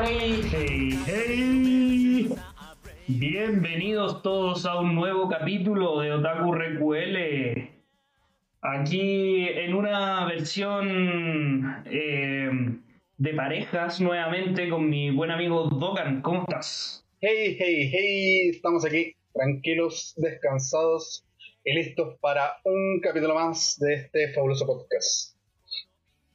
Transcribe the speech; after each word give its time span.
Hey, 0.00 0.42
hey, 0.52 0.98
hey. 1.06 2.34
Bienvenidos 3.08 4.22
todos 4.22 4.64
a 4.64 4.78
un 4.78 4.94
nuevo 4.94 5.28
capítulo 5.28 6.00
de 6.00 6.12
Otaku 6.12 6.54
RQL. 6.54 7.68
Aquí 8.60 9.48
en 9.48 9.74
una 9.74 10.24
versión 10.26 11.82
eh, 11.86 12.48
de 13.16 13.34
parejas 13.34 14.00
nuevamente 14.00 14.68
con 14.68 14.88
mi 14.88 15.10
buen 15.10 15.32
amigo 15.32 15.64
Dogan. 15.64 16.22
¿Cómo 16.22 16.42
estás? 16.42 17.04
Hey, 17.20 17.56
hey, 17.58 17.90
hey. 17.92 18.50
Estamos 18.50 18.84
aquí 18.84 19.16
tranquilos, 19.34 20.14
descansados 20.16 21.24
y 21.64 21.74
listos 21.74 22.16
para 22.20 22.58
un 22.62 23.00
capítulo 23.00 23.34
más 23.34 23.76
de 23.80 23.94
este 23.94 24.32
fabuloso 24.32 24.64
podcast. 24.64 25.36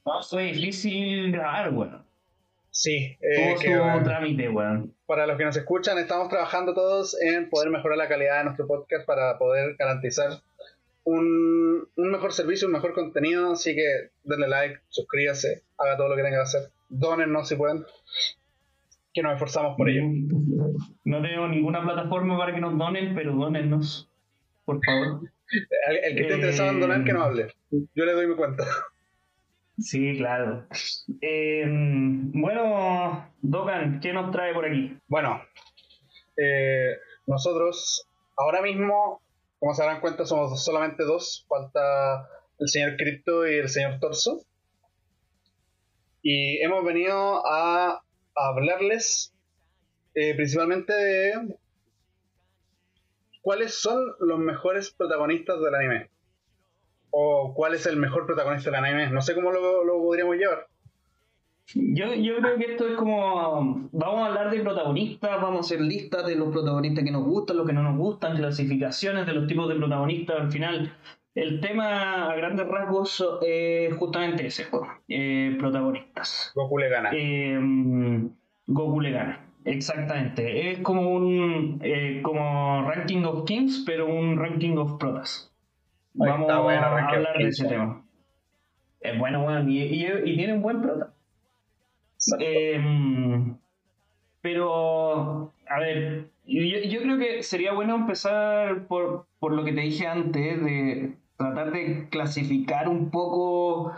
No, 0.04 0.22
soy 0.22 0.52
difícil 0.52 1.32
grabar, 1.32 1.72
weón. 1.72 2.13
Sí, 2.74 3.16
eh, 3.20 3.54
que, 3.60 3.70
trámite, 4.02 4.48
weón. 4.48 4.92
Para 5.06 5.28
los 5.28 5.38
que 5.38 5.44
nos 5.44 5.56
escuchan, 5.56 5.96
estamos 5.96 6.28
trabajando 6.28 6.74
todos 6.74 7.16
en 7.22 7.48
poder 7.48 7.70
mejorar 7.70 7.96
la 7.96 8.08
calidad 8.08 8.38
de 8.38 8.44
nuestro 8.46 8.66
podcast 8.66 9.06
para 9.06 9.38
poder 9.38 9.76
garantizar 9.78 10.40
un, 11.04 11.86
un 11.94 12.10
mejor 12.10 12.32
servicio, 12.32 12.66
un 12.66 12.72
mejor 12.72 12.92
contenido. 12.92 13.52
Así 13.52 13.76
que 13.76 14.10
denle 14.24 14.48
like, 14.48 14.80
suscríbase, 14.88 15.62
haga 15.78 15.96
todo 15.96 16.08
lo 16.08 16.16
que 16.16 16.22
tenga 16.22 16.38
que 16.38 16.42
hacer. 16.42 16.62
Dónennos 16.88 17.48
si 17.48 17.54
pueden, 17.54 17.84
que 19.12 19.22
nos 19.22 19.34
esforzamos 19.34 19.76
por 19.76 19.88
ello. 19.88 20.02
No 21.04 21.22
tengo 21.22 21.46
ninguna 21.46 21.80
plataforma 21.80 22.36
para 22.36 22.56
que 22.56 22.60
nos 22.60 22.76
donen, 22.76 23.14
pero 23.14 23.34
donennos, 23.34 24.10
por 24.64 24.80
favor. 24.84 25.20
El, 25.88 26.16
que 26.16 26.22
esté 26.22 26.34
interesado 26.34 26.70
en 26.70 26.80
donar, 26.80 27.04
que 27.04 27.12
nos 27.12 27.22
hable. 27.22 27.54
Yo 27.70 28.04
le 28.04 28.12
doy 28.14 28.26
mi 28.26 28.34
cuenta. 28.34 28.64
Sí, 29.78 30.16
claro. 30.16 30.66
Eh, 31.20 31.64
bueno, 31.66 33.32
Dogan, 33.42 34.00
¿qué 34.00 34.12
nos 34.12 34.30
trae 34.30 34.54
por 34.54 34.64
aquí? 34.66 34.96
Bueno, 35.08 35.42
eh, 36.36 36.96
nosotros 37.26 38.06
ahora 38.36 38.62
mismo, 38.62 39.20
como 39.58 39.74
se 39.74 39.82
darán 39.82 40.00
cuenta, 40.00 40.26
somos 40.26 40.64
solamente 40.64 41.04
dos. 41.04 41.44
Falta 41.48 42.28
el 42.58 42.68
señor 42.68 42.96
Crypto 42.96 43.46
y 43.48 43.54
el 43.56 43.68
señor 43.68 43.98
Torso. 43.98 44.44
Y 46.22 46.62
hemos 46.62 46.84
venido 46.84 47.44
a, 47.46 48.00
hablarles 48.36 49.34
eh, 50.14 50.34
principalmente 50.34 50.92
de 50.92 51.56
cuáles 53.42 53.74
son 53.74 54.00
los 54.20 54.38
mejores 54.38 54.90
protagonistas 54.90 55.60
del 55.60 55.74
anime 55.74 56.13
o 57.16 57.54
cuál 57.54 57.74
es 57.74 57.86
el 57.86 57.96
mejor 57.96 58.26
protagonista 58.26 58.70
del 58.70 58.84
anime. 58.84 59.08
No 59.10 59.22
sé 59.22 59.34
cómo 59.34 59.52
lo, 59.52 59.84
lo 59.84 59.98
podríamos 59.98 60.36
llevar. 60.36 60.66
Yo, 61.74 62.12
yo, 62.12 62.36
creo 62.38 62.56
que 62.58 62.72
esto 62.72 62.88
es 62.88 62.96
como, 62.96 63.88
vamos 63.92 64.20
a 64.20 64.26
hablar 64.26 64.50
de 64.50 64.60
protagonistas, 64.60 65.40
vamos 65.40 65.58
a 65.58 65.60
hacer 65.60 65.80
listas 65.80 66.26
de 66.26 66.36
los 66.36 66.50
protagonistas 66.50 67.04
que 67.04 67.10
nos 67.10 67.24
gustan, 67.24 67.56
los 67.56 67.66
que 67.66 67.72
no 67.72 67.82
nos 67.82 67.96
gustan, 67.96 68.36
clasificaciones 68.36 69.26
de 69.26 69.32
los 69.32 69.46
tipos 69.46 69.68
de 69.68 69.76
protagonistas. 69.76 70.40
Al 70.40 70.52
final, 70.52 70.92
el 71.34 71.60
tema 71.60 72.30
a 72.30 72.36
grandes 72.36 72.66
rasgos 72.66 73.24
es 73.42 73.94
justamente 73.94 74.46
ese, 74.46 74.66
eh, 75.08 75.56
protagonistas. 75.58 76.52
Goku 76.54 76.78
le 76.78 76.88
gana. 76.90 77.10
Eh, 77.12 77.58
Goku 78.66 79.00
le 79.00 79.10
gana, 79.12 79.48
exactamente. 79.64 80.70
Es 80.70 80.80
como 80.80 81.10
un 81.12 81.80
eh, 81.82 82.20
como 82.22 82.82
ranking 82.90 83.24
of 83.24 83.44
kings, 83.44 83.84
pero 83.86 84.06
un 84.06 84.36
ranking 84.36 84.76
of 84.76 84.98
protas. 84.98 85.53
Vamos 86.14 86.50
a 86.50 86.56
hablar 86.56 87.36
de 87.38 87.48
ese 87.48 87.66
tema. 87.66 88.02
Es 89.00 89.18
bueno, 89.18 89.42
bueno, 89.42 89.68
y, 89.68 89.82
y, 89.82 90.36
tiene 90.36 90.54
un 90.54 90.62
buen 90.62 90.80
prota. 90.80 91.12
Em, 92.38 93.56
pero, 94.40 95.52
a 95.68 95.78
ver, 95.78 96.30
yo, 96.46 96.62
yo, 96.88 97.02
creo 97.02 97.18
que 97.18 97.42
sería 97.42 97.72
bueno 97.72 97.96
empezar 97.96 98.86
por, 98.86 99.26
por 99.40 99.52
lo 99.52 99.64
que 99.64 99.72
te 99.72 99.82
dije 99.82 100.06
antes, 100.06 100.64
de 100.64 101.16
tratar 101.36 101.72
de 101.72 102.08
clasificar 102.08 102.88
un 102.88 103.10
poco 103.10 103.92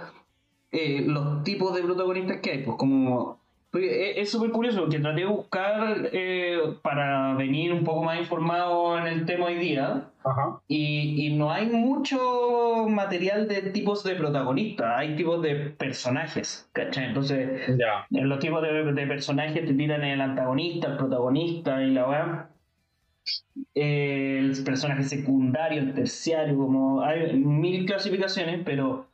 eh, 0.72 1.02
los 1.06 1.44
tipos 1.44 1.74
de 1.74 1.82
protagonistas 1.82 2.40
que 2.40 2.50
hay, 2.50 2.62
pues 2.64 2.76
como 2.76 3.38
es 3.72 4.30
súper 4.30 4.50
curioso 4.50 4.80
porque 4.80 4.98
traté 4.98 5.20
de 5.20 5.26
buscar 5.26 6.08
eh, 6.12 6.58
para 6.82 7.34
venir 7.34 7.72
un 7.72 7.84
poco 7.84 8.02
más 8.04 8.18
informado 8.18 8.98
en 8.98 9.06
el 9.06 9.26
tema 9.26 9.46
hoy 9.46 9.56
día 9.56 10.10
Y, 10.68 11.34
no 11.36 11.50
hay 11.52 11.66
mucho 11.66 12.86
material 12.88 13.46
de 13.46 13.62
tipos 13.70 14.02
de 14.02 14.14
protagonistas, 14.14 14.86
hay 14.96 15.14
tipos 15.16 15.42
de 15.42 15.54
personajes, 15.70 16.68
¿cachai? 16.72 17.06
Entonces, 17.06 17.68
en 18.10 18.28
los 18.28 18.38
tipos 18.38 18.62
de, 18.62 19.06
personajes 19.06 19.66
te 19.66 19.74
tiran 19.74 20.02
el 20.02 20.20
antagonista, 20.20 20.88
el 20.88 20.96
protagonista 20.96 21.82
y 21.82 21.90
la 21.92 22.06
verdad. 22.06 22.50
el 23.74 24.64
personaje 24.64 25.02
secundario, 25.04 25.80
el 25.80 25.94
terciario, 25.94 26.56
como 26.56 27.02
hay 27.02 27.34
mil 27.34 27.84
clasificaciones, 27.86 28.62
pero 28.64 29.06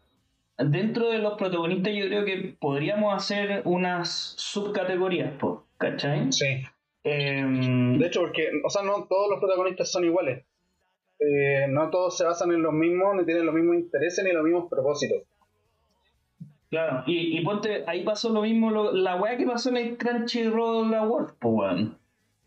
dentro 0.64 1.10
de 1.10 1.18
los 1.18 1.34
protagonistas 1.38 1.92
yo 1.94 2.06
creo 2.06 2.24
que 2.24 2.56
podríamos 2.60 3.14
hacer 3.14 3.62
unas 3.64 4.34
subcategorías, 4.36 5.34
¿cachai? 5.78 6.32
Sí. 6.32 6.62
Em, 7.04 7.98
de 7.98 8.06
hecho, 8.06 8.20
porque, 8.20 8.48
o 8.64 8.70
sea, 8.70 8.82
no 8.82 9.06
todos 9.08 9.30
los 9.30 9.40
protagonistas 9.40 9.90
son 9.90 10.04
iguales. 10.04 10.44
Eh, 11.18 11.66
no 11.68 11.90
todos 11.90 12.16
se 12.16 12.24
basan 12.24 12.52
en 12.52 12.62
los 12.62 12.72
mismos, 12.72 13.14
ni 13.16 13.24
tienen 13.24 13.46
los 13.46 13.54
mismos 13.54 13.76
intereses, 13.76 14.24
ni 14.24 14.32
los 14.32 14.44
mismos 14.44 14.68
propósitos. 14.68 15.22
Claro, 16.70 17.02
y, 17.06 17.38
ponte, 17.44 17.84
ahí 17.86 18.02
pasó 18.02 18.30
lo 18.30 18.40
mismo, 18.40 18.70
la 18.92 19.16
weá 19.16 19.36
que 19.36 19.44
pasó 19.44 19.68
en 19.68 19.76
el 19.76 19.98
Crunchyroll 19.98 20.94
Award, 20.94 21.34
pues, 21.38 21.88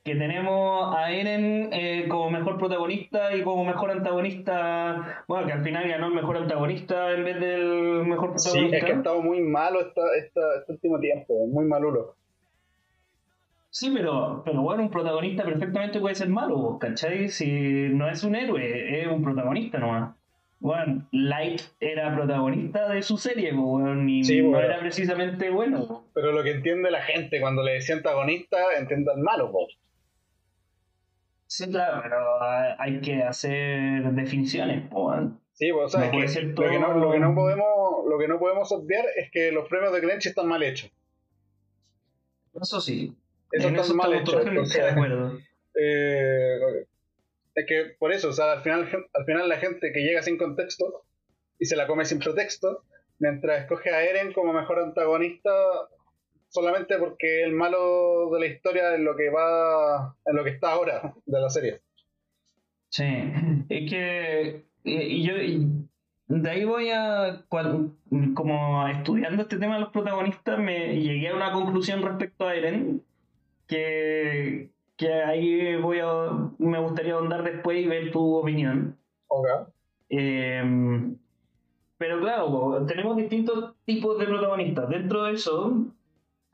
que 0.05 0.15
tenemos 0.15 0.95
a 0.95 1.11
Eren 1.11 1.73
eh, 1.73 2.05
como 2.07 2.29
mejor 2.29 2.59
protagonista 2.59 3.35
y 3.35 3.41
como 3.41 3.65
mejor 3.65 3.89
antagonista. 3.89 5.23
Bueno, 5.27 5.47
que 5.47 5.53
al 5.53 5.63
final 5.63 5.89
ganó 5.89 6.07
el 6.07 6.13
mejor 6.13 6.37
antagonista 6.37 7.11
en 7.11 7.23
vez 7.23 7.39
del 7.39 8.05
mejor 8.05 8.33
protagonista. 8.33 8.69
Sí, 8.69 8.75
es 8.75 8.83
que 8.83 8.91
ha 8.91 8.95
estado 8.97 9.21
muy 9.23 9.41
malo 9.41 9.81
esta, 9.81 10.01
esta, 10.15 10.41
este 10.59 10.73
último 10.73 10.99
tiempo, 10.99 11.47
muy 11.47 11.65
malulo. 11.65 12.15
Sí, 13.71 13.91
pero, 13.95 14.43
pero 14.45 14.61
bueno, 14.61 14.83
un 14.83 14.91
protagonista 14.91 15.43
perfectamente 15.43 15.99
puede 15.99 16.13
ser 16.13 16.29
malo, 16.29 16.77
¿cachai? 16.79 17.29
Si 17.29 17.89
no 17.89 18.07
es 18.07 18.23
un 18.23 18.35
héroe, 18.35 19.01
es 19.01 19.07
un 19.07 19.23
protagonista 19.23 19.79
nomás. 19.79 20.15
Bueno, 20.59 21.07
Light 21.11 21.61
era 21.79 22.15
protagonista 22.15 22.89
de 22.89 23.01
su 23.01 23.17
serie, 23.17 23.53
bueno, 23.53 24.07
y 24.07 24.21
no 24.43 24.59
era 24.59 24.79
precisamente 24.79 25.49
bueno. 25.49 26.05
Pero 26.13 26.31
lo 26.31 26.43
que 26.43 26.51
entiende 26.51 26.91
la 26.91 27.01
gente 27.01 27.41
cuando 27.41 27.63
le 27.63 27.73
decía 27.73 27.95
antagonista, 27.95 28.57
entiendan 28.77 29.23
malo, 29.23 29.51
pues. 29.51 29.75
Sí, 31.55 31.69
claro, 31.69 32.01
pero 32.03 32.43
hay 32.77 32.99
que 32.99 33.23
hacer 33.23 34.03
definiciones, 34.11 34.89
Sí, 35.53 35.71
pues, 35.71 35.85
o 35.85 35.87
sea, 35.97 36.11
que 36.11 36.17
lo, 36.17 36.69
que 36.69 36.79
no, 36.79 36.97
lo, 36.97 37.11
que 37.13 37.19
no, 37.19 37.33
podemos, 37.33 38.05
lo 38.09 38.19
que 38.19 38.27
no 38.27 38.39
podemos 38.39 38.69
obviar 38.73 39.05
es 39.15 39.31
que 39.31 39.53
los 39.53 39.69
premios 39.69 39.93
de 39.93 40.01
Clench 40.01 40.25
están 40.25 40.49
mal 40.49 40.61
hechos. 40.63 40.91
Eso 42.61 42.81
sí. 42.81 43.15
Eso 43.53 43.69
está 43.69 43.93
mal 43.93 44.13
hecho. 44.13 44.41
Eh, 45.77 46.57
es 47.53 47.65
que 47.65 47.95
por 47.99 48.13
eso, 48.13 48.29
o 48.29 48.31
sea, 48.31 48.53
al 48.53 48.63
final, 48.63 48.89
al 49.13 49.25
final 49.25 49.49
la 49.49 49.57
gente 49.57 49.91
que 49.91 50.03
llega 50.03 50.21
sin 50.21 50.37
contexto 50.37 51.03
y 51.59 51.65
se 51.65 51.75
la 51.75 51.85
come 51.85 52.05
sin 52.05 52.19
pretexto, 52.19 52.83
mientras 53.19 53.61
escoge 53.61 53.89
a 53.91 54.03
Eren 54.03 54.31
como 54.31 54.53
mejor 54.53 54.79
antagonista, 54.79 55.51
solamente 56.55 56.97
porque 56.97 57.43
el 57.43 57.51
malo 57.51 58.29
de 58.31 58.39
la 58.39 58.45
historia 58.47 58.95
es 58.95 59.01
lo 59.01 59.15
que 59.15 59.29
va, 59.29 60.15
en 60.25 60.35
lo 60.35 60.43
que 60.43 60.51
está 60.51 60.71
ahora 60.71 61.13
de 61.25 61.41
la 61.41 61.49
serie. 61.49 61.81
Sí, 62.89 63.05
es 63.69 63.89
que 63.91 64.63
y 64.83 65.23
yo 65.23 65.33
de 66.27 66.49
ahí 66.49 66.63
voy 66.63 66.89
a 66.89 67.43
como 68.33 68.87
estudiando 68.87 69.43
este 69.43 69.57
tema 69.57 69.75
de 69.75 69.81
los 69.81 69.89
protagonistas 69.89 70.57
me 70.59 70.99
llegué 70.99 71.29
a 71.29 71.35
una 71.35 71.51
conclusión 71.51 72.01
respecto 72.01 72.47
a 72.47 72.55
Eren 72.55 73.03
que, 73.67 74.69
que 74.95 75.13
ahí 75.13 75.75
voy 75.75 75.99
a 75.99 76.51
me 76.57 76.79
gustaría 76.79 77.15
ahondar 77.15 77.43
después 77.43 77.77
y 77.77 77.87
ver 77.87 78.11
tu 78.11 78.35
opinión. 78.35 78.97
Okay. 79.27 79.65
Em, 80.09 81.17
pero 81.97 82.19
claro, 82.19 82.85
tenemos 82.87 83.17
distintos 83.17 83.73
tipos 83.85 84.19
de 84.19 84.25
protagonistas. 84.25 84.89
Dentro 84.89 85.23
de 85.23 85.33
eso, 85.33 85.85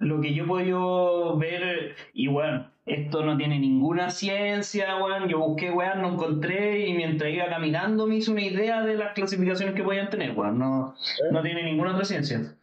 lo 0.01 0.19
que 0.19 0.33
yo 0.33 0.43
he 0.43 0.47
podido 0.47 1.37
ver, 1.37 1.95
y 2.13 2.27
bueno, 2.27 2.67
esto 2.85 3.23
no 3.23 3.37
tiene 3.37 3.59
ninguna 3.59 4.09
ciencia, 4.09 4.95
bueno, 4.95 5.27
yo 5.27 5.39
busqué, 5.39 5.69
weón, 5.71 6.01
no 6.01 6.13
encontré, 6.13 6.87
y 6.87 6.93
mientras 6.93 7.31
iba 7.31 7.47
caminando 7.47 8.07
me 8.07 8.15
hice 8.15 8.31
una 8.31 8.41
idea 8.41 8.83
de 8.83 8.95
las 8.95 9.13
clasificaciones 9.13 9.75
que 9.75 9.83
podían 9.83 10.09
tener, 10.09 10.31
weón, 10.35 10.57
no, 10.57 10.95
no 11.31 11.41
tiene 11.43 11.63
ninguna 11.63 11.91
otra 11.93 12.05
ciencia. 12.05 12.55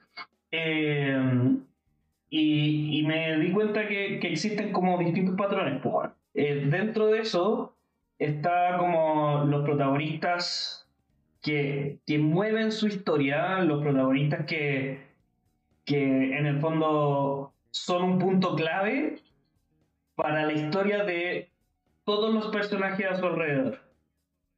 Eh, 0.51 1.57
y, 2.31 2.99
y, 2.99 3.07
me 3.07 3.39
di 3.39 3.53
cuenta 3.53 3.87
que, 3.87 4.19
que, 4.19 4.33
existen 4.33 4.73
como 4.73 4.99
distintos 4.99 5.37
patrones, 5.37 5.81
pues, 5.83 6.11
eh, 6.35 6.67
dentro 6.69 7.07
de 7.07 7.21
eso 7.21 7.77
está 8.19 8.77
como 8.79 9.45
los 9.45 9.65
protagonistas 9.65 10.89
que, 11.41 11.99
que 12.05 12.19
mueven 12.19 12.73
su 12.73 12.89
historia, 12.89 13.61
los 13.61 13.81
protagonistas 13.83 14.45
que 14.45 15.08
que 15.89 16.37
en 16.37 16.45
el 16.45 16.61
fondo 16.61 17.55
son 17.71 18.03
un 18.05 18.19
punto 18.19 18.55
clave 18.55 19.21
para 20.15 20.45
la 20.45 20.53
historia 20.53 21.05
de 21.05 21.51
todos 22.05 22.33
los 22.35 22.49
personajes 22.49 23.07
a 23.07 23.17
su 23.17 23.27
alrededor. 23.27 23.79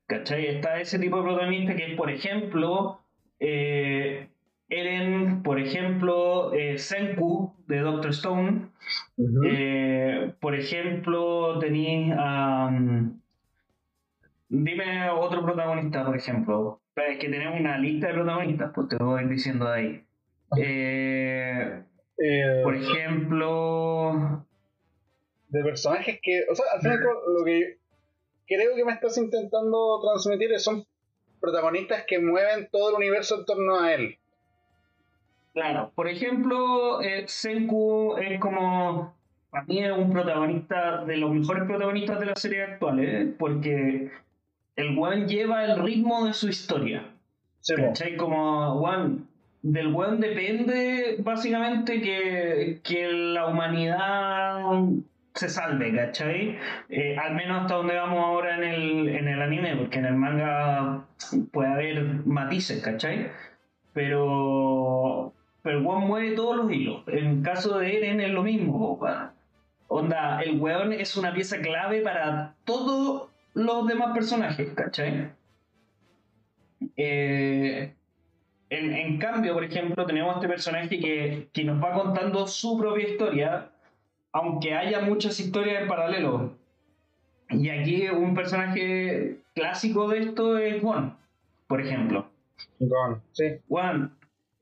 ¿Cachai? 0.07 0.47
Está 0.47 0.81
ese 0.81 0.99
tipo 0.99 1.19
de 1.19 1.23
protagonista 1.23 1.77
que 1.77 1.93
es, 1.93 1.97
por 1.97 2.11
ejemplo, 2.11 3.01
eh, 3.39 4.29
Eren, 4.69 5.43
por 5.45 5.61
ejemplo, 5.61 6.53
eh, 6.53 6.79
Senku 6.79 7.55
de 7.69 7.79
Doctor 7.79 8.11
Stone. 8.11 8.69
Eh, 9.47 10.35
por 10.41 10.57
ejemplo, 10.57 11.61
tenéis 11.61 12.13
a. 12.19 12.71
dime 14.49 15.11
otro 15.11 15.45
protagonista, 15.45 16.05
por 16.05 16.17
ejemplo. 16.17 16.81
Es 16.97 17.19
que 17.19 17.29
tenemos 17.29 17.61
una 17.61 17.79
lista 17.79 18.09
de 18.09 18.15
protagonistas, 18.15 18.73
pues 18.75 18.89
te 18.89 18.97
voy 18.97 19.27
diciendo 19.29 19.67
de 19.67 19.75
ahí. 19.75 20.05
Eh, 20.57 21.83
por 22.63 22.77
ejemplo. 22.77 24.47
De 25.49 25.63
personajes 25.63 26.21
que. 26.23 26.45
O 26.51 26.55
sea, 26.55 26.67
al 26.75 26.81
final 26.81 27.01
lo 27.01 27.45
que 27.45 27.79
creo 28.47 28.75
que 28.75 28.85
me 28.85 28.93
estás 28.93 29.17
intentando 29.17 30.01
transmitir 30.01 30.59
son 30.59 30.85
protagonistas 31.41 32.05
que 32.07 32.19
mueven 32.19 32.69
todo 32.71 32.91
el 32.91 32.97
universo 32.97 33.39
en 33.39 33.45
torno 33.47 33.81
a 33.81 33.95
él. 33.95 34.19
Claro, 35.53 35.93
por 35.95 36.09
ejemplo, 36.09 37.01
eh, 37.01 37.25
Senku 37.27 38.17
es 38.19 38.39
como, 38.39 39.15
para 39.51 39.65
mí 39.65 39.83
es 39.83 39.91
un 39.91 40.13
protagonista 40.13 41.05
de 41.05 41.17
los 41.17 41.33
mejores 41.33 41.65
protagonistas 41.65 42.21
de 42.21 42.27
la 42.27 42.37
serie 42.37 42.63
actual, 42.63 43.01
¿eh? 43.01 43.35
porque 43.37 44.11
el 44.77 44.99
one 44.99 45.27
lleva 45.27 45.65
el 45.65 45.83
ritmo 45.83 46.27
de 46.27 46.35
su 46.35 46.49
historia. 46.49 47.05
Sí, 47.61 47.75
¿Cachai? 47.75 48.17
Como, 48.17 48.81
one, 48.81 49.25
del 49.63 49.95
one 49.95 50.17
depende 50.19 51.17
básicamente 51.21 52.01
que, 52.01 52.81
que 52.83 53.09
la 53.13 53.47
humanidad 53.47 54.63
se 55.35 55.49
salve, 55.49 55.95
¿cachai? 55.95 56.59
Eh, 56.89 57.17
al 57.17 57.35
menos 57.35 57.63
hasta 57.63 57.75
donde 57.75 57.95
vamos 57.95 58.25
ahora 58.25 58.57
en 58.57 58.65
el, 58.65 59.09
en 59.09 59.29
el 59.29 59.43
anime, 59.43 59.77
porque 59.77 59.99
en 59.99 60.07
el 60.07 60.15
manga 60.15 61.05
puede 61.53 61.69
haber 61.69 62.03
matices, 62.27 62.83
¿cachai? 62.83 63.31
Pero 63.93 65.33
pero 65.63 65.79
el 65.79 65.85
weón 65.85 66.07
mueve 66.07 66.33
todos 66.33 66.57
los 66.57 66.73
hilos. 66.73 67.03
En 67.07 67.43
caso 67.43 67.79
de 67.79 67.97
Eren 67.97 68.21
es 68.21 68.31
lo 68.31 68.43
mismo, 68.43 68.99
Onda, 69.89 70.41
el 70.41 70.61
weón 70.61 70.93
es 70.93 71.17
una 71.17 71.35
pieza 71.35 71.59
clave 71.61 72.01
para 72.01 72.55
todos 72.65 73.29
los 73.55 73.87
demás 73.87 74.13
personajes, 74.15 74.71
¿cachai? 74.75 75.33
Eh, 76.97 77.93
en, 78.71 79.19
cambio, 79.19 79.55
por 79.55 79.65
ejemplo, 79.65 80.07
tenemos 80.07 80.37
este 80.37 80.49
personaje 80.49 81.01
que, 81.01 81.49
que, 81.53 81.65
nos 81.65 81.83
va 81.83 81.93
contando 81.93 82.47
su 82.47 82.79
propia 82.79 83.09
historia, 83.09 83.71
aunque 84.33 84.75
haya 84.75 85.01
muchas 85.01 85.39
historias 85.41 85.83
en 85.83 85.89
paralelo. 85.89 86.53
Y 87.51 87.69
aquí 87.69 88.09
un 88.09 88.35
personaje 88.35 89.39
clásico 89.55 90.09
de 90.09 90.21
esto 90.21 90.57
es 90.57 90.81
Gon, 90.81 91.17
por 91.67 91.81
ejemplo. 91.81 92.29
Gon, 92.79 93.21
sí. 93.33 93.57
Gon, 93.69 94.13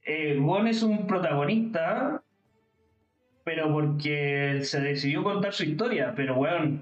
eh, 0.02 0.40
es 0.68 0.82
un 0.82 1.06
protagonista, 1.06 2.22
pero 3.44 3.70
porque 3.70 4.60
se 4.62 4.80
decidió 4.80 5.22
contar 5.22 5.52
su 5.52 5.64
historia, 5.64 6.14
pero 6.16 6.34
bueno, 6.34 6.80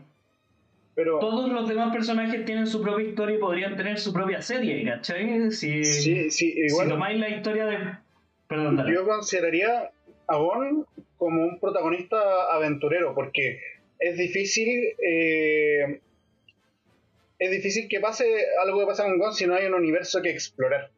pero, 0.96 1.18
todos 1.18 1.52
los 1.52 1.68
demás 1.68 1.92
personajes 1.92 2.46
tienen 2.46 2.66
su 2.66 2.80
propia 2.80 3.06
historia 3.06 3.36
y 3.36 3.38
podrían 3.38 3.76
tener 3.76 3.98
su 3.98 4.14
propia 4.14 4.40
serie, 4.40 4.82
¿cachai? 4.82 5.50
Si, 5.52 5.84
sí, 5.84 6.54
igual, 6.56 6.86
si 6.86 6.90
tomáis 6.90 7.20
la 7.20 7.28
historia 7.28 7.66
de... 7.66 7.78
Perdón, 8.48 8.82
Yo 8.90 9.04
consideraría 9.04 9.90
a 10.26 10.36
Gon 10.38 10.86
como 11.18 11.44
un 11.44 11.60
protagonista 11.60 12.16
aventurero, 12.50 13.14
porque 13.14 13.60
es 13.98 14.16
difícil... 14.16 14.94
Eh, 15.06 16.00
es 17.38 17.50
difícil 17.50 17.88
que 17.90 18.00
pase 18.00 18.24
algo 18.64 18.80
que 18.80 18.86
pasa 18.86 19.04
con 19.04 19.18
Gon 19.18 19.34
si 19.34 19.46
no 19.46 19.54
hay 19.54 19.66
un 19.66 19.74
universo 19.74 20.22
que 20.22 20.30
explorar. 20.30 20.90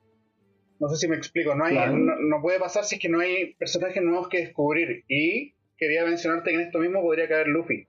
No 0.79 0.89
sé 0.89 0.97
si 0.97 1.09
me 1.09 1.17
explico, 1.17 1.57
no, 1.57 1.65
hay, 1.65 1.77
no, 1.93 2.41
puede 2.41 2.61
pasar 2.61 2.85
si 2.85 2.95
es 2.95 3.01
que 3.01 3.09
no 3.09 3.19
hay 3.19 3.55
personajes 3.55 4.01
nuevos 4.01 4.29
que 4.29 4.39
descubrir. 4.39 5.03
Y 5.09 5.55
quería 5.77 6.05
mencionarte 6.05 6.51
que 6.51 6.57
en 6.57 6.63
esto 6.63 6.79
mismo 6.79 7.03
podría 7.03 7.27
caer 7.27 7.49
Luffy. 7.49 7.89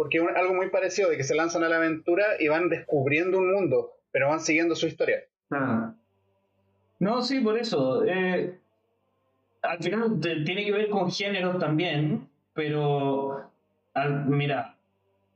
Porque 0.00 0.18
algo 0.18 0.54
muy 0.54 0.70
parecido 0.70 1.10
de 1.10 1.18
que 1.18 1.24
se 1.24 1.34
lanzan 1.34 1.62
a 1.62 1.68
la 1.68 1.76
aventura 1.76 2.24
y 2.38 2.48
van 2.48 2.70
descubriendo 2.70 3.36
un 3.36 3.52
mundo, 3.52 3.92
pero 4.10 4.30
van 4.30 4.40
siguiendo 4.40 4.74
su 4.74 4.86
historia. 4.86 5.24
Ah. 5.50 5.92
No, 6.98 7.20
sí, 7.20 7.40
por 7.40 7.58
eso. 7.58 8.02
Eh, 8.06 8.58
al 9.60 9.78
final 9.82 10.18
tiene 10.18 10.64
que 10.64 10.72
ver 10.72 10.88
con 10.88 11.10
géneros 11.10 11.58
también, 11.58 12.26
pero 12.54 13.50
mira, 14.26 14.74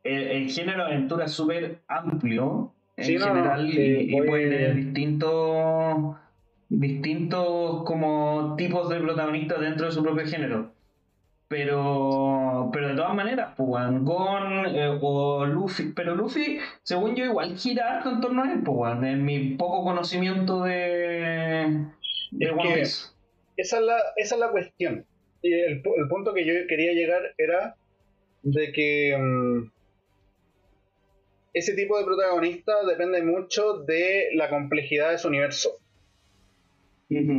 el, 0.02 0.48
género 0.48 0.86
de 0.86 0.92
aventura 0.94 1.26
es 1.26 1.32
súper 1.32 1.80
amplio 1.86 2.72
en 2.96 3.20
general 3.20 3.68
y, 3.68 4.16
y, 4.16 4.22
puede 4.22 4.48
tener 4.48 4.76
distintos 4.76 6.16
distintos 6.70 7.82
como 7.84 8.54
tipos 8.56 8.88
de 8.88 8.98
protagonistas 8.98 9.60
dentro 9.60 9.84
de 9.84 9.92
su 9.92 10.02
propio 10.02 10.26
género. 10.26 10.73
Pero, 11.48 12.70
pero 12.72 12.88
de 12.88 12.94
todas 12.94 13.14
maneras, 13.14 13.54
pues, 13.56 13.84
Gon 14.00 14.66
eh, 14.66 14.98
o 15.00 15.44
Luffy, 15.44 15.92
pero 15.94 16.14
Luffy, 16.14 16.58
según 16.82 17.14
yo, 17.14 17.24
igual 17.24 17.56
gira 17.56 18.02
en 18.04 18.20
torno 18.20 18.42
a 18.42 18.52
él, 18.52 18.62
pues, 18.64 19.02
en 19.02 19.24
mi 19.24 19.50
poco 19.56 19.84
conocimiento 19.84 20.62
de, 20.64 21.86
de 22.30 22.50
One 22.50 22.74
Piece. 22.74 23.08
Esa 23.56 23.78
es, 23.78 23.82
la, 23.84 23.96
esa 24.16 24.34
es 24.34 24.40
la 24.40 24.50
cuestión. 24.50 25.06
Y 25.42 25.52
el, 25.52 25.82
el, 25.82 26.08
punto 26.08 26.32
que 26.32 26.46
yo 26.46 26.54
quería 26.66 26.92
llegar 26.92 27.34
era 27.36 27.76
de 28.42 28.72
que 28.72 29.16
mm, 29.16 29.70
ese 31.54 31.74
tipo 31.74 31.98
de 31.98 32.04
protagonista 32.04 32.84
depende 32.84 33.22
mucho 33.22 33.78
de 33.78 34.30
la 34.34 34.50
complejidad 34.50 35.12
de 35.12 35.18
su 35.18 35.28
universo. 35.28 35.78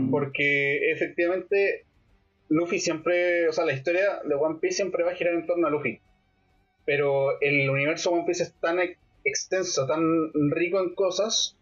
Porque 0.09 0.91
efectivamente 0.91 1.84
Luffy 2.49 2.79
siempre, 2.79 3.47
o 3.47 3.53
sea, 3.53 3.65
la 3.65 3.73
historia 3.73 4.21
de 4.23 4.35
One 4.35 4.59
Piece 4.61 4.77
siempre 4.77 5.03
va 5.03 5.11
a 5.11 5.15
girar 5.15 5.33
en 5.33 5.45
torno 5.45 5.67
a 5.67 5.69
Luffy. 5.69 5.99
Pero 6.85 7.39
el 7.41 7.69
universo 7.69 8.11
One 8.11 8.25
Piece 8.25 8.43
es 8.43 8.53
tan 8.59 8.79
extenso, 9.23 9.87
tan 9.87 10.29
rico 10.51 10.79
en 10.79 10.93
cosas, 10.93 11.57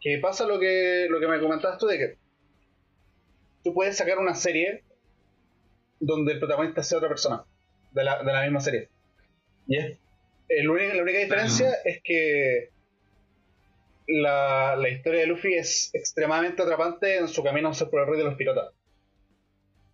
que 0.00 0.18
pasa 0.18 0.46
lo 0.46 0.58
que, 0.58 1.06
lo 1.08 1.20
que 1.20 1.28
me 1.28 1.40
comentabas 1.40 1.78
tú 1.78 1.86
de 1.86 1.98
que 1.98 2.16
tú 3.64 3.72
puedes 3.72 3.96
sacar 3.96 4.18
una 4.18 4.34
serie 4.34 4.82
donde 6.00 6.32
el 6.32 6.38
protagonista 6.38 6.82
sea 6.82 6.98
otra 6.98 7.08
persona 7.08 7.44
de 7.92 8.04
la, 8.04 8.22
de 8.22 8.32
la 8.32 8.42
misma 8.42 8.60
serie. 8.60 8.88
Y 9.66 9.78
es, 9.78 9.98
la 10.48 10.70
única 10.70 11.18
diferencia 11.18 11.72
es 11.84 12.00
que 12.02 12.70
la, 14.06 14.88
historia 14.90 15.20
de 15.20 15.26
Luffy 15.26 15.54
es 15.54 15.90
extremadamente 15.94 16.62
atrapante 16.62 17.16
en 17.16 17.28
su 17.28 17.42
camino 17.42 17.70
hacia 17.70 17.88
por 17.88 18.00
el 18.00 18.08
rey 18.08 18.18
de 18.18 18.24
los 18.24 18.34
piratas. 18.34 18.72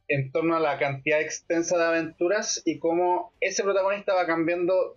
En 0.08 0.32
torno 0.32 0.56
a 0.56 0.60
la 0.60 0.78
cantidad 0.78 1.20
extensa 1.20 1.76
de 1.76 1.84
aventuras 1.84 2.62
y 2.64 2.78
cómo 2.78 3.32
ese 3.40 3.62
protagonista 3.62 4.14
va 4.14 4.26
cambiando 4.26 4.96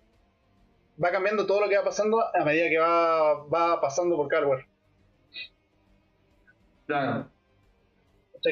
va 1.03 1.11
cambiando 1.11 1.45
todo 1.45 1.61
lo 1.61 1.69
que 1.69 1.77
va 1.77 1.83
pasando 1.83 2.21
a 2.21 2.45
medida 2.45 2.69
que 2.69 2.77
va, 2.77 3.43
va 3.45 3.81
pasando 3.81 4.15
por 4.15 4.27
Calware. 4.27 4.65
Claro. 6.85 7.27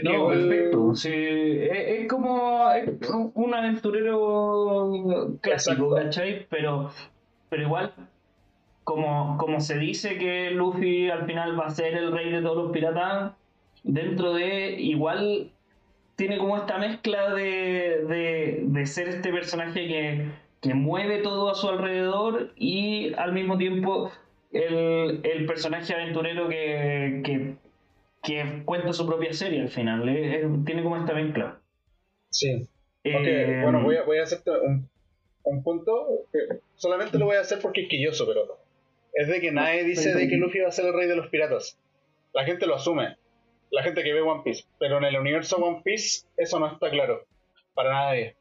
no, 0.04 0.28
perfecto. 0.28 0.96
Sí, 0.96 1.12
es, 1.14 2.08
como 2.08 2.70
un 3.36 3.54
aventurero 3.54 5.38
clásico, 5.42 5.96
¿cachai? 5.96 6.48
Pero, 6.50 6.92
pero 7.50 7.64
igual 7.64 7.94
como, 9.38 9.60
se 9.60 9.78
dice 9.78 10.18
que 10.18 10.52
Luffy 10.52 11.10
al 11.10 11.26
final 11.26 11.60
va 11.60 11.66
a 11.66 11.70
ser 11.70 11.96
el 11.96 12.12
rey 12.12 12.32
de 12.32 12.42
todos 12.42 12.58
los 12.58 12.72
piratas, 12.72 13.34
dentro 13.84 14.34
de 14.34 14.72
igual 14.82 15.52
tiene 16.20 16.38
como 16.38 16.58
esta 16.58 16.78
mezcla 16.78 17.34
de, 17.34 18.84
ser 18.86 19.08
este 19.08 19.32
personaje 19.32 19.88
que, 20.62 20.74
mueve 20.74 21.20
todo 21.20 21.50
a 21.50 21.56
su 21.56 21.70
alrededor 21.70 22.52
y 22.58 23.14
al 23.14 23.32
mismo 23.32 23.58
tiempo 23.58 24.12
el, 24.52 25.46
personaje 25.48 25.94
aventurero 25.94 26.50
que, 26.50 27.56
que, 28.22 28.64
cuenta 28.66 28.92
su 28.92 29.08
propia 29.08 29.32
serie 29.32 29.62
al 29.62 29.70
final. 29.70 30.04
tiene 30.66 30.84
como 30.84 30.98
esta 30.98 31.14
mezcla. 31.14 31.62
Sí. 32.32 32.68
Eh, 33.06 33.62
bueno, 33.64 33.82
voy 33.82 33.96
a, 33.96 34.04
voy 34.04 34.18
a 34.18 34.24
hacerte 34.24 34.52
un, 34.52 34.90
un 35.44 35.64
punto 35.64 36.26
que 36.34 36.60
solamente 36.76 37.18
lo 37.18 37.28
voy 37.28 37.38
a 37.38 37.42
hacer 37.42 37.60
porque 37.62 37.84
es 37.84 37.88
quilloso, 37.88 38.28
pero 38.28 38.58
es 39.14 39.30
de 39.30 39.40
que 39.40 39.54
nadie 39.54 39.86
dice 39.86 40.14
de 40.14 40.28
que 40.28 40.36
Luffy 40.36 40.60
va 40.60 40.68
a 40.68 40.74
ser 40.74 40.86
el 40.88 40.94
rey 40.94 41.08
de 41.08 41.16
los 41.16 41.28
piratas. 41.30 41.80
La 42.34 42.44
gente 42.44 42.66
lo 42.66 42.76
asume. 42.76 43.16
La 43.72 43.84
gente 43.84 44.04
que 44.04 44.14
ve 44.14 44.22
One 44.22 44.42
Piece. 44.44 44.66
Pero 44.80 44.98
en 44.98 45.06
el 45.06 45.18
universo 45.18 45.58
One 45.58 45.82
Piece 45.84 46.28
eso 46.38 46.60
no 46.60 46.68
está 46.74 46.90
claro. 46.90 47.26
Para 47.74 47.92
nadie. 47.92 48.36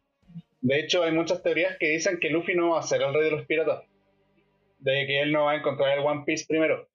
De 0.60 0.80
hecho, 0.80 1.02
hay 1.02 1.12
muchas 1.12 1.42
teorías 1.42 1.76
que 1.78 1.88
dicen 1.90 2.18
que 2.20 2.30
Luffy 2.30 2.54
no 2.54 2.70
va 2.70 2.80
a 2.80 2.82
ser 2.82 3.02
el 3.02 3.14
rey 3.14 3.24
de 3.24 3.30
los 3.32 3.46
piratas. 3.46 3.84
De 4.78 5.06
que 5.06 5.20
él 5.22 5.32
no 5.32 5.44
va 5.44 5.52
a 5.52 5.56
encontrar 5.56 5.96
el 5.98 6.04
One 6.04 6.24
Piece 6.26 6.46
primero. 6.48 6.88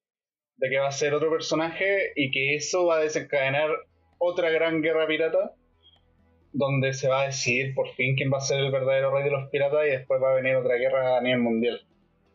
De 0.57 0.69
que 0.69 0.79
va 0.79 0.87
a 0.87 0.91
ser 0.91 1.13
otro 1.13 1.29
personaje 1.31 2.11
y 2.15 2.31
que 2.31 2.55
eso 2.55 2.85
va 2.85 2.97
a 2.97 2.99
desencadenar 3.01 3.69
otra 4.17 4.49
gran 4.49 4.81
guerra 4.81 5.07
pirata. 5.07 5.53
donde 6.51 6.93
se 6.93 7.07
va 7.09 7.21
a 7.23 7.25
decidir 7.27 7.73
por 7.73 7.89
fin 7.95 8.15
quién 8.15 8.31
va 8.31 8.37
a 8.37 8.41
ser 8.41 8.59
el 8.59 8.71
verdadero 8.71 9.11
rey 9.11 9.23
de 9.23 9.31
los 9.31 9.49
piratas 9.49 9.85
y 9.87 9.91
después 9.91 10.21
va 10.21 10.31
a 10.31 10.35
venir 10.35 10.55
otra 10.55 10.75
guerra 10.75 11.17
a 11.17 11.21
nivel 11.21 11.39
mundial. 11.41 11.81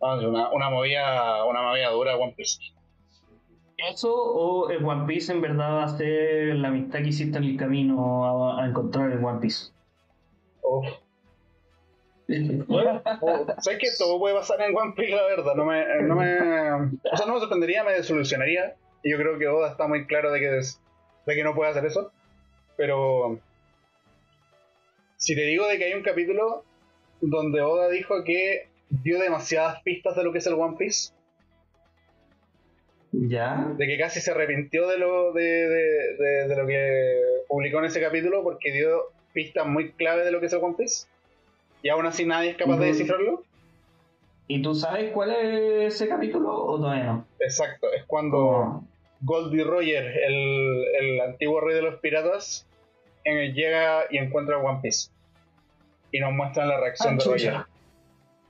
Vamos, 0.01 0.25
una, 0.25 0.51
una 0.53 0.71
movida, 0.71 1.45
una 1.45 1.63
movida 1.63 1.91
dura 1.91 2.17
One 2.17 2.35
Piece. 2.37 2.59
¿Eso 3.79 4.13
o 4.13 4.71
el 4.71 4.85
One 4.85 5.07
Piece 5.07 5.31
en 5.33 5.41
verdad 5.41 5.77
va 5.77 5.85
a 5.85 5.97
ser 5.97 6.57
la 6.57 6.69
amistad 6.69 6.99
que 6.99 7.09
hiciste 7.09 7.39
en 7.39 7.45
el 7.45 7.57
camino 7.57 8.59
a, 8.59 8.67
encontrar 8.67 9.11
el 9.13 9.25
One 9.25 9.41
Piece? 9.41 9.71
Uf. 10.63 10.87
Bueno, 12.67 13.03
sé 13.61 13.79
que 13.79 13.89
todo 13.97 14.19
puede 14.19 14.35
pasar 14.35 14.61
en 14.63 14.77
One 14.77 14.93
Piece, 14.97 15.15
la 15.15 15.23
verdad. 15.23 15.55
No 15.55 15.65
me, 15.65 15.85
no 16.03 16.17
me, 16.17 16.41
o 17.11 17.17
sea, 17.17 17.27
no 17.27 17.35
me 17.35 17.41
sorprendería, 17.41 17.85
me 17.85 17.93
desolucionaría. 17.93 18.75
Y 19.03 19.13
yo 19.13 19.17
creo 19.17 19.39
que 19.39 19.47
Oda 19.47 19.71
está 19.71 19.87
muy 19.87 20.07
claro 20.07 20.33
de 20.33 20.41
que, 20.41 20.51
des- 20.51 20.81
de 21.25 21.35
que 21.35 21.45
no 21.45 21.55
puede 21.55 21.71
hacer 21.71 21.87
eso. 21.87 22.11
Pero 22.77 23.39
si 25.17 25.35
te 25.37 25.43
digo 25.43 25.67
de 25.69 25.79
que 25.79 25.85
hay 25.85 25.95
un 25.95 26.03
capítulo 26.03 26.65
donde 27.21 27.63
Oda 27.63 27.89
dijo 27.89 28.25
que 28.25 28.69
dio 28.91 29.21
demasiadas 29.21 29.81
pistas 29.83 30.17
de 30.17 30.25
lo 30.25 30.33
que 30.33 30.39
es 30.39 30.47
el 30.47 30.55
One 30.55 30.77
Piece, 30.77 31.13
¿Ya? 33.21 33.67
de 33.77 33.87
que 33.87 33.99
casi 33.99 34.21
se 34.21 34.31
arrepintió 34.31 34.87
de 34.87 34.99
lo, 34.99 35.33
de, 35.33 35.43
de- 35.43 36.17
de- 36.19 36.49
de 36.49 36.57
lo 36.57 36.67
que 36.67 37.21
publicó 37.49 37.79
en 37.81 37.87
ese 37.87 38.01
capítulo 38.01 38.43
porque 38.45 38.71
dio 38.73 39.07
pistas 39.33 39.67
muy 39.67 39.91
clave 39.93 40.25
de 40.25 40.31
lo 40.31 40.39
que 40.41 40.47
es 40.47 40.53
el 40.53 40.63
One 40.63 40.77
Piece. 40.79 41.07
Y 41.83 41.89
aún 41.89 42.07
así 42.07 42.25
nadie 42.25 42.51
es 42.51 42.57
capaz 42.57 42.77
de 42.79 42.87
descifrarlo. 42.87 43.43
¿Y 44.47 44.63
tú 44.63 44.75
sabes 44.75 45.11
cuál 45.13 45.31
es 45.33 45.95
ese 45.95 46.09
capítulo 46.09 46.55
o 46.55 46.77
todavía 46.79 47.05
no? 47.05 47.27
Exacto, 47.41 47.93
es 47.93 48.05
cuando 48.05 48.83
Goldie 49.21 49.65
Roger, 49.65 50.05
el, 50.07 50.85
el 51.01 51.21
antiguo 51.21 51.61
rey 51.61 51.75
de 51.75 51.83
los 51.83 51.97
piratas, 52.01 52.67
eh, 53.25 53.53
llega 53.53 54.05
y 54.11 54.19
encuentra 54.19 54.59
One 54.59 54.79
Piece. 54.83 55.11
Y 56.13 56.21
nos 56.21 56.33
muestran 56.33 56.69
la 56.69 56.81
reacción 56.81 57.15
Ah, 57.15 57.17
de 57.17 57.19
chucha. 57.19 57.51
Roger. 57.53 57.67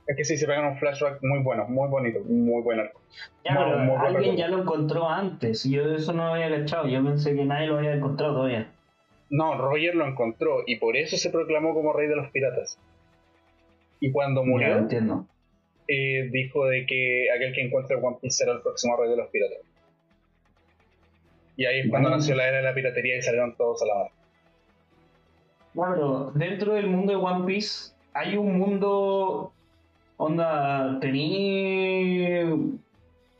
Es 0.09 0.15
que 0.17 0.25
sí, 0.25 0.37
se 0.37 0.47
pegan 0.47 0.65
un 0.65 0.77
flashback 0.79 1.19
muy 1.21 1.39
bueno, 1.43 1.65
muy 1.67 1.87
bonito, 1.87 2.19
muy 2.25 2.63
buen 2.63 2.79
arco. 2.79 2.99
Ya, 3.45 3.53
Muy- 3.53 3.63
pero 3.63 3.77
muy 3.77 3.95
buen 3.97 4.15
alguien 4.15 4.37
ya 4.37 4.47
lo 4.47 4.61
encontró 4.63 5.07
antes. 5.07 5.63
y 5.67 5.71
Yo 5.71 5.83
eso 5.95 6.13
no 6.13 6.25
lo 6.25 6.33
había 6.33 6.49
cachado. 6.49 6.87
Yo 6.87 7.03
pensé 7.03 7.35
que 7.35 7.45
nadie 7.45 7.67
lo 7.67 7.77
había 7.77 7.93
encontrado 7.93 8.33
todavía. 8.33 8.71
No, 9.29 9.55
Roger 9.59 9.93
lo 9.93 10.07
encontró 10.07 10.63
y 10.65 10.77
por 10.77 10.97
eso 10.97 11.15
se 11.15 11.29
proclamó 11.29 11.75
como 11.75 11.93
rey 11.93 12.07
de 12.07 12.15
los 12.15 12.31
piratas. 12.31 12.79
Y 13.99 14.11
cuando 14.11 14.41
Ya 14.41 14.47
murió, 14.47 14.77
entiendo. 14.79 15.27
eh, 15.87 16.27
dijo 16.31 16.65
de 16.65 16.87
que 16.87 17.27
aquel 17.35 17.53
que 17.53 17.61
encuentre 17.67 17.95
One 17.97 18.17
Piece 18.19 18.37
será 18.37 18.53
el 18.53 18.61
próximo 18.61 18.97
rey 18.97 19.11
de 19.11 19.17
los 19.17 19.27
piratas. 19.29 19.59
Y 21.55 21.65
ahí 21.65 21.81
es 21.81 21.89
cuando 21.91 22.09
nació 22.09 22.33
la 22.33 22.47
era 22.47 22.57
de 22.57 22.63
la 22.63 22.73
piratería 22.73 23.15
y 23.17 23.21
salieron 23.21 23.55
todos 23.55 23.83
a 23.83 23.85
la 23.85 23.95
mar. 23.95 24.07
Bueno, 25.75 25.93
pero 25.95 26.31
dentro 26.33 26.73
del 26.73 26.87
mundo 26.87 27.11
de 27.11 27.17
One 27.23 27.45
Piece 27.45 27.93
hay 28.13 28.35
un 28.37 28.57
mundo. 28.57 29.53
Onda, 30.21 30.99
tení. 30.99 32.27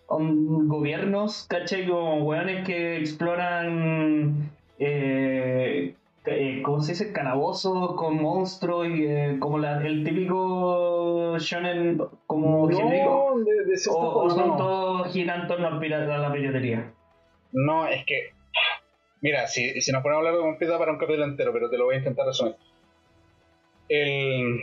on- 0.08 0.68
gobiernos, 0.70 1.46
¿cachai? 1.50 1.86
Como 1.88 2.24
hueones 2.24 2.66
que 2.66 2.98
exploran. 2.98 4.50
Eh, 4.80 5.94
eh, 6.26 6.62
¿Cómo 6.64 6.82
se 6.82 6.94
dice? 6.94 7.12
Calabozos 7.12 7.96
con 7.96 8.16
monstruos 8.22 8.88
y 8.88 9.06
eh, 9.06 9.36
como 9.40 9.60
la- 9.60 9.86
el 9.86 10.06
típico 10.06 11.38
shonen 11.38 12.02
como 12.26 12.68
genérico. 12.70 13.34
No, 13.36 13.44
de, 13.44 13.66
de 13.66 13.78
O, 13.90 14.30
son 14.30 14.48
no. 14.48 14.56
todos 14.58 15.12
giran 15.12 15.42
en 15.42 15.48
torno 15.48 15.68
a 15.68 15.72
la 15.72 16.32
piratería. 16.32 16.94
No, 17.52 17.86
es 17.88 18.06
que. 18.06 18.30
Mira, 19.22 19.48
si, 19.48 19.82
si 19.82 19.92
nos 19.92 20.02
ponemos 20.02 20.24
a 20.26 20.30
hablar 20.30 20.42
de 20.60 20.66
da 20.66 20.80
para 20.80 20.94
un 20.94 20.98
capítulo 20.98 21.26
entero, 21.26 21.52
pero 21.52 21.70
te 21.70 21.78
lo 21.78 21.86
voy 21.86 21.96
a 21.96 21.98
intentar 21.98 22.26
resumir. 22.26 22.56
El, 23.90 24.62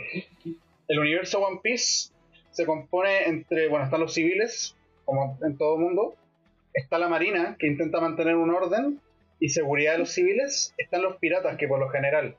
el 0.87 0.99
universo 0.99 1.39
One 1.39 1.59
Piece 1.63 2.11
se 2.51 2.65
compone 2.65 3.25
entre. 3.25 3.67
Bueno, 3.67 3.85
están 3.85 3.99
los 4.01 4.13
civiles, 4.13 4.75
como 5.05 5.37
en 5.43 5.57
todo 5.57 5.77
mundo. 5.77 6.15
Está 6.73 6.97
la 6.97 7.07
marina, 7.07 7.55
que 7.59 7.67
intenta 7.67 7.99
mantener 7.99 8.35
un 8.35 8.51
orden 8.51 8.99
y 9.39 9.49
seguridad 9.49 9.93
de 9.93 9.99
los 9.99 10.11
civiles. 10.11 10.73
Están 10.77 11.01
los 11.01 11.17
piratas, 11.17 11.57
que 11.57 11.67
por 11.67 11.79
lo 11.79 11.89
general 11.89 12.35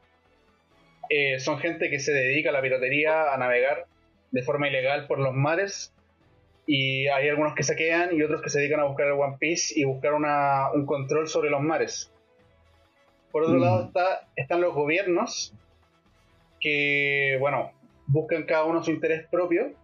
eh, 1.10 1.38
son 1.40 1.58
gente 1.58 1.90
que 1.90 1.98
se 1.98 2.12
dedica 2.12 2.50
a 2.50 2.52
la 2.52 2.62
piratería, 2.62 3.32
a 3.32 3.36
navegar 3.38 3.86
de 4.30 4.42
forma 4.42 4.68
ilegal 4.68 5.06
por 5.06 5.18
los 5.18 5.32
mares 5.34 5.92
y 6.66 7.06
hay 7.08 7.28
algunos 7.30 7.54
que 7.54 7.62
saquean 7.62 8.14
y 8.14 8.22
otros 8.22 8.42
que 8.42 8.50
se 8.50 8.58
dedican 8.58 8.80
a 8.80 8.84
buscar 8.84 9.06
el 9.06 9.12
One 9.14 9.36
Piece 9.40 9.72
y 9.74 9.84
buscar 9.84 10.12
una- 10.12 10.70
un 10.72 10.84
control 10.84 11.26
sobre 11.26 11.48
los 11.48 11.62
mares. 11.62 12.12
Por 13.32 13.44
otro 13.44 13.56
Mm. 13.56 13.60
lado 13.62 13.84
está, 13.86 14.28
están 14.36 14.60
los 14.60 14.74
gobiernos 14.74 15.54
que, 16.60 17.38
bueno, 17.40 17.72
buscan 18.08 18.44
cada 18.44 18.64
uno 18.64 18.82
su 18.82 18.90
interés 18.90 19.26
propio 19.28 19.74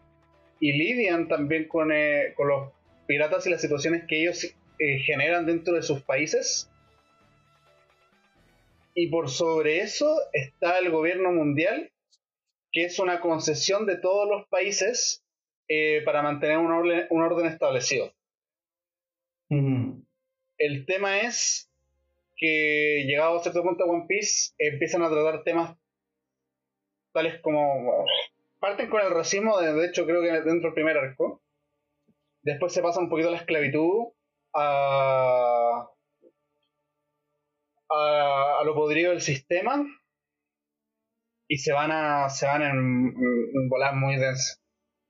y 0.61 0.73
lidian 0.73 1.28
también 1.28 1.69
con, 1.69 1.93
eh, 1.93 2.33
con 2.37 2.49
los 2.49 2.73
piratas 3.07 3.47
y 3.47 3.50
las 3.50 3.61
situaciones 3.61 4.04
que 4.09 4.23
ellos 4.23 4.45
eh, 4.45 4.99
generan 5.00 5.47
dentro 5.47 5.75
de 5.75 5.83
sus 5.83 6.02
países. 6.02 6.71
Y 8.95 9.09
por 9.09 9.28
sobre 9.28 9.81
eso 9.81 10.16
está 10.33 10.78
el 10.78 10.90
gobierno 10.90 11.33
mundial, 11.33 11.90
que 12.73 12.85
es 12.85 12.99
una 12.99 13.21
concesión 13.21 13.87
de 13.87 13.97
todos 13.97 14.28
los 14.28 14.47
países 14.49 15.25
eh, 15.69 16.02
para 16.04 16.23
mantener 16.23 16.59
un 16.59 16.73
orden, 16.73 17.07
un 17.11 17.23
orden 17.23 17.47
establecido. 17.47 18.12
El 20.59 20.87
tema 20.87 21.21
es 21.21 21.71
que 22.37 23.04
llegado 23.07 23.38
a 23.38 23.43
cierto 23.43 23.62
punto 23.62 23.85
One 23.85 24.07
Piece 24.09 24.52
empiezan 24.59 25.02
a 25.02 25.11
tratar 25.11 25.45
temas 25.45 25.76
tales 27.14 27.40
como 27.42 28.04
parten 28.61 28.90
con 28.90 29.00
el 29.02 29.11
racismo, 29.11 29.59
de, 29.61 29.73
de 29.75 29.87
hecho 29.87 30.06
creo 30.06 30.23
que 30.23 30.33
dentro 30.33 30.68
del 30.71 30.75
primer 30.75 30.99
arco. 30.99 31.42
Después 32.42 32.73
se 32.73 32.83
pasa 32.83 33.00
un 33.00 33.09
poquito 33.09 33.28
a 33.28 33.33
la 33.33 33.38
esclavitud, 33.38 34.12
a, 34.54 35.88
a, 37.90 38.59
a 38.61 38.64
lo 38.64 38.75
podrido 38.75 39.11
del 39.12 39.21
sistema 39.23 39.85
y 41.49 41.59
se 41.59 41.73
van 41.73 41.90
a 41.92 42.28
se 42.30 42.47
van 42.47 42.62
en, 42.62 43.14
en 43.54 43.68
volar 43.68 43.94
muy 43.94 44.16
densas. 44.16 44.61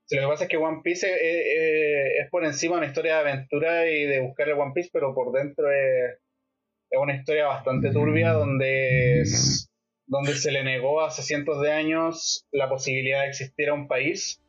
Si 0.06 0.16
lo 0.16 0.23
que 0.23 0.28
pasa 0.28 0.44
es 0.44 0.50
que 0.50 0.56
One 0.58 0.82
Piece 0.84 1.06
es, 1.08 1.20
es- 1.20 2.25
es 2.25 2.30
por 2.30 2.44
encima 2.44 2.78
una 2.78 2.87
historia 2.87 3.14
de 3.14 3.20
aventura 3.20 3.87
y 3.90 4.04
de 4.04 4.20
buscar 4.20 4.49
el 4.49 4.54
One 4.58 4.73
Piece, 4.75 4.90
pero 4.92 5.14
por 5.14 5.32
dentro 5.32 5.70
es, 5.73 6.18
es 6.90 7.00
una 7.00 7.16
historia 7.16 7.46
bastante 7.46 7.90
turbia 7.92 8.32
donde, 8.32 9.23
es- 9.23 9.70
donde 10.06 10.34
se 10.34 10.52
le 10.52 10.62
negó 10.64 11.00
hace 11.00 11.23
cientos 11.23 11.61
de 11.61 11.73
años 11.73 12.46
la 12.52 12.68
posibilidad 12.68 13.23
de 13.23 13.28
existir 13.28 13.68
a 13.68 13.75
un 13.75 13.88
país 13.88 14.40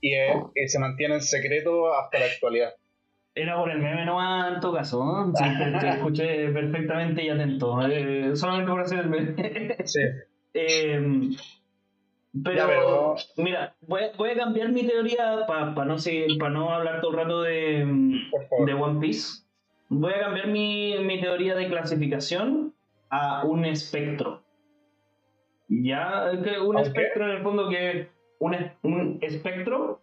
y, 0.00 0.14
es- 0.14 0.36
y 0.54 0.68
se 0.68 0.78
mantiene 0.78 1.14
en 1.14 1.22
secreto 1.22 1.94
hasta 1.94 2.18
la 2.18 2.26
actualidad. 2.26 2.70
Era 3.34 3.56
por 3.56 3.70
el 3.70 3.78
meme 3.78 4.04
nomás 4.06 4.54
en 4.54 4.60
todo 4.60 4.74
caso, 4.74 5.04
¿no? 5.04 5.32
Sí, 5.36 5.44
te, 5.58 5.78
te 5.78 5.88
escuché 5.96 6.48
perfectamente 6.50 7.22
y 7.22 7.28
atento. 7.28 7.86
eh, 7.86 8.34
solamente 8.34 8.70
por 8.70 8.80
hacer 8.80 8.98
el 9.00 9.08
meme. 9.10 9.76
Sí. 9.84 10.00
Eh, 10.58 10.98
pero, 12.42 12.56
Ya, 12.56 12.66
pero- 12.66 13.16
mira, 13.36 13.74
voy, 13.82 14.04
a- 14.04 14.12
voy 14.16 14.30
a 14.30 14.36
cambiar 14.36 14.70
mi 14.70 14.86
teoría 14.86 15.40
para 15.46 15.84
no, 15.84 15.98
seguir- 15.98 16.38
pa 16.38 16.48
no 16.48 16.70
hablar 16.72 17.00
todo 17.02 17.10
el 17.10 17.16
rato 17.18 17.42
de, 17.42 17.84
de 18.64 18.72
One 18.74 19.00
Piece. 19.00 19.42
Voy 19.90 20.12
a 20.14 20.20
cambiar 20.20 20.48
mi, 20.48 20.96
mi 21.00 21.20
teoría 21.20 21.54
de 21.54 21.68
clasificación 21.68 22.74
a 23.10 23.44
un 23.44 23.66
espectro. 23.66 24.42
Ya, 25.68 26.30
que 26.44 26.58
un 26.60 26.76
¿A 26.76 26.80
un 26.80 26.86
espectro 26.86 27.24
en 27.24 27.30
el 27.30 27.42
fondo 27.42 27.68
que 27.68 28.08
un, 28.38 28.54
es- 28.54 28.72
un 28.82 29.18
espectro. 29.22 30.00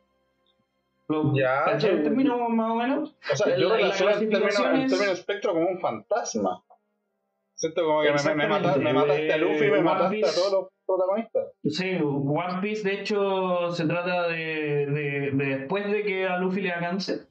Lo, 1.07 1.33
Ya, 1.35 1.65
¿cachai 1.65 1.91
el 1.91 2.03
término 2.03 2.49
más 2.49 2.71
o 2.71 2.75
menos? 2.75 3.15
O 3.31 3.35
sea, 3.35 3.57
yo 3.57 3.69
La- 3.69 3.75
la 3.75 3.75
relaciono 3.77 4.11
el 4.11 4.19
término, 4.19 4.39
clasificación 4.39 4.75
el 4.75 4.81
es- 4.85 4.91
término 4.91 5.11
espectro 5.11 5.53
como 5.53 5.67
un 5.69 5.79
fantasma. 5.79 6.63
Siento 7.55 7.85
como 7.85 8.01
que 8.01 8.11
me, 8.11 8.23
me, 8.23 8.35
me 8.35 8.47
mata- 8.47 8.57
Exactamente. 8.69 8.83
me 8.83 8.93
mataste 8.93 9.33
a 9.33 9.37
Luffy 9.37 9.65
y 9.65 9.71
me 9.71 9.77
One 9.77 9.81
mataste 9.83 10.25
a 10.25 10.31
todos 10.33 10.51
los 10.51 10.67
protagonistas. 10.85 11.47
Sí, 11.65 11.97
One 12.01 12.61
Piece 12.61 12.83
de 12.89 12.95
hecho 13.01 13.71
se 13.71 13.85
trata 13.85 14.27
de, 14.27 14.35
de- 14.87 15.31
de 15.31 15.57
después 15.59 15.89
de 15.91 16.03
que 16.03 16.25
a 16.27 16.37
Luffy 16.39 16.61
le 16.61 16.69
da 16.69 16.79
cáncer 16.79 17.27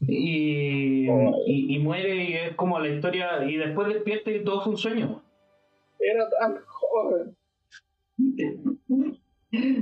y, 0.00 1.08
Oh. 1.08 1.34
y, 1.46 1.74
y 1.74 1.78
muere 1.78 2.14
y 2.16 2.34
es 2.34 2.54
como 2.54 2.78
la 2.78 2.88
historia 2.88 3.44
y 3.44 3.56
después 3.56 3.88
despierta 3.88 4.30
y 4.30 4.44
todo 4.44 4.60
fue 4.62 4.72
un 4.72 4.78
sueño. 4.78 5.22
Era 5.98 6.28
tan 6.28 6.58
joven. 6.66 7.36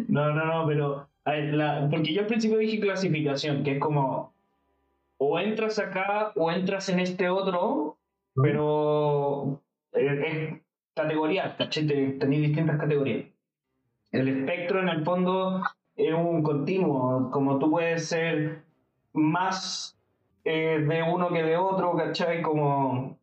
No, 0.08 0.32
no, 0.34 0.44
no, 0.46 0.66
pero 0.66 1.08
la- 1.24 1.88
porque 1.90 2.12
yo 2.12 2.20
al 2.22 2.26
principio 2.26 2.58
dije 2.58 2.80
clasificación, 2.80 3.64
que 3.64 3.72
es 3.72 3.80
como 3.80 4.32
o 5.18 5.38
entras 5.38 5.78
acá 5.78 6.32
o 6.36 6.50
entras 6.50 6.88
en 6.88 7.00
este 7.00 7.28
otro, 7.28 7.96
pero 8.34 9.60
eh, 9.92 10.22
es 10.54 10.62
categoría, 10.94 11.56
¿cachai? 11.56 11.86
Te- 11.86 12.10
Tenéis 12.12 12.42
distintas 12.48 12.78
categorías. 12.78 13.26
El 14.12 14.28
espectro 14.28 14.80
en 14.80 14.88
el 14.88 15.04
fondo 15.04 15.62
es 15.96 16.12
un 16.14 16.42
continuo, 16.42 17.30
como 17.30 17.58
tú 17.58 17.70
puedes 17.70 18.08
ser 18.08 18.62
más 19.12 19.96
eh, 20.44 20.78
de 20.86 21.02
uno 21.02 21.30
que 21.30 21.42
de 21.42 21.56
otro, 21.56 21.96
¿cachai? 21.96 22.42
Como 22.42 23.18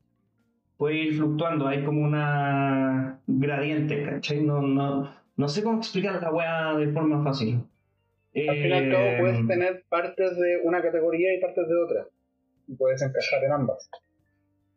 puede 0.82 0.96
ir 0.96 1.14
fluctuando, 1.14 1.68
hay 1.68 1.84
como 1.84 2.02
una 2.02 3.22
gradiente, 3.28 4.04
¿cachai? 4.04 4.42
No, 4.42 4.64
no, 4.64 5.14
no 5.38 5.48
sé 5.48 5.62
cómo 5.62 5.78
explicar 5.78 6.20
la 6.20 6.32
weá 6.32 6.74
de 6.74 6.92
forma 6.92 7.24
fácil. 7.24 7.62
Al 8.34 8.56
fin 8.56 8.66
y 8.66 8.74
al 8.74 8.90
cabo 8.90 9.04
Eh, 9.04 9.18
puedes 9.20 9.48
tener 9.48 9.84
partes 9.90 10.36
de 10.40 10.62
una 10.64 10.82
categoría 10.82 11.36
y 11.36 11.40
partes 11.40 11.68
de 11.68 11.78
otra. 11.78 12.08
Y 12.68 12.74
puedes 12.74 13.00
encajar 13.04 13.44
en 13.44 13.52
ambas. 13.52 13.92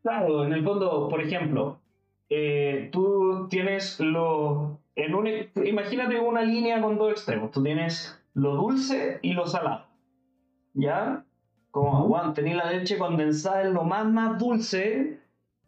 Claro, 0.02 0.44
en 0.44 0.52
el 0.52 0.62
fondo, 0.62 1.08
por 1.08 1.22
ejemplo, 1.22 1.80
eh, 2.28 2.90
tú 2.92 3.48
tienes 3.48 3.98
lo. 3.98 4.80
En 4.96 5.14
un, 5.14 5.26
imagínate 5.64 6.20
una 6.20 6.42
línea 6.42 6.82
con 6.82 6.98
dos 6.98 7.12
extremos. 7.12 7.50
Tú 7.50 7.62
tienes 7.62 8.22
lo 8.34 8.56
dulce 8.56 9.20
y 9.22 9.32
lo 9.32 9.46
salado. 9.46 9.86
¿Ya? 10.74 11.24
Como, 11.70 12.08
Juan, 12.08 12.34
tenés 12.34 12.56
la 12.56 12.70
leche 12.70 12.98
condensada 12.98 13.62
en 13.62 13.72
lo 13.72 13.84
más, 13.84 14.04
más 14.04 14.38
dulce. 14.38 15.23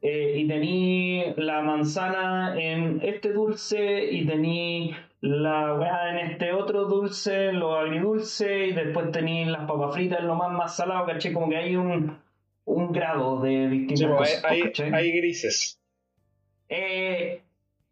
Eh, 0.09 0.39
y 0.41 0.47
tení 0.49 1.25
la 1.37 1.63
manzana 1.63 2.55
en 2.59 3.01
este 3.03 3.33
dulce. 3.33 4.05
Y 4.13 4.27
tení 4.27 4.95
la 5.21 5.75
weá 5.75 6.11
en 6.13 6.19
este 6.31 6.53
otro 6.53 6.85
dulce, 6.85 7.53
lo 7.53 7.75
agridulce. 7.77 8.69
Y 8.69 8.73
después 8.73 9.11
tení 9.13 9.45
las 9.47 9.65
papas 9.67 9.95
fritas 9.95 10.21
en 10.21 10.29
lo 10.29 10.35
más, 10.37 10.53
más 10.53 10.77
salado. 10.77 11.07
¿Cachai? 11.07 11.33
Como 11.33 11.49
que 11.49 11.57
hay 11.57 11.77
un, 11.77 12.19
un 12.65 12.93
grado 12.93 13.41
de 13.41 13.69
distintas 13.69 13.99
Sí, 13.99 14.07
pues, 14.17 14.31
cosas. 14.37 14.45
hay, 14.45 14.61
hay, 14.61 14.67
¿cachai? 14.67 14.93
hay 14.95 15.13
grises. 15.13 15.81
Eh, 16.69 17.43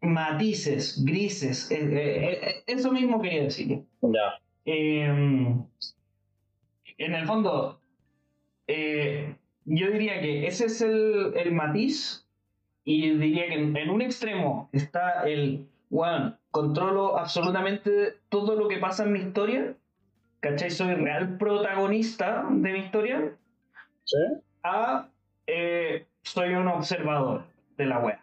matices, 0.01 1.03
grises, 1.05 1.71
eh, 1.71 2.63
eso 2.67 2.91
mismo 2.91 3.21
quería 3.21 3.43
decir. 3.43 3.83
Ya. 4.01 4.39
Eh, 4.65 5.05
en 6.97 7.13
el 7.15 7.25
fondo, 7.25 7.79
eh, 8.67 9.35
yo 9.65 9.91
diría 9.91 10.21
que 10.21 10.47
ese 10.47 10.65
es 10.65 10.81
el, 10.81 11.33
el 11.35 11.51
matiz 11.51 12.25
y 12.83 13.11
diría 13.11 13.47
que 13.47 13.55
en, 13.55 13.75
en 13.75 13.89
un 13.89 14.01
extremo 14.01 14.69
está 14.71 15.23
el, 15.27 15.67
bueno, 15.89 16.37
controlo 16.51 17.17
absolutamente 17.17 18.15
todo 18.29 18.55
lo 18.55 18.67
que 18.67 18.77
pasa 18.77 19.03
en 19.03 19.13
mi 19.13 19.19
historia, 19.19 19.73
¿cachai? 20.39 20.71
Soy 20.71 20.93
real 20.93 21.37
protagonista 21.37 22.45
de 22.49 22.71
mi 22.71 22.79
historia, 22.79 23.33
¿Sí? 24.03 24.17
a 24.63 25.09
eh, 25.47 26.05
soy 26.21 26.53
un 26.53 26.67
observador 26.67 27.43
de 27.77 27.85
la 27.85 27.99
web. 27.99 28.17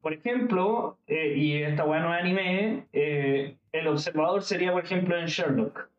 Por 0.00 0.14
ejemplo, 0.14 0.96
eh, 1.06 1.34
y 1.36 1.62
esta 1.62 1.84
web 1.84 2.02
no 2.02 2.14
es 2.14 2.20
anime, 2.22 2.86
eh, 2.92 3.56
el 3.72 3.86
observador 3.88 4.42
sería, 4.42 4.72
por 4.72 4.84
ejemplo, 4.84 5.18
en 5.18 5.26
Sherlock. 5.26 5.90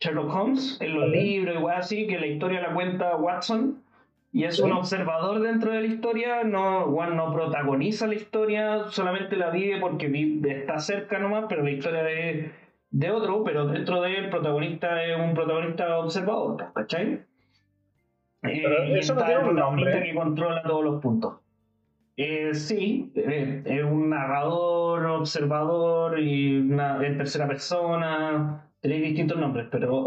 Sherlock 0.00 0.34
Holmes, 0.34 0.78
en 0.80 0.94
los 0.94 1.10
libros 1.10 1.62
y 1.62 1.66
así, 1.66 2.06
que 2.06 2.18
la 2.18 2.26
historia 2.26 2.62
la 2.62 2.72
cuenta 2.72 3.16
Watson, 3.16 3.82
y 4.32 4.44
es 4.44 4.60
un 4.60 4.72
observador 4.72 5.40
dentro 5.40 5.72
de 5.72 5.80
la 5.80 5.86
historia, 5.86 6.44
no, 6.44 6.86
weón, 6.86 7.16
no 7.16 7.32
protagoniza 7.32 8.06
la 8.06 8.14
historia, 8.14 8.84
solamente 8.90 9.36
la 9.36 9.50
vive 9.50 9.80
porque 9.80 10.08
vi- 10.08 10.40
está 10.46 10.78
cerca 10.78 11.18
nomás, 11.18 11.46
pero 11.48 11.62
la 11.64 11.70
historia 11.72 12.02
de, 12.02 12.52
de 12.90 13.10
otro, 13.10 13.42
pero 13.44 13.66
dentro 13.66 14.00
de 14.02 14.10
él 14.16 14.24
el 14.24 14.30
protagonista 14.30 15.02
es 15.04 15.16
un 15.18 15.34
protagonista 15.34 15.98
observador, 15.98 16.72
¿cachai? 16.74 17.24
Eh, 18.42 18.62
y 18.88 18.94
eso 18.98 19.14
no 19.14 19.20
está 19.20 19.26
tiene 19.26 19.42
el 19.42 19.48
un 19.48 19.54
protagonista 19.54 19.90
nombre. 19.90 20.08
que 20.10 20.14
controla 20.14 20.62
todos 20.62 20.84
los 20.84 21.02
puntos. 21.02 21.34
Eh, 22.16 22.54
sí, 22.54 23.12
eh, 23.14 23.62
es 23.64 23.82
un 23.84 24.10
narrador, 24.10 25.06
observador 25.06 26.18
y 26.20 26.58
una, 26.58 27.04
en 27.06 27.16
tercera 27.18 27.46
persona. 27.46 28.66
Tenéis 28.80 29.02
distintos 29.02 29.38
nombres, 29.38 29.68
pero 29.70 30.06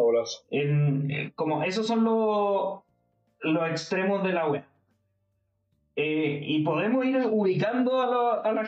en, 0.49 1.11
eh, 1.11 1.31
como 1.35 1.63
esos 1.63 1.85
son 1.87 2.03
los, 2.03 2.79
los 3.43 3.69
extremos 3.69 4.23
de 4.23 4.33
la 4.33 4.47
web. 4.47 4.63
Eh, 5.95 6.39
y 6.43 6.63
podemos 6.63 7.05
ir 7.05 7.17
ubicando 7.29 8.01
a, 8.01 8.07
la, 8.07 8.41
a, 8.49 8.51
la, 8.51 8.61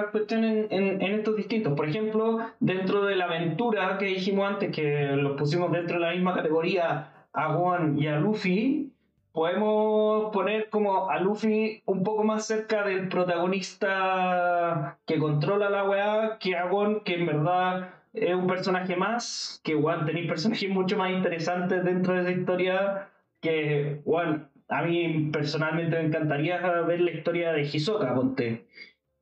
a 0.00 0.10
en, 0.30 0.66
en- 0.70 1.00
en 1.00 1.12
estos 1.14 1.36
distintos. 1.36 1.74
Por 1.74 1.88
ejemplo, 1.88 2.38
dentro 2.58 3.04
de 3.04 3.14
la 3.14 3.26
aventura 3.26 3.98
que 3.98 4.06
dijimos 4.06 4.50
antes, 4.50 4.74
que 4.74 5.12
los 5.14 5.36
pusimos 5.36 5.70
dentro 5.70 6.00
de 6.00 6.06
la 6.06 6.12
misma 6.12 6.34
categoría 6.34 7.12
a 7.32 7.54
Gon 7.54 7.96
y 8.02 8.08
a 8.08 8.16
Luffy, 8.18 8.90
podemos 9.30 10.32
poner 10.32 10.70
como 10.70 11.08
a 11.08 11.20
Luffy 11.20 11.82
un 11.86 12.02
poco 12.02 12.24
más 12.24 12.46
cerca 12.46 12.84
del 12.84 13.08
protagonista 13.08 14.98
que 15.06 15.18
controla 15.18 15.70
la 15.70 15.84
weá 15.88 16.38
que 16.40 16.56
a 16.56 16.66
Gon, 16.66 17.00
que 17.04 17.14
en 17.14 17.26
verdad 17.26 17.90
es 18.12 18.34
un 18.34 18.46
personaje 18.48 18.96
más, 18.96 19.60
que 19.64 19.72
igual 19.72 20.04
tenéis 20.04 20.26
personajes 20.28 20.68
mucho 20.68 20.98
más 20.98 21.10
interesantes 21.12 21.84
dentro 21.84 22.14
de 22.14 22.20
esa 22.22 22.30
historia 22.32 23.08
que, 23.42 24.00
bueno, 24.06 24.48
a 24.68 24.82
mí 24.82 25.28
personalmente 25.30 25.98
me 25.98 26.06
encantaría 26.06 26.58
ver 26.82 27.00
la 27.02 27.10
historia 27.10 27.52
de 27.52 27.62
Hisoka, 27.62 28.14
ponte. 28.14 28.66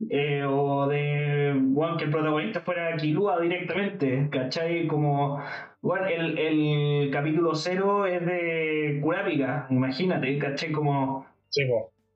Eh, 0.08 0.44
o 0.48 0.86
de, 0.88 1.54
bueno, 1.58 1.96
que 1.96 2.04
el 2.04 2.10
protagonista 2.10 2.60
fuera 2.60 2.96
Killua 2.96 3.40
directamente, 3.40 4.28
¿cachai? 4.30 4.86
Como, 4.86 5.42
bueno, 5.82 6.06
el, 6.06 6.38
el 6.38 7.10
capítulo 7.10 7.54
cero 7.54 8.06
es 8.06 8.24
de 8.24 9.00
Kurapika, 9.02 9.66
imagínate, 9.70 10.38
¿cachai? 10.38 10.72
Como 10.72 11.26
Sí, 11.48 11.62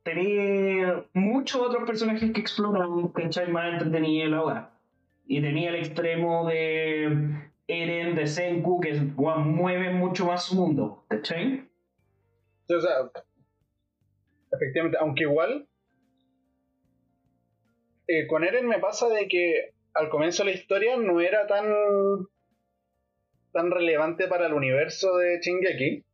tenía 0.05 1.05
muchos 1.13 1.61
otros 1.61 1.85
personajes 1.85 2.33
que 2.33 2.41
exploran, 2.41 3.09
¿cachai? 3.09 3.51
Más 3.51 3.73
entretenido 3.73 4.29
la 4.31 4.43
hora. 4.43 4.71
Y 5.27 5.41
tenía 5.43 5.71
el 5.71 5.77
extremo 5.77 6.47
de 6.47 7.51
Eren, 7.67 8.15
de 8.15 8.27
Senku, 8.27 8.81
que 8.81 8.93
weón, 9.17 9.55
mueve 9.55 9.91
mucho 9.93 10.27
más 10.27 10.45
su 10.45 10.55
mundo, 10.55 11.05
¿cachai? 11.09 11.65
O 12.69 12.81
sea, 12.81 13.11
efectivamente, 14.53 14.99
aunque 15.01 15.25
igual, 15.25 15.69
eh, 18.07 18.27
con 18.27 18.45
Eren 18.45 18.67
me 18.67 18.79
pasa 18.79 19.09
de 19.09 19.29
que 19.29 19.73
al 19.95 20.09
comienzo 20.09 20.45
de 20.45 20.51
la 20.51 20.57
historia 20.57 20.97
no 20.97 21.21
era 21.21 21.47
tan 21.47 21.73
tan 23.53 23.71
relevante 23.71 24.27
para 24.27 24.47
el 24.47 24.53
universo 24.53 25.17
de 25.17 25.39
Shingeki, 25.41 26.05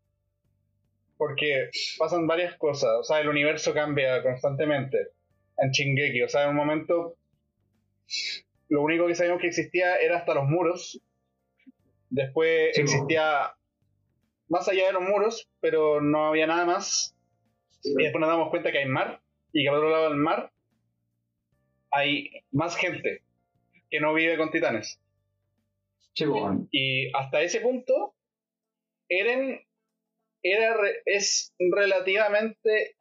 porque 1.17 1.71
pasan 1.99 2.27
varias 2.27 2.57
cosas, 2.59 2.91
o 3.01 3.03
sea, 3.03 3.21
el 3.21 3.29
universo 3.29 3.73
cambia 3.73 4.23
constantemente 4.23 5.09
en 5.57 5.71
Shingeki, 5.71 6.23
o 6.23 6.29
sea, 6.29 6.45
en 6.45 6.51
un 6.51 6.57
momento 6.57 7.17
lo 8.69 8.83
único 8.83 9.07
que 9.07 9.15
sabíamos 9.15 9.41
que 9.41 9.49
existía 9.49 9.97
era 9.97 10.19
hasta 10.19 10.35
los 10.35 10.45
muros, 10.45 11.01
después 12.11 12.75
Sí, 12.75 12.83
existía 12.83 13.55
más 14.51 14.69
allá 14.69 14.87
de 14.89 14.93
los 14.93 15.03
muros, 15.03 15.49
pero 15.61 16.03
no 16.03 16.27
había 16.27 16.47
nada 16.47 16.67
más. 16.67 17.17
Y 17.83 17.95
después 17.95 18.21
nos 18.21 18.29
damos 18.29 18.51
cuenta 18.51 18.71
que 18.71 18.79
hay 18.79 18.87
mar 18.87 19.23
y 19.53 19.63
que 19.63 19.69
al 19.71 19.77
otro 19.77 19.91
lado 19.91 20.09
del 20.11 20.19
mar 20.19 20.53
hay 21.91 22.31
más 22.53 22.77
gente 22.77 23.23
que 23.89 24.01
no 24.01 24.13
vive 24.15 24.37
con 24.37 24.51
titanes. 24.51 25.01
Sí, 26.15 26.27
weón. 26.27 26.69
Y 26.71 27.11
hasta 27.17 27.41
ese 27.41 27.61
punto, 27.61 28.15
Eren 29.09 29.65
era 30.43 30.77
re- 30.77 31.03
es 31.07 31.55
relativamente 31.59 32.97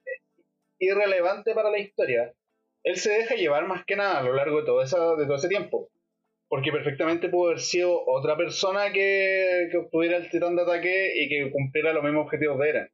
irrelevante 0.79 1.53
para 1.53 1.69
la 1.71 1.79
historia. 1.79 2.33
Él 2.83 2.95
se 2.97 3.11
deja 3.11 3.35
llevar 3.35 3.67
más 3.67 3.83
que 3.85 3.95
nada 3.95 4.19
a 4.19 4.23
lo 4.23 4.33
largo 4.33 4.59
de 4.61 4.65
todo, 4.65 4.81
esa, 4.81 5.15
de 5.15 5.25
todo 5.25 5.35
ese 5.35 5.49
tiempo. 5.49 5.89
Porque 6.49 6.71
perfectamente 6.71 7.29
pudo 7.29 7.47
haber 7.47 7.59
sido 7.59 8.03
otra 8.05 8.35
persona 8.35 8.91
que, 8.91 9.69
que 9.71 9.77
obtuviera 9.77 10.17
el 10.17 10.29
titán 10.29 10.55
de 10.55 10.63
ataque 10.63 11.13
y 11.15 11.29
que 11.29 11.51
cumpliera 11.51 11.93
los 11.93 12.03
mismos 12.03 12.25
objetivos 12.25 12.59
de 12.59 12.69
Eren. 12.69 12.89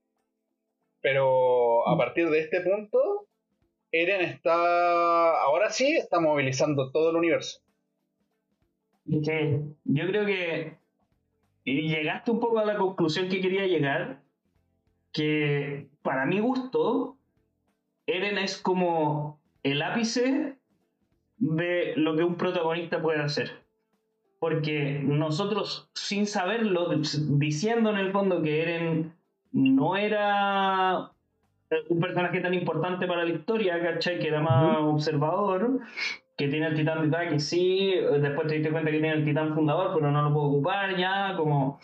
Pero 1.01 1.87
a 1.87 1.97
partir 1.97 2.29
de 2.29 2.39
este 2.39 2.61
punto, 2.61 3.27
Eren 3.91 4.21
está. 4.21 5.41
Ahora 5.41 5.69
sí 5.69 5.95
está 5.95 6.19
movilizando 6.19 6.91
todo 6.91 7.11
el 7.11 7.15
universo. 7.15 7.61
Yo 9.05 10.07
creo 10.07 10.25
que 10.25 10.77
y 11.67 11.89
llegaste 11.89 12.29
un 12.29 12.39
poco 12.39 12.59
a 12.59 12.65
la 12.65 12.77
conclusión 12.77 13.27
que 13.27 13.41
quería 13.41 13.65
llegar, 13.65 14.21
que 15.11 15.89
para 16.03 16.27
mi 16.27 16.39
gusto, 16.39 17.17
Eren 18.05 18.37
es 18.37 18.59
como 18.59 19.41
el 19.63 19.81
ápice 19.81 20.54
de 21.37 21.93
lo 21.95 22.15
que 22.15 22.23
un 22.23 22.35
protagonista 22.35 23.01
puede 23.01 23.21
hacer. 23.21 23.63
Porque 24.39 25.01
nosotros, 25.03 25.89
sin 25.93 26.27
saberlo, 26.27 26.89
diciendo 26.89 27.89
en 27.89 27.97
el 27.97 28.11
fondo 28.11 28.41
que 28.41 28.61
Eren 28.61 29.13
no 29.51 29.95
era 29.95 31.11
un 31.89 31.99
personaje 31.99 32.41
tan 32.41 32.53
importante 32.53 33.07
para 33.07 33.23
la 33.23 33.31
historia, 33.31 33.81
¿cachai? 33.81 34.19
Que 34.19 34.27
era 34.27 34.41
más 34.41 34.77
observador, 34.79 35.79
que 36.37 36.47
tiene 36.47 36.67
el 36.67 36.75
titán 36.75 37.09
de 37.09 37.15
ataque, 37.15 37.39
sí, 37.39 37.93
después 38.21 38.47
te 38.47 38.55
diste 38.55 38.71
cuenta 38.71 38.91
que 38.91 38.99
tiene 38.99 39.15
el 39.15 39.25
titán 39.25 39.55
fundador, 39.55 39.93
pero 39.95 40.11
no 40.11 40.21
lo 40.21 40.33
puedo 40.33 40.47
ocupar 40.47 40.95
ya, 40.97 41.35
como... 41.37 41.79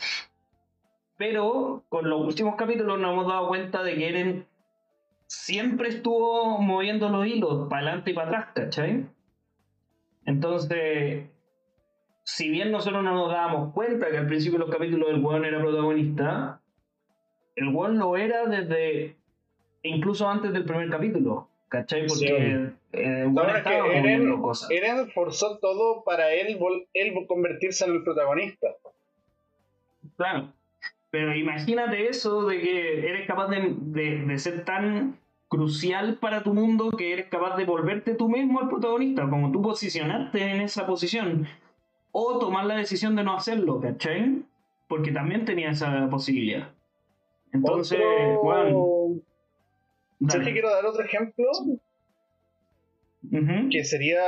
Pero 1.17 1.83
con 1.89 2.09
los 2.09 2.21
últimos 2.25 2.55
capítulos 2.55 2.99
nos 2.99 3.13
hemos 3.13 3.27
dado 3.27 3.47
cuenta 3.47 3.83
de 3.83 3.95
que 3.95 4.09
Eren 4.09 4.47
siempre 5.27 5.89
estuvo 5.89 6.57
moviendo 6.59 7.09
los 7.09 7.25
hilos 7.25 7.67
para 7.69 7.83
adelante 7.83 8.11
y 8.11 8.13
para 8.13 8.27
atrás, 8.27 8.47
¿cachai? 8.53 9.05
Entonces, 10.25 11.25
si 12.23 12.49
bien 12.49 12.71
nosotros 12.71 13.03
no 13.03 13.13
nos 13.13 13.29
dábamos 13.31 13.73
cuenta 13.73 14.09
que 14.11 14.17
al 14.17 14.27
principio 14.27 14.59
de 14.59 14.65
los 14.65 14.73
capítulos 14.75 15.09
el 15.09 15.23
weón 15.23 15.45
era 15.45 15.59
protagonista, 15.59 16.61
el 17.55 17.69
weón 17.69 17.97
lo 17.97 18.15
era 18.17 18.45
desde 18.45 19.15
incluso 19.83 20.29
antes 20.29 20.53
del 20.53 20.65
primer 20.65 20.89
capítulo. 20.89 21.47
¿cachai? 21.69 22.07
Sí. 22.09 22.25
Porque 22.27 22.69
eh, 22.93 23.23
No, 23.25 23.31
bueno, 23.31 23.55
es 23.55 23.63
que 23.63 23.97
Eren, 23.97 24.41
cosas. 24.41 24.69
Eren 24.69 25.09
forzó 25.11 25.57
todo 25.59 26.03
para 26.03 26.33
él, 26.33 26.57
él 26.93 27.13
convertirse 27.27 27.85
en 27.85 27.93
el 27.95 28.03
protagonista. 28.03 28.67
Claro. 30.17 30.51
Pero 31.09 31.33
imagínate 31.35 32.07
eso 32.09 32.45
de 32.47 32.59
que 32.61 33.07
eres 33.09 33.25
capaz 33.27 33.47
de, 33.47 33.73
de- 33.77 34.17
de 34.25 34.37
ser 34.37 34.63
tan 34.65 35.17
crucial 35.51 36.15
para 36.15 36.43
tu 36.43 36.53
mundo 36.53 36.91
que 36.97 37.11
eres 37.11 37.27
capaz 37.27 37.57
de 37.57 37.65
volverte 37.65 38.15
tú 38.15 38.29
mismo 38.29 38.61
el 38.61 38.69
protagonista, 38.69 39.29
como 39.29 39.51
tú 39.51 39.61
posicionarte 39.61 40.41
en 40.41 40.61
esa 40.61 40.87
posición. 40.87 41.45
O 42.13 42.39
tomar 42.39 42.65
la 42.65 42.75
decisión 42.75 43.17
de 43.17 43.23
no 43.25 43.35
hacerlo, 43.35 43.81
¿cachai? 43.81 44.43
Porque 44.87 45.11
también 45.11 45.43
tenía 45.43 45.71
esa 45.71 46.07
posibilidad. 46.09 46.69
Entonces, 47.51 47.99
Otro- 47.99 48.41
bueno, 48.43 49.21
¿Sabes 50.21 50.33
dale. 50.33 50.45
que 50.45 50.51
quiero 50.53 50.69
dar 50.69 50.85
otro 50.85 51.03
ejemplo? 51.03 51.45
Que 53.69 53.83
sería 53.83 54.21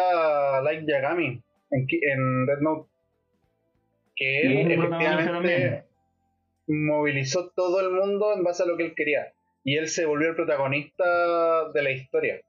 Light 0.61 0.87
Yagami 0.87 1.41
en, 1.71 2.47
Red 2.47 2.59
Note. 2.61 2.89
Que 4.15 4.41
él 4.41 4.71
efectivamente 4.71 5.85
movilizó 6.67 7.49
todo 7.55 7.79
el 7.81 7.91
mundo 7.91 8.33
en 8.35 8.43
base 8.43 8.63
a 8.63 8.65
lo 8.65 8.77
que 8.77 8.85
él 8.85 8.93
quería. 8.95 9.32
Y 9.63 9.77
él 9.77 9.87
se 9.87 10.05
volvió 10.05 10.29
el 10.29 10.35
protagonista 10.35 11.69
de 11.71 11.81
la 11.81 11.91
historia. 11.91 12.41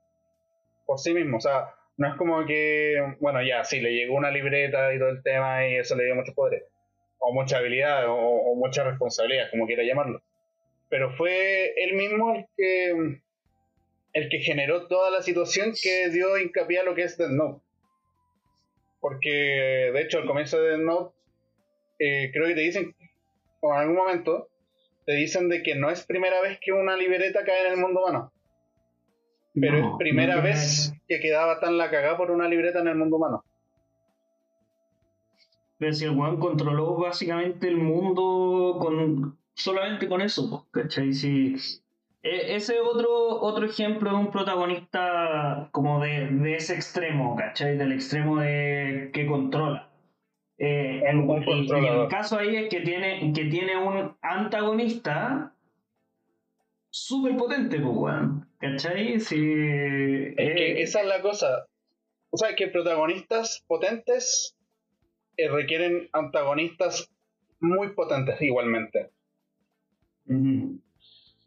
Por 0.85 0.99
sí 0.99 1.13
mismo. 1.13 1.37
O 1.37 1.41
sea, 1.41 1.73
no 1.97 2.09
es 2.09 2.15
como 2.15 2.45
que, 2.45 3.15
bueno, 3.19 3.41
ya, 3.41 3.63
sí, 3.63 3.79
le 3.79 3.93
llegó 3.93 4.15
una 4.15 4.31
libreta 4.31 4.93
y 4.93 4.99
todo 4.99 5.09
el 5.09 5.23
tema 5.23 5.67
y 5.67 5.75
eso 5.75 5.95
le 5.95 6.05
dio 6.05 6.15
muchos 6.15 6.35
poderes. 6.35 6.63
O 7.19 7.33
mucha 7.33 7.57
habilidad, 7.57 8.07
o, 8.07 8.15
o 8.15 8.55
mucha 8.55 8.83
responsabilidad, 8.83 9.49
como 9.49 9.65
quiera 9.65 9.83
llamarlo. 9.83 10.21
Pero 10.89 11.11
fue 11.15 11.73
él 11.77 11.93
mismo 11.93 12.35
el 12.35 12.45
que 12.55 13.19
el 14.15 14.29
que 14.29 14.39
generó 14.39 14.87
toda 14.87 15.11
la 15.11 15.21
situación 15.21 15.73
que 15.79 16.09
dio 16.09 16.37
hincapié 16.37 16.79
a 16.79 16.83
lo 16.83 16.95
que 16.95 17.03
es 17.03 17.17
Death 17.17 17.31
Note. 17.31 17.61
Porque, 19.01 19.91
de 19.93 20.01
hecho, 20.01 20.19
al 20.19 20.25
comienzo 20.25 20.59
de 20.61 20.69
Death 20.69 20.79
Note, 20.79 21.15
eh, 21.99 22.31
creo 22.31 22.47
que 22.47 22.55
te 22.55 22.61
dicen, 22.61 22.95
o 23.59 23.73
en 23.73 23.79
algún 23.81 23.97
momento, 23.97 24.47
te 25.05 25.13
dicen 25.13 25.49
de 25.49 25.63
que 25.63 25.75
no 25.75 25.89
es 25.89 26.05
primera 26.05 26.41
vez 26.41 26.59
que 26.59 26.71
una 26.71 26.95
libreta 26.95 27.43
cae 27.45 27.67
en 27.67 27.73
el 27.73 27.79
mundo 27.79 28.01
humano, 28.01 28.31
pero 29.53 29.79
No, 29.79 29.91
es 29.91 29.97
primera 29.97 30.37
no 30.37 30.41
vez 30.41 30.93
que 31.07 31.19
quedaba 31.19 31.59
tan 31.59 31.77
la 31.77 31.89
cagada 31.89 32.17
por 32.17 32.31
una 32.31 32.47
libreta 32.47 32.79
en 32.79 32.87
el 32.87 32.95
mundo 32.95 33.17
humano. 33.17 33.43
Pero 35.77 35.93
si 35.93 36.05
el 36.05 36.11
weón 36.11 36.39
controló 36.39 36.95
básicamente 36.97 37.67
el 37.67 37.77
mundo 37.77 38.77
con 38.79 39.37
solamente 39.53 40.07
con 40.07 40.21
eso, 40.21 40.67
¿cachai? 40.71 41.13
Si, 41.13 41.55
e- 42.23 42.55
ese 42.55 42.79
otro, 42.79 43.41
otro 43.41 43.65
ejemplo 43.65 44.09
de 44.09 44.15
un 44.17 44.31
protagonista 44.31 45.69
como 45.71 46.01
de, 46.01 46.27
de 46.27 46.55
ese 46.55 46.75
extremo, 46.75 47.35
¿cachai? 47.35 47.77
Del 47.77 47.91
extremo 47.91 48.37
de 48.39 49.11
que 49.13 49.25
controla. 49.27 49.89
Eh, 50.57 51.01
el, 51.05 51.17
Un 51.17 51.31
el- 51.37 51.41
y 51.43 51.45
controlador. 51.45 52.03
el 52.03 52.09
caso 52.09 52.37
ahí 52.39 52.55
es 52.55 52.69
que 52.69 52.81
tiene, 52.81 53.31
que 53.33 53.45
tiene 53.45 53.75
un 53.77 54.15
antagonista 54.21 55.53
súper 56.89 57.35
potente, 57.35 57.79
pues, 57.79 57.93
weón. 57.95 58.47
¿Cachai? 58.59 59.19
Si, 59.19 59.35
Es 59.35 60.35
que 60.35 60.71
eh, 60.71 60.81
esa 60.81 61.01
es 61.01 61.07
la 61.07 61.21
cosa. 61.21 61.67
O 62.29 62.37
sea, 62.37 62.55
que 62.55 62.67
protagonistas 62.69 63.63
potentes 63.67 64.55
eh, 65.37 65.49
requieren 65.49 66.09
antagonistas 66.13 67.11
muy 67.59 67.89
potentes 67.89 68.41
igualmente. 68.41 69.09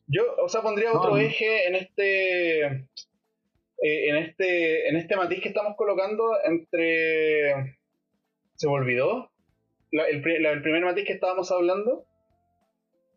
Yo, 0.06 0.22
o 0.42 0.48
sea, 0.48 0.62
pondría 0.62 0.92
otro 0.92 1.10
No. 1.10 1.16
eje 1.18 1.66
en 1.66 1.74
este. 1.74 2.62
eh, 2.66 4.08
en 4.08 4.16
este. 4.16 4.88
En 4.88 4.96
este 4.96 5.16
matiz 5.16 5.40
que 5.40 5.48
estamos 5.48 5.74
colocando 5.76 6.24
entre. 6.44 7.77
¿Se 8.58 8.66
me 8.66 8.72
olvidó? 8.74 9.30
La- 9.92 10.06
el, 10.06 10.20
pri- 10.20 10.40
la- 10.42 10.50
el 10.50 10.62
primer 10.62 10.84
matiz 10.84 11.04
que 11.06 11.12
estábamos 11.12 11.50
hablando. 11.52 12.04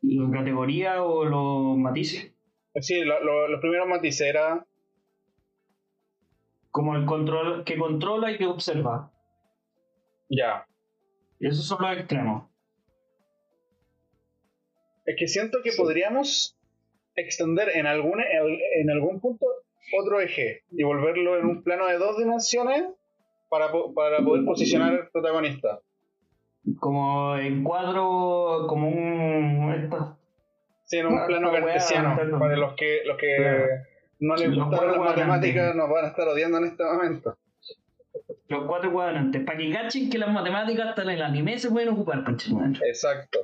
¿La 0.04 0.32
categoría 0.40 1.04
o 1.04 1.26
los 1.26 1.78
matices? 1.78 2.32
Sí, 2.80 3.04
lo- 3.04 3.24
lo- 3.24 3.48
los 3.48 3.60
primeros 3.60 3.88
matices 3.88 4.28
era. 4.28 4.66
como 6.74 6.96
el 6.96 7.06
control 7.06 7.66
que 7.66 7.78
controla 7.78 8.32
y 8.32 8.38
que 8.38 8.46
observa. 8.46 9.12
Ya. 10.30 10.66
Y 11.38 11.48
esos 11.48 11.68
son 11.68 11.80
los 11.82 11.98
extremos. 11.98 12.50
Es 15.06 15.16
que 15.20 15.28
siento 15.28 15.58
que 15.62 15.72
Sí. 15.72 15.82
podríamos 15.82 16.58
extender 17.16 17.68
en 17.76 17.88
en 17.88 18.90
algún 18.90 19.20
punto 19.20 19.46
otro 20.00 20.22
eje 20.22 20.64
y 20.72 20.84
volverlo 20.84 21.38
en 21.38 21.46
un 21.46 21.62
plano 21.62 21.88
de 21.88 21.98
dos 21.98 22.18
dimensiones 22.18 22.86
para, 23.52 23.68
para 23.94 24.20
poder 24.24 24.46
posicionar 24.46 24.94
al 24.94 25.10
protagonista. 25.10 25.82
Como 26.80 27.36
en 27.38 27.64
cuadro, 27.66 28.66
como 28.68 28.88
un. 28.88 29.74
esto, 29.78 30.18
Sí, 30.86 30.98
en 30.98 31.08
un 31.08 31.20
Ah, 31.20 31.26
plano 31.28 31.52
cartesiano. 31.52 32.22
esta- 32.22 32.40
Para 32.40 32.56
los 32.58 32.74
que, 32.76 33.02
los 33.06 33.18
que 33.18 33.36
Claro. 33.38 33.66
no 34.20 34.36
les 34.38 34.50
Los 34.50 34.68
gustaron 34.70 34.92
las 34.92 35.00
matemáticas 35.00 35.76
nos 35.76 35.90
van 35.90 36.06
a 36.06 36.08
estar 36.10 36.28
odiando 36.28 36.58
en 36.60 36.66
este 36.66 36.84
momento. 36.84 37.38
los 38.48 38.66
cuatro 38.66 38.92
cuadrantes. 38.92 39.44
Para 39.46 39.58
que 39.58 39.72
cachen 39.72 40.10
que 40.10 40.18
las 40.18 40.30
matemáticas 40.32 40.88
hasta 40.90 41.04
en 41.04 41.10
el 41.12 41.22
anime 41.22 41.58
se 41.58 41.70
pueden 41.72 41.90
ocupar, 41.90 42.24
conchetumare. 42.26 42.80
Exacto. 42.88 43.40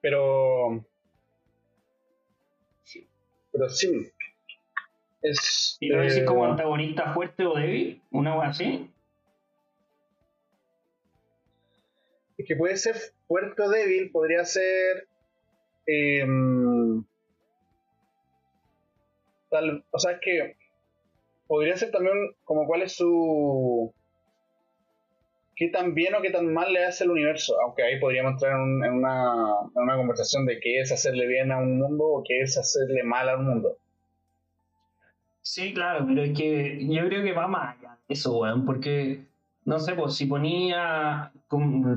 Pero. 0.00 0.84
Pero 3.52 3.68
sí. 3.68 4.10
Es. 5.24 5.76
¿Y 5.80 5.88
lo 5.88 6.02
decís 6.02 6.18
eh, 6.18 6.24
como 6.24 6.44
antagonista 6.44 7.12
fuerte 7.14 7.44
o 7.46 7.54
débil? 7.56 8.00
¿Una 8.12 8.34
cosa 8.36 8.48
así? 8.50 8.90
Es 12.38 12.46
que 12.46 12.56
puede 12.56 12.76
ser 12.76 12.96
fuerte 13.26 13.62
o 13.62 13.68
débil, 13.70 14.10
podría 14.12 14.44
ser. 14.44 15.08
em, 15.86 17.04
tal, 19.50 19.84
o 19.90 19.98
sea, 19.98 20.12
es 20.12 20.20
que. 20.20 20.56
Podría 21.46 21.76
ser 21.76 21.90
también 21.90 22.16
como 22.44 22.66
cuál 22.66 22.82
es 22.82 22.96
su. 22.96 23.92
qué 25.56 25.68
tan 25.68 25.94
bien 25.94 26.14
o 26.14 26.22
qué 26.22 26.30
tan 26.30 26.52
mal 26.52 26.72
le 26.72 26.84
hace 26.84 27.04
el 27.04 27.10
universo. 27.10 27.54
Aunque 27.62 27.82
ahí 27.82 28.00
podríamos 28.00 28.32
entrar 28.32 28.52
en, 28.52 28.60
un- 28.62 28.84
en 28.84 28.92
una, 28.94 29.32
en 29.76 29.82
una 29.82 29.96
conversación 29.96 30.46
de 30.46 30.58
qué 30.60 30.80
es 30.80 30.90
hacerle 30.92 31.26
bien 31.26 31.52
a 31.52 31.58
un 31.58 31.78
mundo 31.78 32.04
o 32.04 32.24
qué 32.26 32.40
es 32.40 32.56
hacerle 32.58 33.02
mal 33.04 33.28
a 33.28 33.36
un 33.36 33.46
mundo. 33.46 33.78
Sí, 35.46 35.74
claro, 35.74 36.06
pero 36.06 36.22
es 36.22 36.32
que 36.32 36.86
yo 36.88 37.06
creo 37.06 37.22
que 37.22 37.34
va 37.34 37.46
más 37.46 37.76
allá 37.76 37.98
de 38.08 38.14
eso, 38.14 38.38
weón, 38.38 38.64
porque, 38.64 39.26
no 39.66 39.78
sé, 39.78 39.94
pues 39.94 40.14
si 40.14 40.24
ponía, 40.24 41.32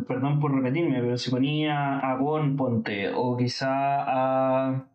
perdón 0.06 0.42
por 0.42 0.54
repetirme, 0.54 1.00
pero 1.00 1.18
si 1.18 1.32
ponía 1.32 1.98
a 2.00 2.18
Gon 2.18 2.58
Ponte, 2.58 3.10
o 3.16 3.38
quizá 3.38 3.70
a... 3.72 4.86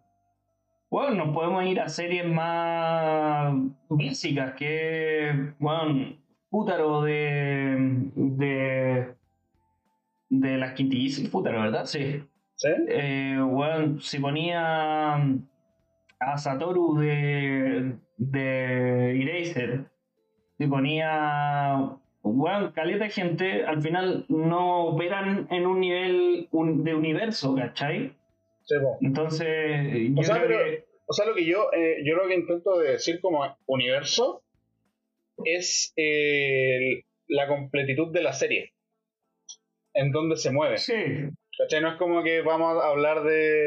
Bueno, 0.91 1.25
nos 1.25 1.35
podemos 1.35 1.65
ir 1.65 1.81
a 1.81 1.89
series 1.89 2.27
más 2.27 3.55
básicas, 3.89 4.53
que, 4.53 5.55
bueno, 5.59 6.15
Pútaro 6.51 7.01
de... 7.05 8.11
de... 8.15 9.15
de 10.29 10.59
las 10.59 10.75
quintillizas, 10.75 11.27
Pútaro, 11.31 11.63
¿verdad? 11.63 11.87
Sí. 11.87 12.23
¿Sí? 12.57 12.69
Eh, 12.89 13.39
bueno, 13.43 13.99
si 13.99 14.19
ponía 14.19 15.15
a 16.21 16.37
Satoru 16.37 16.99
de, 16.99 17.97
de 18.31 19.21
Eraser, 19.23 19.85
si 20.59 20.67
ponía, 20.67 21.99
bueno, 22.23 22.73
caleta 22.73 23.05
de 23.05 23.11
gente, 23.11 23.65
al 23.65 23.81
final 23.83 24.27
no 24.29 24.85
operan 24.87 25.49
en 25.51 25.67
un 25.67 25.81
nivel 25.81 26.49
un- 26.53 26.85
de 26.85 26.95
universo, 26.95 27.55
¿cachai? 27.57 28.15
Sí, 28.65 28.77
po. 28.81 28.97
Entonces, 29.01 30.11
yo 30.15 30.21
O 30.21 30.23
sea, 30.23 30.37
creo 30.37 30.49
pero- 30.49 30.65
que... 30.65 30.85
O 31.05 31.13
sea, 31.15 31.27
lo 31.27 31.35
que 31.35 31.45
yo, 31.45 31.69
eh, 31.77 31.97
yo 32.07 32.15
lo 32.15 32.27
que 32.29 32.35
intento 32.37 32.79
de 32.79 32.93
decir 32.93 33.21
como 33.21 33.45
universo 33.67 34.45
es 35.45 35.93
eh, 35.97 37.03
la 37.27 37.49
completitud 37.49 38.13
de 38.13 38.23
la 38.23 38.33
serie. 38.33 38.73
En 39.95 40.11
donde 40.13 40.37
se 40.37 40.53
mueve. 40.53 40.79
Sí, 40.79 40.95
¿Cachai? 41.59 41.83
No 41.83 41.91
es 41.91 41.97
como 41.97 42.23
que 42.23 42.41
vamos 42.41 42.83
a 42.83 42.89
hablar 42.89 43.25
de. 43.25 43.67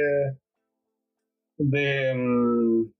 de. 1.57 2.13
mm, 2.15 2.91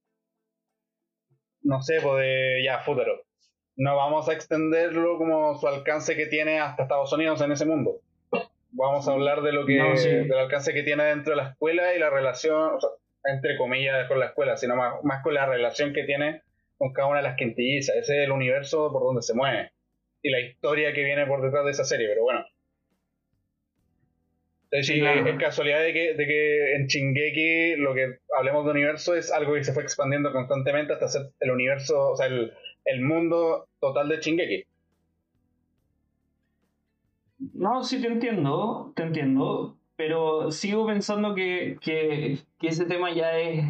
no 1.65 1.81
sé, 1.81 1.99
pues 2.01 2.17
de. 2.21 2.63
ya, 2.63 2.79
Futuro. 2.79 3.23
No 3.75 3.95
vamos 3.97 4.29
a 4.29 4.33
extenderlo 4.33 5.17
como 5.17 5.57
su 5.57 5.67
alcance 5.67 6.15
que 6.15 6.27
tiene 6.27 6.59
hasta 6.59 6.83
Estados 6.83 7.11
Unidos 7.11 7.41
en 7.41 7.51
ese 7.51 7.65
mundo. 7.65 7.99
Vamos 8.71 9.07
a 9.07 9.11
hablar 9.11 9.41
de 9.41 9.51
lo 9.51 9.65
que. 9.65 9.77
No, 9.77 9.97
sí. 9.97 10.09
del 10.09 10.33
alcance 10.33 10.73
que 10.73 10.83
tiene 10.83 11.03
dentro 11.03 11.31
de 11.31 11.41
la 11.41 11.49
escuela 11.49 11.93
y 11.93 11.99
la 11.99 12.09
relación, 12.09 12.75
o 12.75 12.79
sea, 12.79 12.89
entre 13.25 13.57
comillas, 13.57 14.07
con 14.07 14.19
la 14.19 14.27
escuela, 14.27 14.55
sino 14.57 14.75
más, 14.75 15.03
más 15.03 15.23
con 15.23 15.33
la 15.33 15.45
relación 15.45 15.91
que 15.91 16.03
tiene 16.03 16.43
con 16.77 16.93
cada 16.93 17.07
una 17.07 17.17
de 17.17 17.23
las 17.23 17.35
quintillizas. 17.35 17.95
Ese 17.95 18.19
es 18.19 18.25
el 18.25 18.31
universo 18.31 18.91
por 18.91 19.03
donde 19.03 19.23
se 19.23 19.33
mueve. 19.33 19.71
Y 20.21 20.29
la 20.29 20.39
historia 20.39 20.93
que 20.93 21.03
viene 21.03 21.25
por 21.25 21.41
detrás 21.41 21.65
de 21.65 21.71
esa 21.71 21.83
serie, 21.83 22.07
pero 22.07 22.23
bueno. 22.23 22.45
Sí, 24.71 25.01
es 25.01 25.37
casualidad 25.37 25.81
de 25.81 25.93
que, 25.93 26.13
de 26.15 26.27
que 26.27 26.75
en 26.75 26.87
Shingeki 26.87 27.75
lo 27.77 27.93
que 27.93 28.17
hablemos 28.37 28.65
de 28.65 28.71
universo 28.71 29.15
es 29.15 29.31
algo 29.31 29.53
que 29.53 29.63
se 29.63 29.73
fue 29.73 29.83
expandiendo 29.83 30.31
constantemente 30.31 30.93
hasta 30.93 31.07
ser 31.07 31.31
el 31.39 31.51
universo, 31.51 32.11
o 32.11 32.15
sea, 32.15 32.27
el, 32.27 32.51
el 32.85 33.01
mundo 33.01 33.67
total 33.79 34.09
de 34.09 34.17
Shingeki. 34.19 34.63
No, 37.53 37.83
sí 37.83 38.01
te 38.01 38.07
entiendo, 38.07 38.91
te 38.95 39.03
entiendo, 39.03 39.77
pero 39.95 40.51
sigo 40.51 40.85
pensando 40.87 41.35
que, 41.35 41.77
que, 41.81 42.39
que 42.59 42.67
ese 42.67 42.85
tema 42.85 43.13
ya 43.13 43.37
es 43.37 43.65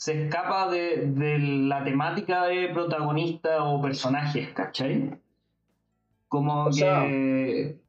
se 0.00 0.24
escapa 0.24 0.70
de, 0.70 1.08
de, 1.08 1.38
la 1.38 1.84
temática 1.84 2.46
de 2.46 2.70
protagonista 2.70 3.64
o 3.64 3.82
personajes, 3.82 4.48
¿cachai? 4.54 5.20
Como 6.26 6.70
que... 6.70 7.79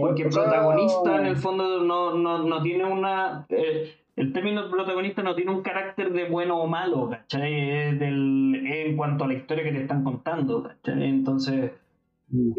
porque 0.00 0.22
el 0.22 0.28
protagonista 0.28 1.18
en 1.20 1.26
el 1.26 1.36
fondo 1.36 1.82
no, 1.82 2.14
no, 2.14 2.38
no 2.42 2.62
tiene 2.62 2.84
una... 2.84 3.46
Eh, 3.48 3.94
el 4.16 4.32
término 4.32 4.70
protagonista 4.70 5.22
no 5.22 5.34
tiene 5.34 5.50
un 5.50 5.62
carácter 5.62 6.12
de 6.12 6.28
bueno 6.28 6.60
o 6.60 6.66
malo, 6.68 7.10
¿cachai? 7.10 7.70
Es 7.70 7.98
del, 7.98 8.64
en 8.64 8.96
cuanto 8.96 9.24
a 9.24 9.28
la 9.28 9.34
historia 9.34 9.64
que 9.64 9.72
te 9.72 9.82
están 9.82 10.04
contando, 10.04 10.62
¿cachai? 10.62 11.04
Entonces... 11.04 11.72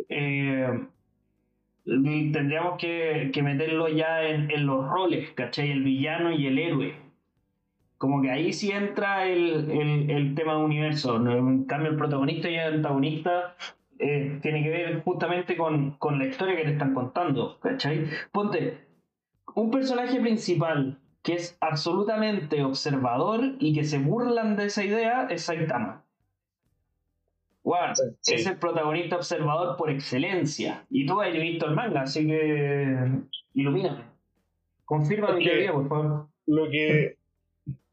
Eh, 0.09 0.79
tendríamos 1.85 2.77
que, 2.79 3.29
que, 3.33 3.43
meterlo 3.43 3.87
ya 3.87 4.23
en, 4.23 4.49
en 4.51 4.65
los 4.65 4.87
roles, 4.87 5.31
¿cachai? 5.31 5.71
El 5.71 5.83
villano 5.83 6.31
y 6.31 6.47
el 6.47 6.59
héroe. 6.59 6.95
Como 7.97 8.21
que 8.21 8.31
ahí 8.31 8.51
sí 8.51 8.71
entra 8.71 9.27
el, 9.27 9.71
el, 9.71 10.09
el 10.09 10.35
tema 10.35 10.53
de 10.53 10.63
universo. 10.63 11.15
En 11.15 11.63
cambio, 11.65 11.91
el 11.91 11.97
protagonista 11.97 12.49
y 12.49 12.55
el 12.55 12.75
antagonista 12.75 13.55
eh, 13.99 14.39
tiene 14.41 14.63
que 14.63 14.69
ver 14.69 15.01
justamente 15.03 15.55
con, 15.55 15.91
con, 15.97 16.19
la 16.19 16.25
historia 16.25 16.55
que 16.55 16.63
te 16.63 16.71
están 16.71 16.93
contando. 16.93 17.59
¿Cachai? 17.59 18.05
Ponte, 18.31 18.85
un 19.55 19.71
personaje 19.71 20.19
principal 20.19 20.99
que 21.23 21.33
es 21.33 21.57
absolutamente 21.59 22.63
observador 22.63 23.55
y 23.59 23.73
que 23.73 23.83
se 23.83 23.97
burlan 23.97 24.55
de 24.55 24.65
esa 24.65 24.83
idea 24.83 25.27
es 25.29 25.43
Saitama. 25.43 26.03
Wow, 27.63 27.93
es 28.27 28.45
el 28.45 28.59
protagonista 28.59 29.15
observador 29.15 29.75
por 29.75 29.89
excelencia. 29.89 30.85
Y 30.91 31.07
tú 31.07 31.19
has 31.19 31.33
visto 31.33 31.65
el 31.65 31.73
manga, 31.73 32.01
así 32.01 32.27
que 32.27 32.95
ilumíname. 33.55 34.03
Confirma 34.83 35.31
mi 35.31 35.43
teoría, 35.43 35.73
por 35.73 35.89
favor. 35.89 36.27
Lo 36.45 36.69
que 36.69 37.17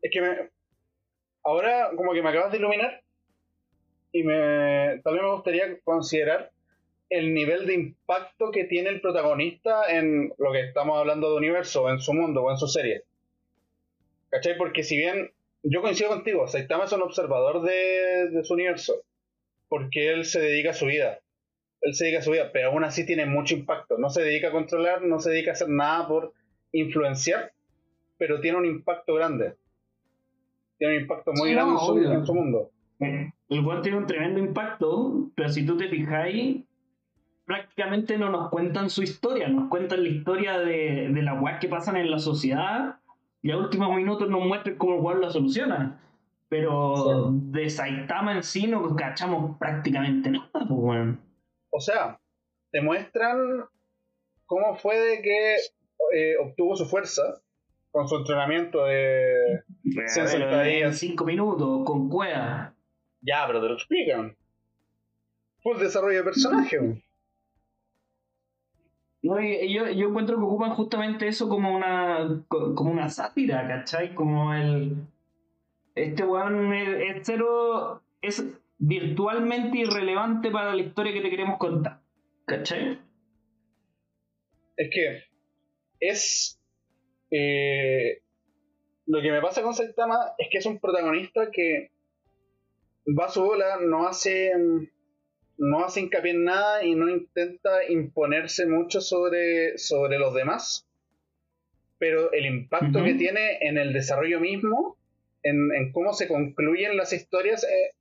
es 0.03 0.11
que 0.12 0.21
me, 0.21 0.51
ahora 1.43 1.88
como 1.97 2.12
que 2.12 2.23
me 2.23 2.29
acabas 2.29 2.53
de 2.53 2.59
iluminar 2.59 3.03
y 4.12 4.22
me 4.22 5.01
también 5.03 5.25
me 5.25 5.33
gustaría 5.33 5.79
considerar 5.85 6.51
el 7.09 7.35
nivel 7.35 7.66
de 7.66 7.75
impacto 7.75 8.51
que 8.51 8.64
tiene 8.64 8.90
el 8.90 9.01
protagonista 9.01 9.90
en 9.90 10.33
lo 10.38 10.53
que 10.53 10.61
estamos 10.61 10.98
hablando 10.98 11.31
de 11.31 11.37
universo, 11.37 11.90
en 11.90 12.01
su 12.01 12.14
mundo, 12.14 12.42
o 12.42 12.51
en 12.51 12.57
su 12.57 12.68
serie. 12.68 13.03
¿Cachai? 14.31 14.57
Porque 14.57 14.83
si 14.83 14.96
bien 14.96 15.31
yo 15.62 15.83
coincido 15.83 16.09
contigo, 16.09 16.48
Saitama 16.48 16.85
es 16.85 16.92
un 16.92 17.03
observador 17.03 17.62
de, 17.62 18.31
de 18.31 18.44
su 18.44 18.55
universo, 18.55 19.03
porque 19.68 20.12
él 20.12 20.25
se 20.25 20.40
dedica 20.40 20.70
a 20.70 20.75
su 20.75 20.87
vida. 20.87 21.20
Él 21.83 21.94
se 21.94 22.05
dedica 22.05 22.20
a 22.20 22.22
su 22.22 22.31
vida, 22.31 22.51
pero 22.53 22.70
aún 22.70 22.85
así 22.85 23.05
tiene 23.05 23.27
mucho 23.27 23.55
impacto. 23.55 23.98
No 23.98 24.09
se 24.09 24.22
dedica 24.22 24.48
a 24.48 24.53
controlar, 24.53 25.03
no 25.03 25.18
se 25.18 25.31
dedica 25.31 25.51
a 25.51 25.55
hacer 25.55 25.68
nada 25.68 26.09
por 26.09 26.33
influenciar, 26.72 27.53
pero 28.16 28.40
tiene 28.40 28.57
un 28.57 28.66
impacto 28.66 29.14
grande 29.14 29.57
tiene 30.83 30.96
un 30.96 31.03
impacto 31.03 31.33
muy 31.33 31.53
grande 31.53 31.75
en, 32.12 32.27
su, 32.27 32.35
mundo. 32.35 32.72
El 33.49 33.65
cual 33.65 33.83
tiene 33.83 33.99
un 33.99 34.07
tremendo 34.07 34.38
impacto, 34.41 35.31
pero 35.35 35.49
si 35.49 35.67
tú 35.67 35.77
te 35.77 35.88
fijáis, 35.88 36.65
prácticamente 37.45 38.17
no 38.17 38.31
nos 38.31 38.51
cuentan 38.51 38.91
su 38.91 39.03
historia, 39.03 39.49
nos 39.49 39.69
cuentan 39.69 40.03
la 40.03 40.09
historia 40.09 40.59
de, 40.59 41.11
de 41.12 41.23
las 41.23 41.41
weas 41.41 41.61
que 41.61 41.69
pasan 41.69 41.97
en 41.97 42.11
la 42.11 42.19
sociedad 42.19 42.97
y 43.43 43.51
a 43.51 43.59
últimos 43.59 43.95
minutos 43.95 44.31
nos 44.31 44.47
muestran 44.47 44.77
cómo 44.77 44.95
el 44.95 45.01
weón 45.01 45.21
la 45.21 45.31
soluciona. 45.31 45.99
Pero 46.49 47.31
de 47.33 47.71
Saitama 47.71 48.37
en 48.37 48.43
sí 48.43 48.67
no 48.67 48.95
cachamos 48.95 49.57
prácticamente 49.59 50.31
nada, 50.31 50.67
pues 50.69 51.17
O 51.71 51.81
sea, 51.81 52.21
te 52.71 52.83
muestran 52.83 53.65
cómo 54.45 54.77
fue 54.77 54.99
de 54.99 55.23
que 55.23 55.55
eh, 56.15 56.37
obtuvo 56.45 56.77
su 56.77 56.85
fuerza 56.85 57.23
con 57.91 58.07
su 58.07 58.17
entrenamiento 58.17 58.85
de 58.85 59.62
60 60.07 60.62
días. 60.62 60.99
5 60.99 61.25
minutos, 61.25 61.85
con 61.87 62.09
cueva. 62.09 62.75
Ya, 63.22 63.44
pero 63.46 63.61
te 63.61 63.68
lo 63.68 63.74
explican. 63.74 64.37
Full 65.62 65.78
desarrollo 65.78 66.18
de 66.18 66.24
personaje. 66.24 67.02
No, 69.22 69.40
yo, 69.40 69.88
yo 69.88 70.08
encuentro 70.08 70.37
que 70.37 70.42
ocupan 70.42 70.74
justamente 70.74 71.28
eso 71.28 71.48
como 71.48 71.74
una 71.74 72.44
como 72.48 72.90
una 72.90 73.08
sátira, 73.08 73.66
¿cachai? 73.68 74.14
Como 74.14 74.52
el... 74.52 74.96
Este 75.94 76.24
weón 76.24 76.72
es, 76.74 77.16
es 77.16 77.22
cero... 77.22 78.02
es 78.20 78.44
virtualmente 78.78 79.78
irrelevante 79.78 80.50
para 80.50 80.74
la 80.74 80.82
historia 80.82 81.12
que 81.12 81.20
te 81.20 81.30
queremos 81.30 81.58
contar, 81.58 82.00
¿cachai? 82.46 82.98
Es 84.76 84.90
que 84.90 85.22
es 86.00 86.61
eh, 87.30 88.22
lo 89.06 89.22
que 89.22 89.30
me 89.30 89.40
pasa 89.40 89.62
con 89.62 89.72
Saitama 89.72 90.16
es 90.37 90.48
que 90.50 90.58
es 90.58 90.66
un 90.66 90.80
protagonista 90.80 91.48
que 91.52 91.91
va 93.07 93.27
a 93.27 93.31
su 93.31 93.43
bola, 93.43 93.79
no 93.81 94.07
hace, 94.07 94.53
no 95.59 95.85
hace 95.85 96.01
hincapié 96.01 96.33
en 96.33 96.45
nada 96.45 96.85
y 96.85 96.95
no 96.95 97.09
intenta 97.09 97.85
imponerse 97.88 98.67
mucho 98.67 99.01
sobre, 99.01 99.79
sobre 99.79 100.19
los 100.19 100.35
demás. 100.35 100.88
Pero 101.99 102.33
el 102.33 102.47
impacto 102.47 103.05
que 103.05 103.15
tiene 103.15 103.59
en 103.61 103.79
el 103.79 103.93
desarrollo 103.93 104.41
mismo, 104.41 104.97
en, 105.43 105.93
cómo 105.93 106.12
se 106.12 106.27
concluyen 106.27 106.97
las 106.97 107.12
historias, 107.12 107.65
eh, 107.65 107.95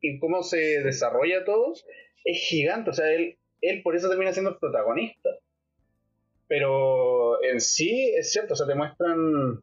en 0.00 0.18
cómo 0.18 0.42
se 0.42 0.82
desarrolla 0.82 1.44
todo, 1.44 1.74
es 2.24 2.38
gigante. 2.38 2.90
O 2.90 2.92
sea, 2.94 3.12
él, 3.12 3.36
él 3.60 3.82
por 3.82 3.96
eso 3.96 4.08
termina 4.08 4.32
siendo 4.32 4.50
el 4.50 4.58
protagonista. 4.58 5.30
Pero 6.46 7.42
en 7.42 7.60
sí 7.60 8.14
es 8.16 8.32
cierto, 8.32 8.54
o 8.54 8.56
sea, 8.56 8.66
te 8.66 8.74
muestran 8.74 9.60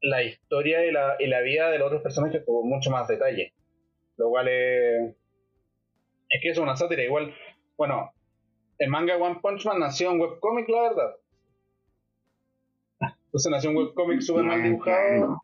la 0.00 0.22
historia 0.22 0.84
y 0.84 0.92
la, 0.92 1.16
y 1.18 1.26
la 1.26 1.40
vida 1.40 1.70
de 1.70 1.78
los 1.78 1.86
otros 1.86 2.02
personajes 2.02 2.42
con 2.44 2.68
mucho 2.68 2.90
más 2.90 3.08
detalle. 3.08 3.52
Lo 4.18 4.28
cual 4.28 4.48
es. 4.48 5.16
Es 6.28 6.42
que 6.42 6.50
es 6.50 6.58
una 6.58 6.76
sátira. 6.76 7.02
Igual, 7.02 7.34
bueno, 7.76 8.12
el 8.78 8.90
manga 8.90 9.16
One 9.16 9.38
Punch 9.40 9.64
Man 9.64 9.80
nació 9.80 10.10
en 10.12 10.20
webcomic, 10.20 10.68
la 10.68 10.82
verdad. 10.82 11.16
Entonces 13.24 13.50
nació 13.50 13.70
en 13.70 13.76
webcomic 13.76 14.20
súper 14.20 14.44
mal 14.44 14.62
dibujado. 14.62 15.42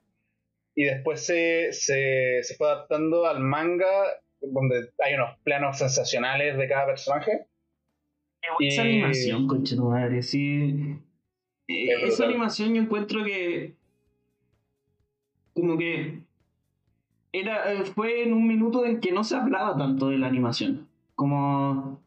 Y 0.75 0.85
después 0.85 1.25
se, 1.25 1.73
se, 1.73 2.43
se 2.43 2.55
fue 2.57 2.67
adaptando 2.67 3.27
al 3.27 3.41
manga, 3.41 3.87
donde 4.41 4.91
hay 5.03 5.15
unos 5.15 5.39
planos 5.45 5.79
sensacionales 5.79 6.59
de 6.59 6.69
cada 6.69 6.87
personaje 6.87 7.47
esa 8.61 8.83
animación, 8.83 9.47
concha 9.47 9.77
tu 9.77 9.85
madre, 9.85 10.23
sí. 10.23 10.99
esa 11.67 12.25
animación 12.25 12.75
yo 12.75 12.83
encuentro 12.83 13.25
que. 13.25 13.75
Como 15.53 15.79
que. 15.79 16.21
Era, 17.35 17.73
eh, 17.73 17.85
fue 17.85 18.23
en 18.23 18.33
un 18.33 18.47
minuto 18.47 18.87
en 18.87 19.01
que 19.01 19.11
no 19.11 19.25
se 19.25 19.35
hablaba 19.35 19.77
tanto 19.77 20.09
de 20.09 20.18
la 20.18 20.29
animación. 20.29 20.88
Como. 21.16 22.01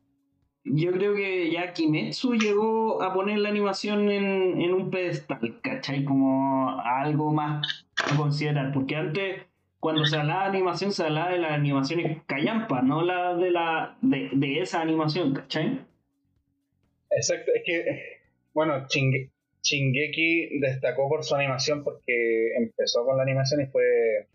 Yo 0.64 0.94
creo 0.94 1.16
que 1.16 1.52
ya 1.52 1.74
Kimetsu 1.74 2.36
llegó 2.36 3.02
a 3.02 3.14
poner 3.14 3.40
la 3.40 3.50
animación 3.50 4.10
en, 4.10 4.62
en 4.62 4.74
un 4.74 4.90
pedestal, 4.90 5.60
¿cachai? 5.62 6.06
Como 6.06 6.80
algo 6.80 7.34
más 7.34 7.86
a 8.06 8.16
considerar. 8.16 8.72
Porque 8.72 8.96
antes, 8.96 9.42
cuando 9.82 10.06
se 10.06 10.16
hablaba 10.16 10.44
de 10.44 10.58
animación, 10.58 10.94
se 10.94 11.04
hablaba 11.04 11.32
de 11.32 11.40
las 11.40 11.52
animaciones 11.52 12.22
callampa, 12.26 12.82
no 12.82 13.02
la 13.02 13.36
de 13.36 13.52
la 13.52 13.98
de, 14.02 14.30
de 14.32 14.62
esa 14.62 14.82
animación, 14.82 15.34
¿cachai? 15.34 15.82
Exacto, 17.10 17.52
es 17.54 17.64
que, 17.66 17.86
bueno, 18.54 18.88
Chingeki 18.88 20.60
destacó 20.62 21.10
por 21.10 21.26
su 21.26 21.36
animación 21.36 21.84
porque 21.84 22.54
empezó 22.58 23.06
con 23.06 23.18
la 23.18 23.24
animación 23.24 23.62
y 23.62 23.66
fue 23.66 24.28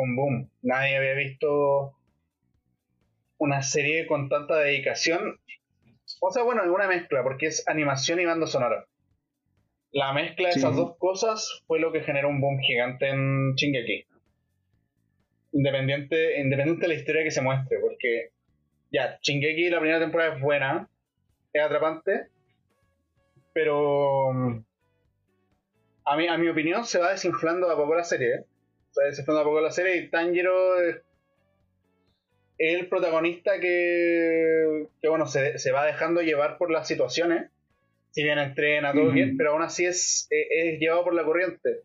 un 0.00 0.16
boom. 0.16 0.50
Nadie 0.62 0.96
había 0.96 1.14
visto 1.14 1.96
una 3.38 3.62
serie 3.62 4.06
con 4.06 4.28
tanta 4.28 4.56
dedicación. 4.56 5.40
O 6.20 6.30
sea, 6.30 6.42
bueno, 6.42 6.62
es 6.62 6.68
una 6.68 6.88
mezcla, 6.88 7.22
porque 7.22 7.46
es 7.46 7.66
animación 7.68 8.20
y 8.20 8.26
banda 8.26 8.46
sonora. 8.46 8.86
La 9.92 10.12
mezcla 10.12 10.48
de 10.48 10.54
esas 10.54 10.76
dos 10.76 10.96
cosas 10.98 11.62
fue 11.66 11.80
lo 11.80 11.90
que 11.90 12.02
generó 12.02 12.28
un 12.28 12.40
boom 12.40 12.60
gigante 12.60 13.08
en 13.08 13.54
Chingeki. 13.56 14.04
Independiente, 15.52 16.40
independiente 16.40 16.82
de 16.82 16.88
la 16.88 16.94
historia 16.94 17.24
que 17.24 17.32
se 17.32 17.42
muestre, 17.42 17.78
porque 17.80 18.30
ya, 18.92 19.18
Chingeki 19.20 19.68
la 19.68 19.80
primera 19.80 19.98
temporada 19.98 20.34
es 20.34 20.40
buena, 20.40 20.88
es 21.52 21.62
atrapante, 21.62 22.28
pero 23.52 24.32
mm, 24.32 24.64
a 26.04 26.16
mi, 26.16 26.28
a 26.28 26.38
mi 26.38 26.48
opinión 26.48 26.84
se 26.84 26.98
va 26.98 27.10
desinflando 27.10 27.68
a 27.68 27.76
poco 27.76 27.94
la 27.94 28.04
serie. 28.04 28.34
¿eh? 28.34 28.44
Se 28.92 29.22
a 29.22 29.44
poco 29.44 29.60
la 29.60 29.70
serie 29.70 29.96
y 29.96 30.10
Tanjiro 30.10 30.80
es 30.82 30.96
el 32.58 32.88
protagonista 32.88 33.58
que, 33.60 34.86
que 35.00 35.08
bueno, 35.08 35.26
se, 35.26 35.58
se, 35.58 35.72
va 35.72 35.86
dejando 35.86 36.20
llevar 36.20 36.58
por 36.58 36.70
las 36.70 36.86
situaciones. 36.86 37.50
Si 38.10 38.22
bien 38.22 38.38
entrena, 38.38 38.92
todo 38.92 39.12
bien, 39.12 39.36
pero 39.36 39.52
aún 39.52 39.62
así 39.62 39.86
es, 39.86 40.26
es, 40.30 40.80
llevado 40.80 41.04
por 41.04 41.14
la 41.14 41.24
corriente. 41.24 41.82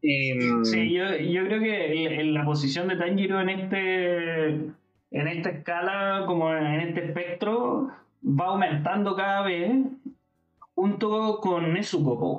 Y, 0.00 0.32
mm, 0.34 0.64
sí, 0.64 0.94
yo, 0.94 1.14
yo 1.16 1.44
creo 1.44 1.60
que 1.60 2.20
en 2.20 2.34
la 2.34 2.44
posición 2.44 2.88
de 2.88 2.96
Tanjiro 2.96 3.40
en 3.40 3.48
este 3.50 4.44
en 5.14 5.28
esta 5.28 5.50
escala, 5.50 6.24
como 6.26 6.52
en 6.52 6.80
este 6.80 7.06
espectro, 7.06 7.88
va 8.24 8.46
aumentando 8.46 9.14
cada 9.14 9.42
vez 9.42 9.70
junto 10.74 11.38
con 11.40 11.72
Nezuko, 11.72 12.38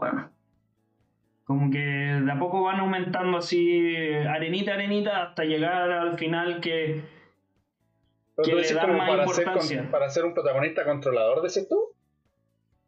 Como 1.46 1.72
que 1.72 1.78
de 1.78 2.32
a 2.32 2.40
poco 2.40 2.64
van 2.64 2.80
aumentando 2.80 3.38
así, 3.38 4.04
arenita, 4.28 4.74
arenita, 4.74 5.24
hasta 5.24 5.46
llegar 5.46 5.92
al 5.92 6.18
final 6.18 6.60
que, 6.60 7.04
que 8.44 8.56
le 8.56 8.74
dan 8.74 8.98
más 8.98 9.10
para 9.10 9.24
importancia. 9.24 9.82
Ser, 9.82 9.92
para 9.92 10.10
ser 10.10 10.26
un 10.26 10.34
protagonista 10.34 10.84
controlador, 10.84 11.42
de 11.42 11.66
tú? 11.66 11.96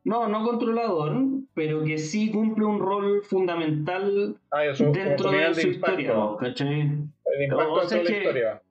No, 0.04 0.28
no 0.28 0.44
controlador, 0.44 1.18
pero 1.54 1.84
que 1.84 1.98
sí 1.98 2.32
cumple 2.32 2.64
un 2.66 2.80
rol 2.80 3.24
fundamental 3.24 4.38
ah, 4.52 4.62
dentro 4.62 5.32
de 5.32 5.54
su 5.54 5.68
historia, 5.68 6.14
¿cachai? 6.40 6.82
El 7.26 7.44
impacto 7.44 7.92
en 7.94 8.04
la 8.06 8.12
historia. 8.12 8.62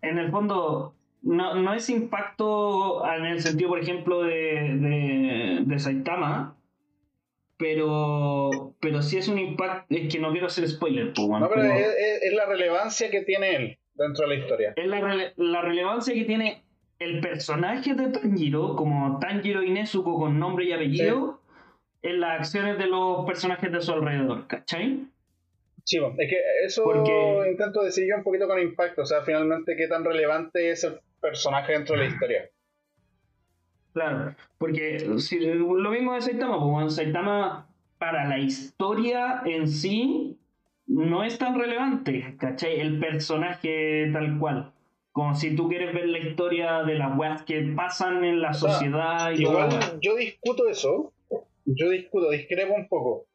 En 0.00 0.18
el 0.18 0.30
fondo, 0.30 0.94
no, 1.22 1.54
no 1.56 1.74
es 1.74 1.90
impacto 1.90 3.04
en 3.04 3.24
el 3.26 3.40
sentido, 3.40 3.70
por 3.70 3.80
ejemplo, 3.80 4.22
de, 4.22 5.64
de, 5.66 5.78
Saitama, 5.80 6.54
pero, 7.58 8.74
pero 8.80 9.02
sí 9.02 9.18
es 9.18 9.28
un 9.28 9.38
impacto, 9.38 9.94
es 9.94 10.12
que 10.12 10.20
no 10.20 10.30
quiero 10.30 10.46
hacer 10.46 10.66
spoiler. 10.68 11.12
Pues, 11.12 11.28
no, 11.28 11.48
pero, 11.48 11.64
es, 11.64 12.32
la 12.32 12.46
relevancia 12.46 13.10
que 13.10 13.22
tiene 13.22 13.56
él 13.56 13.78
dentro 13.94 14.28
de 14.28 14.36
la 14.36 14.40
historia. 14.40 14.72
Es 14.76 14.86
la, 14.86 15.32
la 15.36 15.62
relevancia 15.62 16.14
que 16.14 16.24
tiene 16.24 16.62
el 16.98 17.20
personaje 17.20 17.94
de 17.94 18.10
Tanjiro, 18.10 18.76
como 18.76 19.18
Tanjiro 19.18 19.62
Inezuko 19.62 20.18
con 20.18 20.38
nombre 20.38 20.66
y 20.66 20.72
apellido, 20.72 21.40
en 22.02 22.20
las 22.20 22.40
acciones 22.40 22.78
de 22.78 22.86
los 22.86 23.26
personajes 23.26 23.70
de 23.72 23.80
su 23.80 23.92
alrededor, 23.92 24.46
¿cachai? 24.46 25.06
Sí, 25.84 25.98
es 26.18 26.30
que 26.30 26.36
eso 26.64 26.84
intento 27.50 27.82
decir 27.82 28.06
yo 28.08 28.16
un 28.16 28.22
poquito 28.22 28.46
con 28.46 28.60
impacto, 28.60 29.02
o 29.02 29.06
sea, 29.06 29.22
finalmente 29.22 29.74
qué 29.74 29.88
tan 29.88 30.04
relevante 30.04 30.70
es 30.70 30.84
el 30.84 31.00
personaje 31.20 31.72
dentro 31.72 31.96
de 31.96 32.02
la 32.02 32.08
historia. 32.08 32.50
Claro, 33.98 34.36
porque 34.58 35.18
si, 35.18 35.40
lo 35.40 35.90
mismo 35.90 36.14
de 36.14 36.20
Saitama, 36.20 36.60
pues 36.60 36.94
Saitama 36.94 37.66
para 37.98 38.28
la 38.28 38.38
historia 38.38 39.42
en 39.44 39.66
sí 39.66 40.38
no 40.86 41.24
es 41.24 41.36
tan 41.36 41.58
relevante, 41.58 42.36
¿cachai? 42.38 42.78
El 42.78 43.00
personaje 43.00 44.08
tal 44.12 44.38
cual. 44.38 44.72
Como 45.10 45.34
si 45.34 45.56
tú 45.56 45.68
quieres 45.68 45.92
ver 45.92 46.08
la 46.08 46.20
historia 46.20 46.84
de 46.84 46.94
las 46.94 47.18
weas 47.18 47.42
que 47.42 47.60
pasan 47.74 48.24
en 48.24 48.40
la 48.40 48.52
sociedad 48.52 49.32
y 49.32 49.42
Igual 49.42 49.98
yo 50.00 50.14
discuto 50.14 50.68
eso, 50.68 51.12
yo 51.64 51.90
discuto, 51.90 52.30
discrepo 52.30 52.74
un 52.74 52.86
poco. 52.86 53.26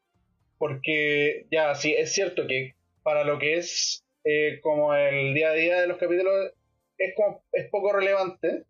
Porque 0.56 1.46
ya, 1.50 1.74
sí, 1.74 1.92
es 1.92 2.14
cierto 2.14 2.46
que 2.46 2.74
para 3.02 3.24
lo 3.24 3.38
que 3.38 3.58
es 3.58 4.02
eh, 4.24 4.60
como 4.62 4.94
el 4.94 5.34
día 5.34 5.50
a 5.50 5.52
día 5.52 5.80
de 5.82 5.88
los 5.88 5.98
capítulos 5.98 6.32
es, 6.96 7.14
como, 7.16 7.42
es 7.52 7.68
poco 7.68 7.92
relevante, 7.92 8.64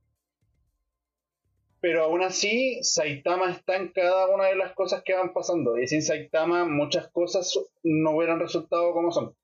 pero 1.84 2.04
aún 2.04 2.22
así 2.22 2.78
Saitama 2.80 3.50
está 3.50 3.76
en 3.76 3.88
cada 3.88 4.34
una 4.34 4.44
de 4.44 4.56
las 4.56 4.72
cosas 4.72 5.02
que 5.04 5.12
van 5.12 5.34
pasando 5.34 5.78
y 5.78 5.86
sin 5.86 6.00
Saitama 6.00 6.64
muchas 6.64 7.08
cosas 7.08 7.60
no 7.82 8.12
hubieran 8.12 8.40
resultado 8.40 8.94
como 8.94 9.12
son. 9.12 9.34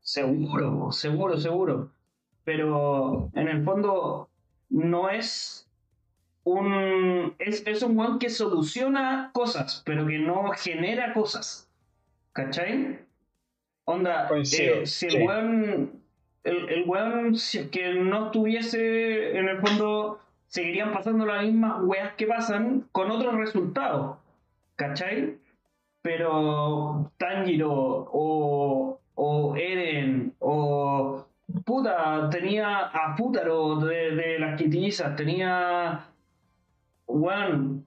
Seguro, 0.00 0.90
seguro, 0.90 1.36
seguro. 1.36 1.90
Pero 2.44 3.30
en 3.34 3.48
el 3.48 3.62
fondo 3.62 4.30
no 4.70 5.10
es 5.10 5.68
un. 6.44 7.34
Es, 7.38 7.62
es 7.66 7.82
un 7.82 8.00
one 8.00 8.18
que 8.18 8.30
soluciona 8.30 9.30
cosas, 9.34 9.82
pero 9.84 10.06
que 10.06 10.18
no 10.18 10.48
genera 10.52 11.12
cosas. 11.12 11.68
¿Cachai? 12.32 13.00
Onda, 13.84 14.30
eh, 14.34 14.86
si 14.86 15.06
el 15.08 15.26
weón 15.26 16.04
el, 16.44 16.68
el 16.68 16.84
weón, 16.86 17.36
si 17.36 17.58
es 17.58 17.68
que 17.70 17.94
no 17.94 18.26
estuviese 18.26 19.38
en 19.38 19.48
el 19.48 19.60
fondo, 19.60 20.20
seguirían 20.46 20.92
pasando 20.92 21.26
las 21.26 21.42
mismas 21.44 21.82
weas 21.82 22.14
que 22.14 22.26
pasan 22.26 22.88
con 22.92 23.10
otros 23.10 23.34
resultados. 23.34 24.18
¿Cachai? 24.76 25.38
Pero 26.02 27.12
Tanjiro 27.16 27.72
o, 27.72 29.00
o 29.14 29.56
Eren 29.56 30.34
o 30.38 31.26
puta, 31.64 32.28
tenía 32.30 32.86
a 32.86 33.14
Pútaro 33.16 33.80
de, 33.80 34.14
de 34.14 34.38
las 34.38 34.60
quitillizas, 34.60 35.16
tenía 35.16 36.08
weón, 37.06 37.86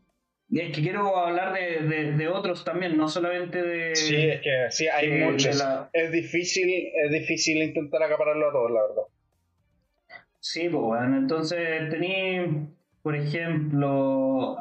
es 0.51 0.75
que 0.75 0.81
quiero 0.81 1.17
hablar 1.17 1.53
de, 1.53 2.13
de, 2.13 2.27
otros 2.29 2.63
también, 2.63 2.97
no 2.97 3.09
solamente 3.09 3.61
de. 3.61 3.95
Sí, 3.95 4.15
es 4.15 4.41
que 4.41 4.67
sí, 4.69 4.87
hay 4.87 5.09
muchos. 5.09 5.61
Es, 5.91 6.11
difícil, 6.11 6.69
es 7.03 7.11
difícil 7.11 7.61
intentar 7.61 8.01
acapararlo 8.03 8.49
a 8.49 8.51
todos, 8.51 8.71
la 8.71 8.81
verdad. 8.81 9.03
Sí, 10.39 10.69
pues 10.69 10.83
bueno, 10.83 11.17
entonces 11.17 11.89
tenía, 11.89 12.47
por 13.01 13.15
ejemplo. 13.15 14.57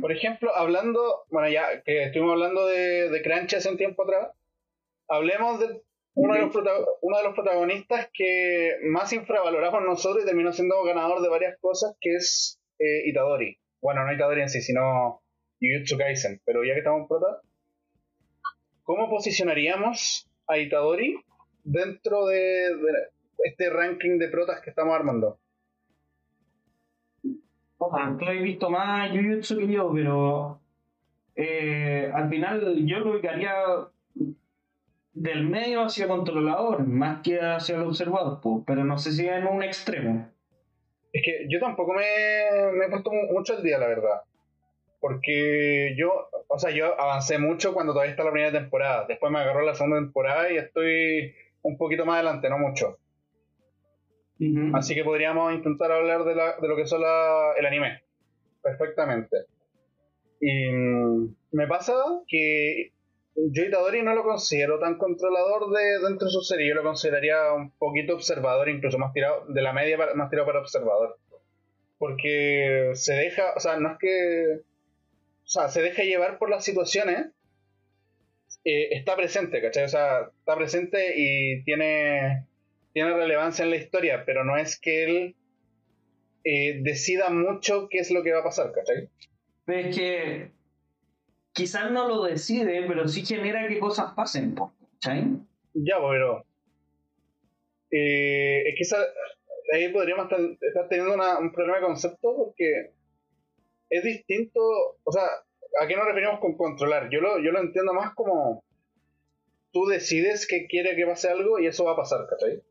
Por 0.00 0.12
ejemplo, 0.12 0.54
hablando, 0.54 1.24
bueno, 1.30 1.48
ya 1.48 1.82
que 1.82 2.04
estuvimos 2.04 2.32
hablando 2.32 2.66
de, 2.66 3.10
de 3.10 3.22
Crunchy 3.22 3.56
hace 3.56 3.70
un 3.70 3.76
tiempo 3.76 4.04
atrás, 4.04 4.30
hablemos 5.08 5.60
de 5.60 5.82
uno 6.14 6.34
de, 6.34 6.40
los 6.40 6.54
uno 7.00 7.16
de 7.16 7.24
los 7.24 7.34
protagonistas 7.34 8.08
que 8.12 8.76
más 8.82 9.12
infravaloramos 9.12 9.82
nosotros 9.82 10.24
y 10.24 10.26
terminó 10.26 10.52
siendo 10.52 10.82
ganador 10.84 11.22
de 11.22 11.28
varias 11.28 11.58
cosas, 11.58 11.96
que 12.00 12.16
es 12.16 12.60
eh, 12.78 13.08
Itadori. 13.08 13.58
Bueno, 13.80 14.04
no 14.04 14.12
Itadori 14.12 14.42
en 14.42 14.48
sí, 14.48 14.60
sino 14.60 15.22
Jujutsu 15.60 15.96
Kaisen. 15.96 16.40
Pero 16.44 16.64
ya 16.64 16.74
que 16.74 16.80
estamos 16.80 17.02
en 17.02 17.08
prota, 17.08 17.40
¿cómo 18.82 19.08
posicionaríamos 19.08 20.30
a 20.46 20.58
Itadori 20.58 21.16
dentro 21.64 22.26
de, 22.26 22.70
este 23.44 23.70
ranking 23.70 24.18
de 24.18 24.28
protas 24.28 24.60
que 24.60 24.70
estamos 24.70 24.94
armando? 24.94 25.38
Tú 28.18 28.24
he 28.26 28.42
visto 28.42 28.70
más 28.70 29.10
Jujutsu 29.10 29.58
que 29.58 29.66
yo, 29.66 29.90
pero 29.92 30.60
eh, 31.34 32.10
al 32.14 32.28
final 32.28 32.86
yo 32.86 33.00
lo 33.00 33.12
ubicaría 33.12 33.52
del 35.12 35.44
medio 35.44 35.82
hacia 35.82 36.08
controlador, 36.08 36.86
más 36.86 37.22
que 37.22 37.40
hacia 37.40 37.76
el 37.76 37.82
observador, 37.82 38.40
pero 38.66 38.84
no 38.84 38.98
sé 38.98 39.12
si 39.12 39.26
en 39.26 39.46
un 39.46 39.62
extremo. 39.62 40.28
Es 41.12 41.22
que 41.24 41.46
yo 41.48 41.60
tampoco 41.60 41.92
me, 41.92 42.84
he 42.84 42.90
puesto 42.90 43.10
mucho 43.30 43.56
el 43.56 43.62
día, 43.62 43.78
la 43.78 43.88
verdad. 43.88 44.22
Porque 45.00 45.94
yo, 45.98 46.28
o 46.48 46.58
sea, 46.58 46.70
yo 46.70 46.98
avancé 46.98 47.38
mucho 47.38 47.74
cuando 47.74 47.92
todavía 47.92 48.12
está 48.12 48.24
la 48.24 48.30
primera 48.30 48.52
temporada. 48.52 49.04
Después 49.06 49.30
me 49.30 49.40
agarró 49.40 49.62
la 49.62 49.74
segunda 49.74 49.98
temporada 49.98 50.50
y 50.50 50.56
estoy 50.56 51.34
un 51.62 51.76
poquito 51.76 52.06
más 52.06 52.14
adelante, 52.14 52.48
no 52.48 52.58
mucho. 52.58 52.98
Así 54.74 54.94
que 54.94 55.04
podríamos 55.04 55.52
intentar 55.54 55.92
hablar 55.92 56.24
de, 56.24 56.34
la, 56.34 56.56
de 56.60 56.68
lo 56.68 56.76
que 56.76 56.82
es 56.82 56.92
el 56.92 57.66
anime. 57.66 58.02
Perfectamente. 58.62 59.36
Y 60.40 60.68
mm, 60.70 61.36
me 61.52 61.66
pasa 61.68 61.94
que 62.26 62.92
yo 63.34 63.62
Itadori 63.62 64.02
no 64.02 64.14
lo 64.14 64.24
considero 64.24 64.78
tan 64.78 64.98
controlador 64.98 65.70
de 65.70 66.00
dentro 66.06 66.26
de 66.26 66.32
su 66.32 66.42
serie, 66.42 66.68
yo 66.68 66.74
lo 66.74 66.82
consideraría 66.82 67.52
un 67.52 67.70
poquito 67.72 68.14
observador, 68.14 68.68
incluso 68.68 68.98
más 68.98 69.12
tirado, 69.12 69.46
de 69.48 69.62
la 69.62 69.72
media 69.72 69.96
más 70.14 70.30
tirado 70.30 70.46
para 70.46 70.60
observador. 70.60 71.18
Porque 71.98 72.90
se 72.94 73.14
deja, 73.14 73.54
o 73.56 73.60
sea, 73.60 73.78
no 73.78 73.92
es 73.92 73.98
que. 73.98 74.60
O 75.44 75.48
sea, 75.48 75.68
se 75.68 75.82
deja 75.82 76.02
llevar 76.02 76.38
por 76.38 76.50
las 76.50 76.64
situaciones. 76.64 77.28
Eh, 78.64 78.88
está 78.92 79.16
presente, 79.16 79.60
¿cachai? 79.60 79.84
O 79.84 79.88
sea, 79.88 80.30
está 80.38 80.56
presente 80.56 81.14
y 81.16 81.64
tiene, 81.64 82.46
tiene 82.92 83.14
relevancia 83.14 83.64
en 83.64 83.70
la 83.70 83.76
historia, 83.76 84.24
pero 84.24 84.44
no 84.44 84.56
es 84.56 84.78
que 84.78 85.04
él 85.04 85.36
eh, 86.44 86.80
decida 86.82 87.30
mucho 87.30 87.88
qué 87.88 87.98
es 87.98 88.10
lo 88.10 88.22
que 88.22 88.32
va 88.32 88.40
a 88.40 88.44
pasar, 88.44 88.72
¿cachai? 88.72 89.08
Pero 89.64 89.88
es 89.88 89.96
que 89.96 90.50
quizás 91.52 91.90
no 91.90 92.08
lo 92.08 92.24
decide, 92.24 92.84
pero 92.86 93.06
sí 93.08 93.24
genera 93.24 93.68
que 93.68 93.78
cosas 93.78 94.12
pasen, 94.14 94.54
¿cachai? 94.54 95.24
Ya, 95.74 95.96
pero. 96.00 96.44
Eh, 97.90 98.64
es 98.68 98.90
que 98.90 98.96
ahí 99.76 99.92
podríamos 99.92 100.26
estar, 100.30 100.88
teniendo 100.88 101.14
un 101.14 101.52
problema 101.52 101.78
de 101.78 101.84
concepto 101.84 102.36
porque 102.36 102.92
es 103.88 104.02
distinto. 104.02 104.60
O 105.04 105.12
sea, 105.12 105.24
¿a 105.80 105.86
qué 105.86 105.96
nos 105.96 106.06
referimos 106.06 106.40
con 106.40 106.56
controlar? 106.56 107.08
Yo 107.10 107.20
lo, 107.20 107.38
yo 107.38 107.52
lo 107.52 107.60
entiendo 107.60 107.94
más 107.94 108.14
como. 108.14 108.64
Tú 109.72 109.86
decides 109.86 110.46
que 110.46 110.66
quiere 110.66 110.96
que 110.96 111.06
pase 111.06 111.30
algo 111.30 111.58
y 111.58 111.66
eso 111.66 111.84
va 111.84 111.92
a 111.92 111.96
pasar, 111.96 112.26
¿cachai? 112.28 112.62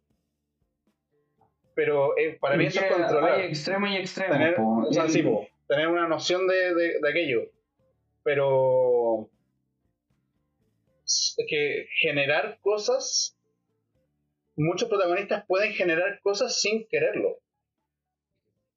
Pero 1.82 2.18
eh, 2.18 2.38
para 2.40 2.58
mí 2.58 2.66
eso 2.66 2.80
es 2.80 2.92
controlar. 2.92 3.40
Hay 3.40 3.48
extremo 3.48 3.88
y 3.88 3.96
extremo. 3.98 4.34
Tener, 4.34 4.56
o 4.60 4.88
sea, 4.92 5.10
sí, 5.10 5.24
tener 5.68 5.88
una 5.88 6.08
noción 6.08 6.48
de, 6.48 6.76
de 6.76 7.10
aquello 7.10 7.42
pero 8.24 9.30
es 11.06 11.36
que 11.50 11.88
generar 12.00 12.60
cosas, 12.62 13.38
muchos 14.56 14.90
protagonistas 14.90 15.46
pueden 15.48 15.74
generar 15.74 16.20
cosas 16.22 16.60
sin 16.62 16.88
quererlo. 16.88 17.38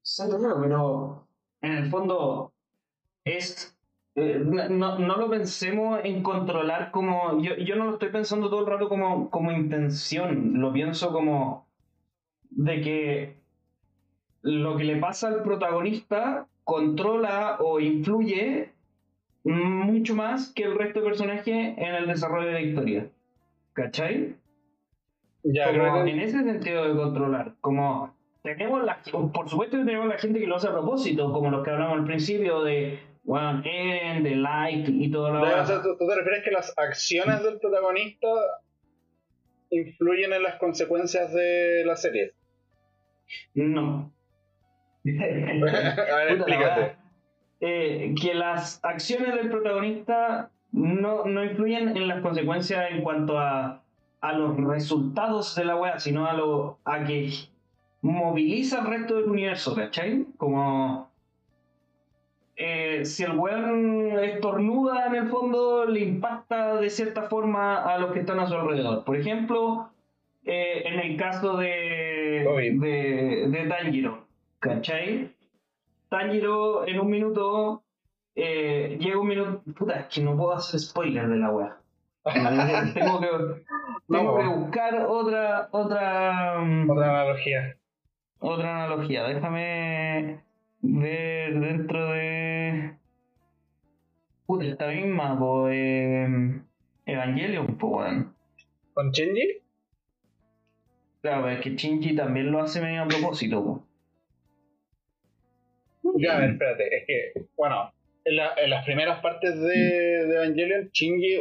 Sí, 0.03 0.23
pero 0.29 1.29
en 1.63 1.73
el 1.73 1.91
fondo 1.91 2.53
es 3.25 3.77
eh, 4.17 4.39
no, 4.45 4.99
no, 4.99 5.17
lo 5.17 5.29
pensemos 5.29 6.01
en 6.05 6.23
controlar 6.23 6.91
como. 6.93 7.41
Yo, 7.43 7.57
yo, 7.57 7.75
no 7.75 7.87
lo 7.87 7.95
estoy 7.95 8.11
pensando 8.11 8.49
todo 8.49 8.61
el 8.61 8.67
rato 8.67 8.89
como, 8.89 9.29
como 9.31 9.51
intención, 9.51 10.61
lo 10.61 10.73
pienso 10.73 11.13
como 11.13 11.67
de 12.57 12.81
que 12.81 13.37
lo 14.43 14.77
que 14.77 14.85
le 14.85 14.97
pasa 14.97 15.29
al 15.29 15.43
protagonista 15.43 16.47
controla 16.65 17.59
o 17.61 17.81
influye 17.81 18.71
mucho 19.45 20.15
más 20.15 20.53
que 20.53 20.65
el 20.65 20.77
resto 20.77 21.01
de 21.01 21.07
personajes 21.07 21.75
en 21.77 21.95
el 21.95 22.07
desarrollo 22.07 22.47
de 22.47 22.53
la 22.53 22.61
historia. 22.61 23.07
¿Cachai? 23.75 24.37
Ya, 25.43 25.69
En 25.69 26.21
ese 26.21 26.43
sentido 26.43 26.89
de 26.89 26.95
controlar, 26.95 27.55
como 27.61 28.15
tenemos 28.43 28.83
la, 28.85 29.03
por 29.33 29.49
supuesto 29.49 29.77
que 29.77 29.85
tenemos 29.85 30.09
la 30.09 30.19
gente 30.19 30.41
que 30.41 30.47
lo 30.47 30.57
hace 30.57 30.69
a 30.69 30.73
propósito, 30.73 31.33
como 31.33 31.51
los 31.51 31.63
que 31.63 31.71
hablamos 31.71 31.99
al 31.99 32.05
principio 32.05 32.63
de 32.63 32.99
bueno, 33.25 33.63
Eren, 33.65 34.23
de 34.23 34.37
Light 34.37 34.89
y 34.89 35.11
todo 35.11 35.31
lo 35.31 35.45
demás. 35.45 35.83
¿tú, 35.83 35.97
te 35.97 36.15
refieres 36.15 36.45
que 36.45 36.51
las 36.51 36.73
acciones 36.77 37.43
del 37.43 37.59
protagonista 37.59 38.29
influyen 39.71 40.33
en 40.33 40.43
las 40.43 40.57
consecuencias 40.57 41.33
de 41.33 41.85
la 41.87 41.97
serie? 41.97 42.33
No. 43.55 44.11
a 45.05 45.07
ver, 45.07 46.33
explícate. 46.33 46.97
Eh, 47.61 48.15
que 48.21 48.35
las 48.35 48.85
acciones 48.85 49.35
del 49.35 49.49
protagonista 49.49 50.51
no, 50.73 51.25
no, 51.25 51.45
influyen 51.45 51.97
en 51.97 52.09
las 52.09 52.21
consecuencias 52.21 52.91
en 52.91 53.03
cuanto 53.03 53.39
a, 53.39 53.83
a 54.21 54.33
los 54.33 54.57
resultados 54.57 55.55
de 55.55 55.65
la 55.65 55.77
wea, 55.77 55.99
sino 55.99 56.27
a 56.27 56.35
lo 56.35 56.79
a 56.85 57.05
que 57.05 57.31
moviliza 58.03 58.81
el 58.81 58.87
resto 58.87 59.17
del 59.17 59.31
universo, 59.31 59.75
¿cachai? 59.75 60.27
Como 60.37 61.09
eh, 62.57 63.05
si 63.05 63.25
el 63.25 63.33
weón 63.33 64.19
estornuda 64.21 65.07
en 65.07 65.15
el 65.17 65.29
fondo, 65.29 65.87
le 65.87 66.01
impacta 66.01 66.77
de 66.77 66.91
cierta 66.91 67.23
forma 67.23 67.83
a 67.83 67.99
los 67.99 68.13
que 68.13 68.21
están 68.21 68.39
a 68.39 68.47
su 68.47 68.55
alrededor. 68.55 69.05
Por 69.05 69.17
ejemplo, 69.17 69.91
eh, 70.45 70.83
en 70.85 71.01
el 71.01 71.17
caso 71.17 71.57
de, 71.57 72.45
de, 72.81 73.49
de, 73.49 73.67
Tanjiro, 73.67 74.27
¿cachai? 74.59 75.35
Tanjiro 76.11 76.87
en 76.87 77.01
un 77.01 77.11
minuto, 77.11 77.83
eh, 78.35 78.99
llega 79.01 79.19
un 79.19 79.29
minuto, 79.29 79.63
puta, 79.75 80.01
es 80.01 80.07
que 80.15 80.21
no 80.21 80.37
puedo 80.37 80.53
hacer 80.53 80.81
spoiler 80.81 81.29
de 81.29 81.37
la 81.37 81.51
weá. 81.51 81.79
tengo 82.95 83.21
que, 83.21 83.29
tengo 84.09 84.39
que 84.39 84.47
buscar 84.47 85.07
otra, 85.09 85.69
otra, 85.71 86.59
mm, 86.61 86.91
otra 86.91 87.11
analogía. 87.11 87.77
Otra 88.39 88.85
analogía, 88.85 89.25
déjame 89.25 90.43
ver 90.83 91.61
dentro 91.61 92.13
de. 92.13 92.97
Puta, 94.45 94.67
esta 94.67 94.89
misma, 94.89 95.39
po, 95.39 95.69
eh, 95.71 96.61
Evangelion, 97.07 97.79
weón. 97.81 98.35
¿Con 98.93 99.11
Shinji? 99.11 99.64
Claro, 101.25 101.49
es 101.49 101.63
que 101.63 101.71
Shinji 101.71 102.15
también 102.15 102.53
lo 102.53 102.61
hace 102.61 102.83
medio 102.83 103.05
a 103.05 103.09
propósito. 103.09 103.83
Ya, 106.19 106.37
a 106.37 106.41
ver, 106.41 106.51
espérate, 106.51 106.95
es 106.95 107.07
que, 107.07 107.47
bueno, 107.57 107.95
en, 108.27 108.37
la, 108.37 108.53
en 108.59 108.69
las 108.69 108.85
primeras 108.85 109.23
partes 109.23 109.59
de, 109.59 110.27
de, 110.27 110.35
Evangelion, 110.35 110.91
Shinji, 110.93 111.41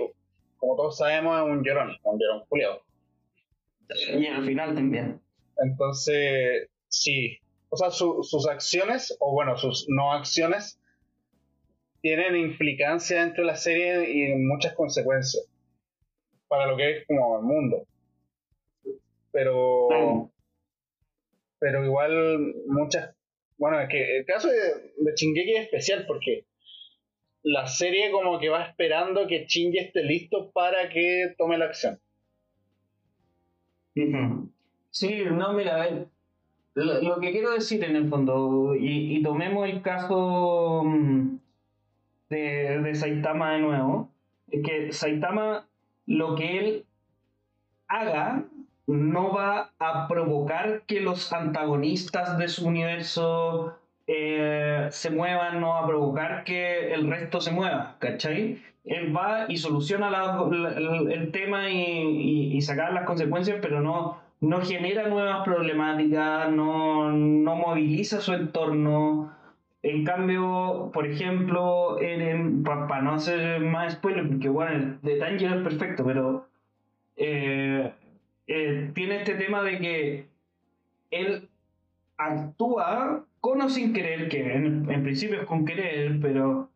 como 0.56 0.78
todos 0.78 0.98
sabemos, 0.98 1.38
es 1.38 1.44
un 1.44 1.66
llorón, 1.66 1.98
un 2.02 2.18
llorón 2.18 2.46
culiado. 2.48 2.82
Y 4.18 4.26
al 4.26 4.46
final 4.46 4.74
también. 4.74 5.20
Entonces, 5.58 6.70
sí, 6.88 7.40
o 7.68 7.76
sea, 7.76 7.92
sus 7.92 8.48
acciones, 8.48 9.18
o 9.20 9.34
bueno, 9.34 9.58
sus 9.58 9.88
no 9.90 10.14
acciones, 10.14 10.80
tienen 12.00 12.38
implicancia 12.38 13.20
dentro 13.20 13.44
de 13.44 13.48
la 13.48 13.58
serie 13.58 14.10
y 14.10 14.34
muchas 14.36 14.76
consecuencias 14.76 15.46
para 16.48 16.68
lo 16.68 16.78
que 16.78 17.00
es 17.00 17.06
como 17.06 17.38
el 17.40 17.44
mundo. 17.44 17.86
Pero, 19.34 20.32
pero 21.60 21.84
igual 21.84 22.54
muchas, 22.68 23.14
bueno, 23.58 23.82
es 23.82 23.90
que 23.90 24.18
el 24.18 24.26
caso 24.26 24.48
de, 24.48 24.94
de 24.96 25.14
Shingeki 25.16 25.56
es 25.56 25.64
especial 25.66 26.06
porque 26.08 26.46
la 27.44 27.68
serie 27.68 28.10
como 28.12 28.40
que 28.40 28.50
va 28.50 28.64
esperando 28.64 29.28
que 29.28 29.46
Shinji 29.46 29.78
esté 29.78 30.04
listo 30.04 30.52
para 30.52 30.90
que 30.90 31.36
tome 31.38 31.58
la 31.58 31.66
acción. 31.66 32.00
Sí, 34.90 35.24
no, 35.30 35.54
mira, 35.54 36.08
lo, 36.74 37.20
que 37.20 37.32
quiero 37.32 37.52
decir 37.52 37.84
en 37.84 37.96
el 37.96 38.10
fondo, 38.10 38.74
y, 38.76 39.22
tomemos 39.22 39.68
el 39.70 39.82
caso 39.82 40.84
mm, 40.86 41.38
de, 42.30 42.80
de, 42.82 42.96
Saitama 42.96 43.54
de 43.54 43.60
nuevo, 43.60 44.10
es 44.50 44.64
que 44.64 44.92
Saitama, 44.94 45.68
lo 46.08 46.36
que 46.36 46.58
él 46.58 46.86
haga, 47.88 48.46
no 48.88 49.34
va 49.34 49.72
a 49.80 50.08
provocar 50.08 50.82
que 50.88 51.00
los 51.00 51.32
antagonistas 51.32 52.38
de 52.38 52.48
su 52.48 52.68
universo 52.68 53.78
eh, 54.08 54.88
se 54.92 55.10
muevan, 55.10 55.62
no 55.62 55.70
va 55.70 55.84
a 55.84 55.88
provocar 55.88 56.44
que 56.44 56.94
el 56.94 57.10
resto 57.10 57.40
se 57.40 57.52
mueva, 57.52 57.96
¿cachai? 58.00 58.62
Él 58.84 59.16
va 59.16 59.46
y 59.48 59.58
soluciona 59.58 60.10
el, 60.10 61.32
tema 61.32 61.70
y, 61.70 62.58
y, 62.58 62.60
las 62.62 63.06
consecuencias, 63.06 63.60
pero 63.62 63.80
no, 63.80 64.18
no 64.42 64.62
genera 64.62 65.08
nuevas 65.08 65.46
problemáticas, 65.46 66.52
no, 66.52 67.10
no 67.14 67.56
moviliza 67.56 68.20
su 68.20 68.34
entorno. 68.34 69.34
En 69.84 70.04
cambio, 70.04 70.92
por 70.94 71.08
ejemplo, 71.08 71.98
para 72.88 73.02
no 73.02 73.14
hacer 73.14 73.62
más 73.62 73.94
spoiler, 73.94 74.28
porque 74.28 74.50
bueno, 74.50 74.98
el 75.02 75.02
de 75.02 75.36
es 75.36 75.64
perfecto, 75.64 76.04
pero 76.06 76.46
eh, 77.16 77.94
eh, 78.48 78.92
tiene 78.94 79.18
este 79.18 79.36
tema 79.36 79.64
de 79.64 79.80
que 79.80 80.28
él 81.12 81.50
actúa 82.18 83.26
con 83.40 83.62
o 83.62 83.70
sin 83.70 83.94
querer, 83.94 84.30
que 84.30 84.54
en, 84.54 85.04
principio 85.04 85.42
es 85.42 85.48
con 85.48 85.66
querer, 85.66 86.20
pero 86.22 86.70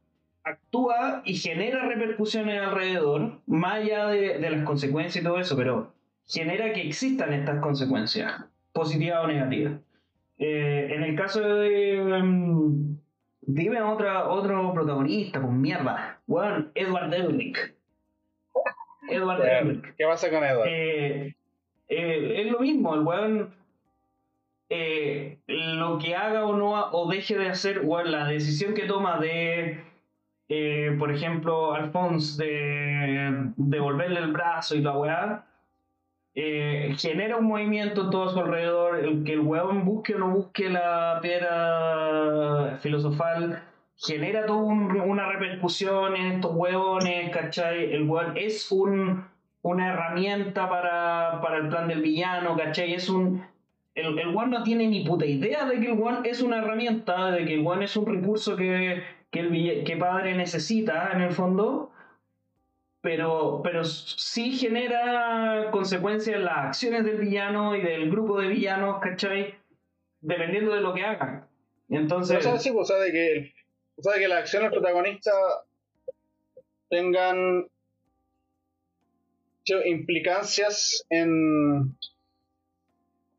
actúa 0.43 1.22
y 1.26 1.36
genera 1.36 1.88
repercusiones 1.88 2.59
alrededor, 2.59 3.39
más 3.45 3.76
allá 3.76 4.07
de, 4.07 4.39
de 4.39 4.49
las 4.49 4.65
consecuencias 4.65 5.24
y 5.24 5.26
todo 5.26 5.39
eso, 5.39 5.55
pero 5.55 5.93
genera 6.26 6.74
que 6.74 6.82
existan 6.82 7.34
estas 7.34 7.59
consecuencias, 7.61 8.45
positivas 8.74 9.24
o 9.24 9.28
negativas. 9.28 9.74
Eh, 10.39 10.89
en 10.91 11.03
el 11.03 11.15
caso 11.15 11.41
de. 11.41 11.99
Um, 12.01 12.97
dime 13.41 13.82
otra, 13.82 14.30
otro 14.30 14.74
protagonista, 14.74 15.41
pues 15.41 15.53
mierda. 15.53 16.22
Bueno, 16.28 16.68
Edward 16.76 17.13
Elric. 17.13 17.76
Edward 19.09 19.43
Elric. 19.43 19.95
¿Qué 19.95 20.05
pasa 20.05 20.30
con 20.30 20.43
Edward? 20.43 20.68
Eh, 20.70 21.36
eh, 21.88 22.42
es 22.42 22.52
lo 22.52 22.60
mismo, 22.60 22.96
el 22.96 23.02
weón. 23.02 23.54
lo 25.48 25.98
que 26.00 26.16
haga 26.16 26.46
o 26.46 26.56
no 26.56 26.92
o 26.92 27.10
deje 27.10 27.38
de 27.38 27.50
hacer, 27.50 27.82
bueno, 27.82 28.10
la 28.12 28.28
decisión 28.28 28.74
que 28.74 28.86
toma 28.86 29.20
de. 29.20 29.84
por 31.00 31.12
ejemplo, 31.12 31.74
Alphonse 31.74 32.44
de 32.44 33.52
devolverle 33.58 34.20
el 34.20 34.32
brazo 34.32 34.76
y 34.76 34.82
la 34.82 34.98
weá, 34.98 35.48
eh, 36.40 36.94
genera 37.00 37.38
un 37.38 37.46
movimiento 37.46 38.12
todo 38.12 38.26
a 38.26 38.32
su 38.32 38.38
alrededor, 38.38 39.00
el 39.00 39.24
que 39.24 39.34
el 39.34 39.40
huevón 39.40 39.86
busque 39.86 40.14
o 40.14 40.20
no 40.20 40.30
busque 40.30 40.70
la 40.70 41.18
piedra 41.20 42.78
filosofal, 42.80 43.64
genera 43.96 44.46
toda 44.46 44.62
una 44.62 45.32
repercusión 45.32 46.16
en 46.16 46.34
estos 46.34 46.52
huevones, 46.54 47.32
¿cachai? 47.32 47.92
El 47.92 48.04
huevón 48.04 48.38
es 48.38 48.72
un, 48.72 49.26
una 49.70 49.93
herramienta 49.93 50.70
para, 50.70 51.39
para, 51.41 51.57
el 51.57 51.70
plan 51.70 51.88
del 51.88 52.01
villano, 52.01 52.55
¿cachai? 52.55 52.93
Es 52.93 53.09
un... 53.09 53.45
El, 53.95 54.18
el 54.20 54.34
no 54.34 54.63
tiene 54.63 54.88
ni 54.88 55.03
puta 55.03 55.26
idea 55.26 55.65
de 55.65 55.80
que 55.80 55.88
el 55.88 55.93
huevón 55.93 56.26
es 56.26 56.41
una 56.41 56.59
herramienta, 56.59 57.32
de 57.32 57.45
que 57.45 57.55
el 57.55 57.59
huevón 57.61 57.82
es 57.82 57.97
un 57.97 58.05
recurso 58.05 58.55
que, 58.55 59.03
que 59.32 59.39
el 59.39 59.84
que 59.84 59.97
padre 59.97 60.36
necesita 60.36 61.11
en 61.13 61.22
el 61.22 61.32
fondo, 61.32 61.91
pero, 63.01 63.61
pero 63.63 63.84
sí 63.84 64.51
genera 64.51 65.70
consecuencias 65.72 66.36
en 66.36 66.45
las 66.45 66.57
acciones 66.57 67.05
del 67.05 67.18
villano 67.18 67.76
y 67.76 67.82
del 67.82 68.11
grupo 68.11 68.39
de 68.39 68.49
villanos, 68.49 68.99
¿cachai? 69.01 69.55
Dependiendo 70.22 70.76
de 70.76 70.82
lo 70.82 70.93
que 70.93 71.03
hagan. 71.03 71.47
Entonces... 71.89 72.38
O 72.38 72.41
sea, 72.41 72.59
sí, 72.59 72.72
pues, 72.72 72.91
o 72.91 72.93
sea, 72.93 73.11
que, 73.11 73.53
o 73.95 74.03
sea, 74.03 74.13
de 74.13 74.20
que 74.20 74.28
las 74.28 74.39
acciones 74.39 74.72
protagonistas 74.72 75.36
tengan 76.89 77.68
implicancias 79.86 81.05
en 81.09 81.95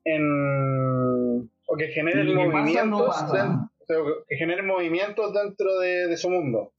en 0.05 1.51
o 1.67 1.77
que 1.77 1.89
generen 1.89 2.35
movimientos 2.35 3.15
que 4.29 4.37
generen 4.37 4.67
movimientos 4.67 5.35
dentro 5.35 5.79
de, 5.81 6.09
de 6.09 6.17
su 6.17 6.31
mundo 6.31 6.73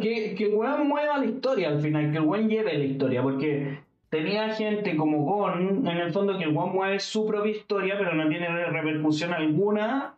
que, 0.00 0.34
que 0.34 0.44
el 0.44 0.54
weón 0.54 0.88
mueva 0.88 1.18
la 1.18 1.26
historia 1.26 1.68
al 1.68 1.80
final, 1.80 2.10
que 2.10 2.18
el 2.18 2.24
weón 2.24 2.48
lleve 2.48 2.76
la 2.76 2.84
historia, 2.84 3.22
porque 3.22 3.78
tenía 4.10 4.54
gente 4.54 4.96
como 4.96 5.24
Gon, 5.24 5.86
en 5.86 5.96
el 5.96 6.12
fondo, 6.12 6.38
que 6.38 6.44
el 6.44 6.56
weón 6.56 6.74
mueve 6.74 7.00
su 7.00 7.26
propia 7.26 7.52
historia, 7.52 7.96
pero 7.98 8.14
no 8.14 8.28
tiene 8.28 8.48
repercusión 8.66 9.32
alguna 9.32 10.14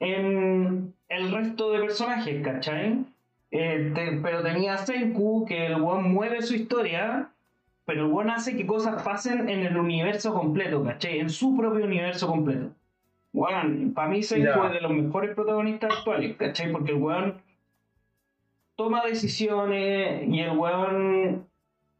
en 0.00 0.94
el 1.08 1.32
resto 1.32 1.72
de 1.72 1.80
personajes, 1.80 2.42
¿cachai? 2.44 3.04
Eh, 3.50 3.92
pero 4.22 4.42
tenía 4.42 4.74
a 4.74 4.78
Senku, 4.78 5.46
que 5.46 5.66
el 5.66 5.80
weón 5.80 6.12
mueve 6.12 6.42
su 6.42 6.54
historia, 6.54 7.30
pero 7.86 8.04
el 8.04 8.12
weón 8.12 8.30
hace 8.30 8.56
que 8.56 8.66
cosas 8.66 9.02
pasen 9.02 9.48
en 9.48 9.60
el 9.60 9.76
universo 9.76 10.34
completo, 10.34 10.82
¿cachai? 10.82 11.20
En 11.20 11.30
su 11.30 11.56
propio 11.56 11.84
universo 11.84 12.26
completo. 12.26 12.72
Weón, 13.32 13.92
para 13.94 14.08
mí 14.08 14.22
Senku 14.22 14.64
es 14.64 14.72
de 14.72 14.80
los 14.80 14.90
mejores 14.90 15.34
protagonistas 15.36 15.98
actuales, 15.98 16.36
¿cachai? 16.36 16.72
Porque 16.72 16.92
el 16.92 16.98
weón 16.98 17.40
toma 18.74 19.04
decisiones 19.04 20.28
y 20.28 20.40
el 20.40 20.58
weón 20.58 21.46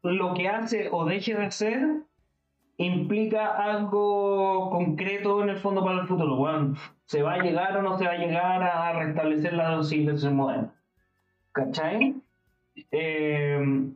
lo 0.03 0.33
que 0.33 0.49
hace 0.49 0.89
o 0.91 1.05
deje 1.05 1.35
de 1.35 1.45
hacer 1.45 1.87
implica 2.75 3.47
algo 3.47 4.69
concreto 4.69 5.41
en 5.41 5.49
el 5.49 5.57
fondo 5.57 5.85
para 5.85 6.01
el 6.01 6.07
futuro. 6.07 6.35
Weón, 6.35 6.75
¿se 7.05 7.21
va 7.21 7.35
a 7.35 7.43
llegar 7.43 7.77
o 7.77 7.81
no 7.81 7.97
se 7.97 8.05
va 8.05 8.11
a 8.11 8.17
llegar 8.17 8.61
a 8.61 8.91
restablecer 8.91 9.53
la 9.53 9.81
civilización 9.83 10.35
moderna? 10.35 10.73
¿Cachai? 11.53 12.13
Eh, 12.91 13.87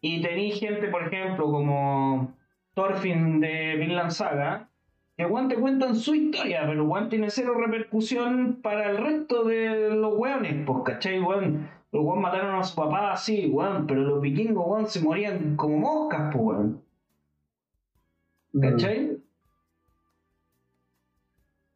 y 0.00 0.22
tenéis 0.22 0.60
gente, 0.60 0.88
por 0.88 1.02
ejemplo, 1.02 1.46
como 1.46 2.34
Thorfinn 2.74 3.40
de 3.40 3.76
Vinland 3.76 4.10
Saga, 4.10 4.68
que 5.16 5.24
Juan 5.24 5.48
te 5.48 5.56
cuentan 5.56 5.96
su 5.96 6.14
historia, 6.14 6.64
pero 6.66 6.86
Juan 6.86 7.08
tiene 7.08 7.30
cero 7.30 7.54
repercusión 7.54 8.60
para 8.62 8.90
el 8.90 8.98
resto 8.98 9.44
de 9.44 9.90
los 9.90 10.16
weones, 10.16 10.64
pues, 10.64 10.78
¿cachai? 10.84 11.18
Los 11.18 12.04
weones 12.04 12.22
mataron 12.22 12.54
a 12.54 12.62
su 12.62 12.76
papá, 12.76 13.16
sí, 13.16 13.50
weón, 13.52 13.86
pero 13.86 14.02
los 14.02 14.20
vikingos, 14.20 14.64
weón, 14.66 14.86
se 14.86 15.00
morían 15.00 15.56
como 15.56 15.78
moscas, 15.78 16.32
pues, 16.32 16.44
weón. 16.44 16.82
¿Cachai? 18.60 19.18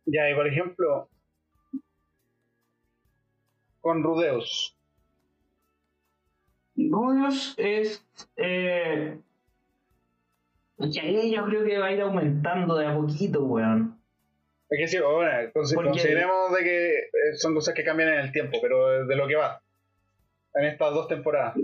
Ya, 0.06 0.30
y 0.30 0.34
por 0.34 0.46
ejemplo, 0.46 1.08
con 3.80 4.02
Rudeus. 4.02 4.76
Rudeus 6.90 7.54
es. 7.58 8.04
Eh, 8.36 9.18
yo 10.78 11.44
creo 11.46 11.64
que 11.64 11.78
va 11.78 11.86
a 11.86 11.92
ir 11.92 12.00
aumentando 12.00 12.76
de 12.76 12.86
a 12.86 12.94
poquito, 12.94 13.44
weón. 13.44 13.98
Es 14.68 14.78
que 14.78 14.88
sí, 14.88 14.98
bueno, 15.02 15.50
consideremos 15.52 16.54
de 16.54 16.64
que 16.64 16.98
eh, 16.98 17.34
son 17.34 17.54
cosas 17.54 17.74
que 17.74 17.84
cambian 17.84 18.08
en 18.08 18.20
el 18.20 18.32
tiempo, 18.32 18.58
pero 18.62 19.06
de 19.06 19.16
lo 19.16 19.28
que 19.28 19.36
va. 19.36 19.60
En 20.54 20.64
estas 20.64 20.94
dos 20.94 21.08
temporadas. 21.08 21.54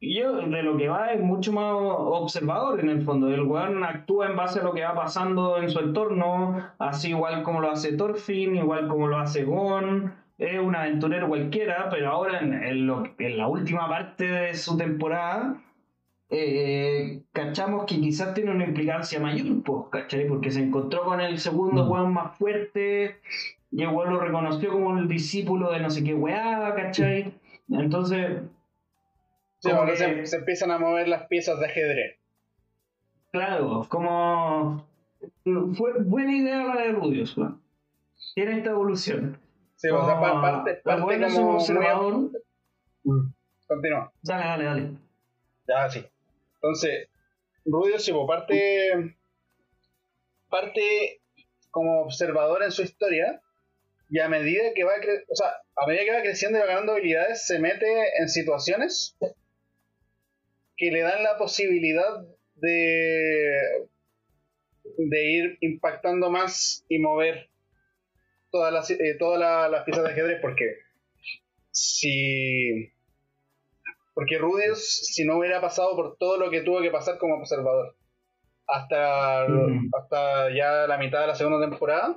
Yo 0.00 0.36
de 0.36 0.62
lo 0.62 0.76
que 0.76 0.88
va 0.88 1.12
es 1.12 1.20
mucho 1.20 1.52
más 1.52 1.74
observador 1.74 2.78
en 2.78 2.88
el 2.88 3.02
fondo. 3.02 3.28
El 3.28 3.42
weón 3.42 3.82
actúa 3.82 4.26
en 4.26 4.36
base 4.36 4.60
a 4.60 4.62
lo 4.62 4.72
que 4.72 4.82
va 4.82 4.94
pasando 4.94 5.58
en 5.58 5.70
su 5.70 5.80
entorno, 5.80 6.72
así 6.78 7.10
igual 7.10 7.42
como 7.42 7.60
lo 7.60 7.70
hace 7.70 7.96
Thorfinn, 7.96 8.54
igual 8.56 8.86
como 8.86 9.08
lo 9.08 9.18
hace 9.18 9.44
Gon. 9.44 10.14
Es 10.38 10.58
un 10.58 10.76
aventurero 10.76 11.28
cualquiera, 11.28 11.88
pero 11.90 12.10
ahora 12.10 12.40
en, 12.40 12.86
la 12.86 13.48
última 13.48 13.88
parte 13.88 14.24
de 14.24 14.54
su 14.54 14.76
temporada, 14.76 15.60
eh, 16.30 17.22
cachamos 17.32 17.86
que 17.86 18.00
quizás 18.00 18.34
tiene 18.34 18.52
una 18.52 18.64
implicancia 18.64 19.18
mayor, 19.18 19.62
pues, 19.64 19.86
¿cachai? 19.90 20.28
Porque 20.28 20.52
se 20.52 20.62
encontró 20.62 21.02
con 21.02 21.20
el 21.20 21.38
segundo 21.38 21.84
mm. 21.84 21.90
weón 21.90 22.12
más 22.12 22.36
fuerte, 22.38 23.16
y 23.72 23.82
el 23.82 23.88
weón 23.88 24.14
lo 24.14 24.20
reconoció 24.20 24.70
como 24.70 24.96
el 24.96 25.08
discípulo 25.08 25.72
de 25.72 25.80
no 25.80 25.90
sé 25.90 26.04
qué 26.04 26.14
weá, 26.14 26.72
¿cachai? 26.76 27.34
Entonces 27.68 28.42
Sí, 29.60 29.70
se, 30.24 30.36
empiezan 30.36 30.70
a 30.70 30.78
mover 30.78 31.08
las 31.08 31.26
piezas 31.26 31.58
de 31.58 31.66
ajedrez. 31.66 32.16
Claro, 33.32 33.86
como. 33.88 34.86
Fue 35.74 36.00
buena 36.04 36.36
idea 36.36 36.64
la 36.64 36.80
de 36.80 36.92
Rudios, 36.92 37.36
Tiene 38.34 38.58
esta 38.58 38.70
evolución. 38.70 39.38
Sí, 39.78 39.88
o 39.90 40.04
sea, 40.04 40.20
parte, 40.20 40.74
parte 40.82 41.20
como. 41.34 41.54
observador. 41.54 42.30
Mm, 43.04 43.32
continúa. 43.68 44.12
Dale, 44.22 44.44
dale, 44.44 44.64
dale. 44.64 44.90
Ya, 45.68 45.88
sí. 45.88 46.04
Entonces, 46.54 47.08
Rudios, 47.64 48.04
sí, 48.04 48.12
parte. 48.26 49.16
Parte 50.50 51.20
como 51.70 52.02
observador 52.02 52.64
en 52.64 52.72
su 52.72 52.82
historia 52.82 53.40
y 54.10 54.18
a 54.18 54.28
medida 54.28 54.72
que 54.74 54.82
va 54.82 54.92
o 55.30 55.36
sea, 55.36 55.48
a 55.76 55.86
medida 55.86 56.04
que 56.04 56.12
va 56.12 56.22
creciendo 56.22 56.58
y 56.58 56.62
va 56.62 56.66
ganando 56.66 56.92
habilidades, 56.92 57.46
se 57.46 57.60
mete 57.60 57.86
en 58.18 58.28
situaciones 58.28 59.16
que 60.76 60.90
le 60.90 61.02
dan 61.02 61.22
la 61.22 61.38
posibilidad 61.38 62.26
de, 62.56 63.86
de 64.96 65.24
ir 65.30 65.58
impactando 65.60 66.30
más 66.30 66.84
y 66.88 66.98
mover 66.98 67.48
todas 68.58 68.72
las, 68.72 68.90
eh, 68.90 69.16
todas 69.18 69.70
las 69.70 69.84
piezas 69.84 70.02
de 70.02 70.10
ajedrez 70.10 70.40
porque 70.42 70.78
si 71.70 72.92
porque 74.14 74.36
Rudius 74.38 75.06
si 75.14 75.24
no 75.24 75.38
hubiera 75.38 75.60
pasado 75.60 75.94
por 75.94 76.16
todo 76.16 76.38
lo 76.38 76.50
que 76.50 76.62
tuvo 76.62 76.80
que 76.80 76.90
pasar 76.90 77.18
como 77.18 77.36
observador 77.36 77.94
hasta, 78.66 79.44
hasta 79.44 80.54
ya 80.54 80.88
la 80.88 80.98
mitad 80.98 81.20
de 81.20 81.28
la 81.28 81.36
segunda 81.36 81.60
temporada 81.60 82.16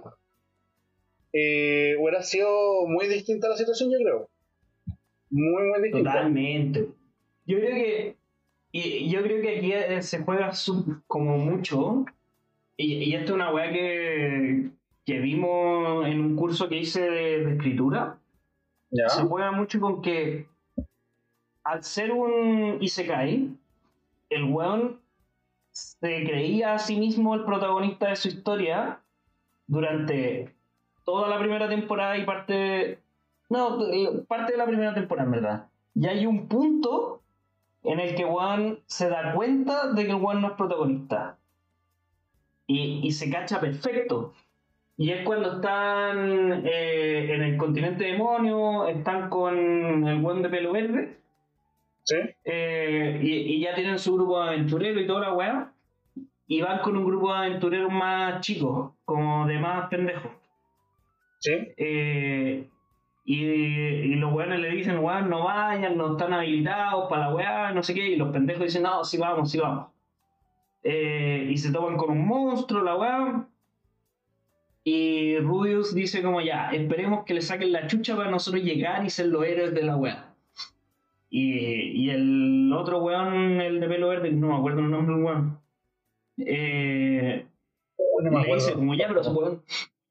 eh, 1.31 1.95
hubiera 1.99 2.23
sido 2.23 2.87
muy 2.87 3.07
distinta 3.07 3.47
la 3.47 3.55
situación 3.55 3.91
yo 3.91 3.99
creo. 3.99 4.29
Muy 5.29 5.63
muy 5.63 5.81
distinta. 5.83 6.11
Totalmente. 6.11 6.87
Yo 7.45 7.59
creo 7.59 7.75
que 7.75 8.15
y 8.71 9.11
yo 9.11 9.21
creo 9.21 9.41
que 9.41 9.57
aquí 9.57 9.73
eh, 9.73 10.01
se 10.01 10.23
juega 10.23 10.51
como 11.05 11.37
mucho, 11.37 12.05
y, 12.77 13.13
esto 13.13 13.25
es 13.25 13.35
una 13.35 13.53
weá 13.53 13.71
que, 13.71 14.71
que 15.12 15.20
vimos 15.20 16.07
en 16.07 16.22
un 16.22 16.36
curso 16.38 16.70
que 16.70 16.78
hice 16.78 17.01
de, 17.01 17.53
escritura. 17.55 18.18
Se 19.07 19.24
juega 19.24 19.51
mucho 19.51 19.82
con 19.82 20.01
que 20.01 20.47
al 21.66 21.84
ser 21.84 22.14
un 22.14 22.78
Isekai, 22.80 23.53
el 24.30 24.43
weón 24.45 25.01
se 25.72 26.24
creía 26.24 26.76
a 26.76 26.80
sí 26.80 26.97
mismo 26.97 27.36
el 27.36 27.43
protagonista 27.43 28.07
de 28.07 28.16
su 28.16 28.30
historia 28.30 29.01
durante 29.68 30.55
toda 31.03 31.28
la 31.28 31.38
primera 31.39 31.68
temporada 31.68 32.18
y 32.18 32.26
parte. 32.26 32.99
No, 33.49 33.80
parte 34.30 34.53
de 34.53 34.57
la 34.57 34.66
primera 34.66 34.93
temporada, 34.93 35.26
en 35.26 35.32
verdad. 35.32 35.68
Y 35.93 36.07
hay 36.07 36.26
un 36.26 36.47
punto 36.47 37.22
en 37.84 37.99
el 37.99 38.16
que 38.16 38.24
Juan 38.24 38.80
se 38.86 39.09
da 39.09 39.34
cuenta 39.34 39.91
de 39.91 40.05
que 40.05 40.14
Juan 40.14 40.41
no 40.41 40.51
es 40.51 40.53
protagonista. 40.53 41.38
Y, 42.66 43.12
se 43.12 43.30
cacha 43.30 43.59
perfecto. 43.59 44.34
Y 44.97 45.11
es 45.11 45.25
cuando 45.25 45.53
están 45.53 46.63
eh, 46.65 47.33
en 47.33 47.41
el 47.41 47.57
continente 47.57 48.03
demonio, 48.03 48.87
están 48.87 49.29
con 49.29 50.07
el 50.07 50.21
Juan 50.21 50.41
de 50.41 50.49
pelo 50.49 50.73
verde. 50.73 51.17
Sí. 52.03 52.17
Eh, 52.43 53.19
y, 53.21 53.61
ya 53.61 53.73
tienen 53.73 53.99
su 53.99 54.15
grupo 54.15 54.41
de 54.41 54.49
aventureros 54.49 55.03
y 55.03 55.07
toda 55.07 55.21
la 55.21 55.33
weá. 55.33 55.73
Y 56.47 56.61
van 56.61 56.79
con 56.79 56.97
un 56.97 57.05
grupo 57.05 57.31
de 57.31 57.39
aventureros 57.39 57.91
más 57.91 58.41
chicos, 58.41 58.91
como 59.05 59.47
de 59.47 59.59
más 59.59 59.87
pendejos. 59.89 60.31
Sí. 61.39 61.51
Eh, 61.77 62.69
y, 63.23 64.15
los 64.15 64.33
weones 64.33 64.59
le 64.59 64.69
dicen, 64.71 64.99
weón, 64.99 65.29
no 65.29 65.45
vayan, 65.45 65.97
no 65.97 66.11
están 66.11 66.33
habilitados 66.33 67.09
para 67.09 67.27
la 67.27 67.35
weá, 67.35 67.71
no 67.71 67.81
sé 67.83 67.93
qué. 67.93 68.09
Y 68.09 68.15
los 68.17 68.29
pendejos 68.29 68.65
dicen, 68.65 68.83
no, 68.83 69.03
sí 69.03 69.17
vamos, 69.17 69.49
sí 69.49 69.57
vamos. 69.59 69.87
Eh, 70.83 71.47
y 71.49 71.57
se 71.57 71.71
toman 71.71 71.97
con 71.97 72.09
un 72.11 72.27
monstruo, 72.27 72.83
la 72.83 72.95
weá. 72.95 73.47
Y 74.84 75.38
Rubius 75.38 75.93
dice 75.93 76.23
como 76.23 76.41
ya, 76.41 76.71
esperemos 76.71 77.23
que 77.23 77.36
le 77.36 77.41
saquen 77.41 77.71
la 77.71 77.88
chucha 77.88 78.15
para 78.15 78.32
nosotros 78.32 78.63
llegar 78.63 79.05
y 79.05 79.09
ser 79.09 79.27
los 79.27 79.45
héroes 79.45 79.73
de 79.73 79.84
la 79.84 79.95
weá. 79.95 80.34
Y, 81.29 82.03
y 82.03 82.09
el 82.09 82.73
otro 82.73 83.03
weón, 83.03 83.61
el 83.61 83.79
de 83.79 83.88
pelo 83.88 84.09
verde, 84.09 84.32
no 84.32 84.47
me 84.47 84.55
acuerdo 84.55 84.79
el 84.79 84.91
nombre 84.91 85.15
del 85.15 85.23
weón. 85.23 85.59
Eh, 86.38 87.45
le 88.23 88.53
dice 88.53 88.73
como 88.73 88.95
ya, 88.95 89.07
pero 89.07 89.21
weón, 89.21 89.61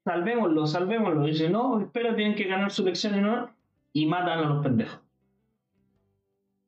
salvémoslo, 0.03 0.65
salvémoslo. 0.65 1.27
Y 1.27 1.31
dice, 1.31 1.49
no, 1.49 1.79
espera, 1.81 2.15
tienen 2.15 2.35
que 2.35 2.45
ganar 2.45 2.71
su 2.71 2.83
lección 2.83 3.17
y 3.17 3.21
no. 3.21 3.49
Y 3.93 4.05
matan 4.05 4.39
a 4.39 4.49
los 4.49 4.63
pendejos. 4.63 4.99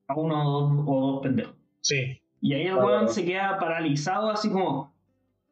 A 0.07 0.15
uno 0.15 0.45
o 0.45 0.61
dos, 0.61 0.83
o 0.85 1.11
dos 1.11 1.21
pendejos. 1.23 1.55
Sí. 1.81 2.21
Y 2.41 2.53
ahí 2.53 2.67
el 2.67 2.75
weón 2.75 3.07
se 3.07 3.25
queda 3.25 3.57
paralizado, 3.57 4.29
así 4.29 4.51
como, 4.51 4.92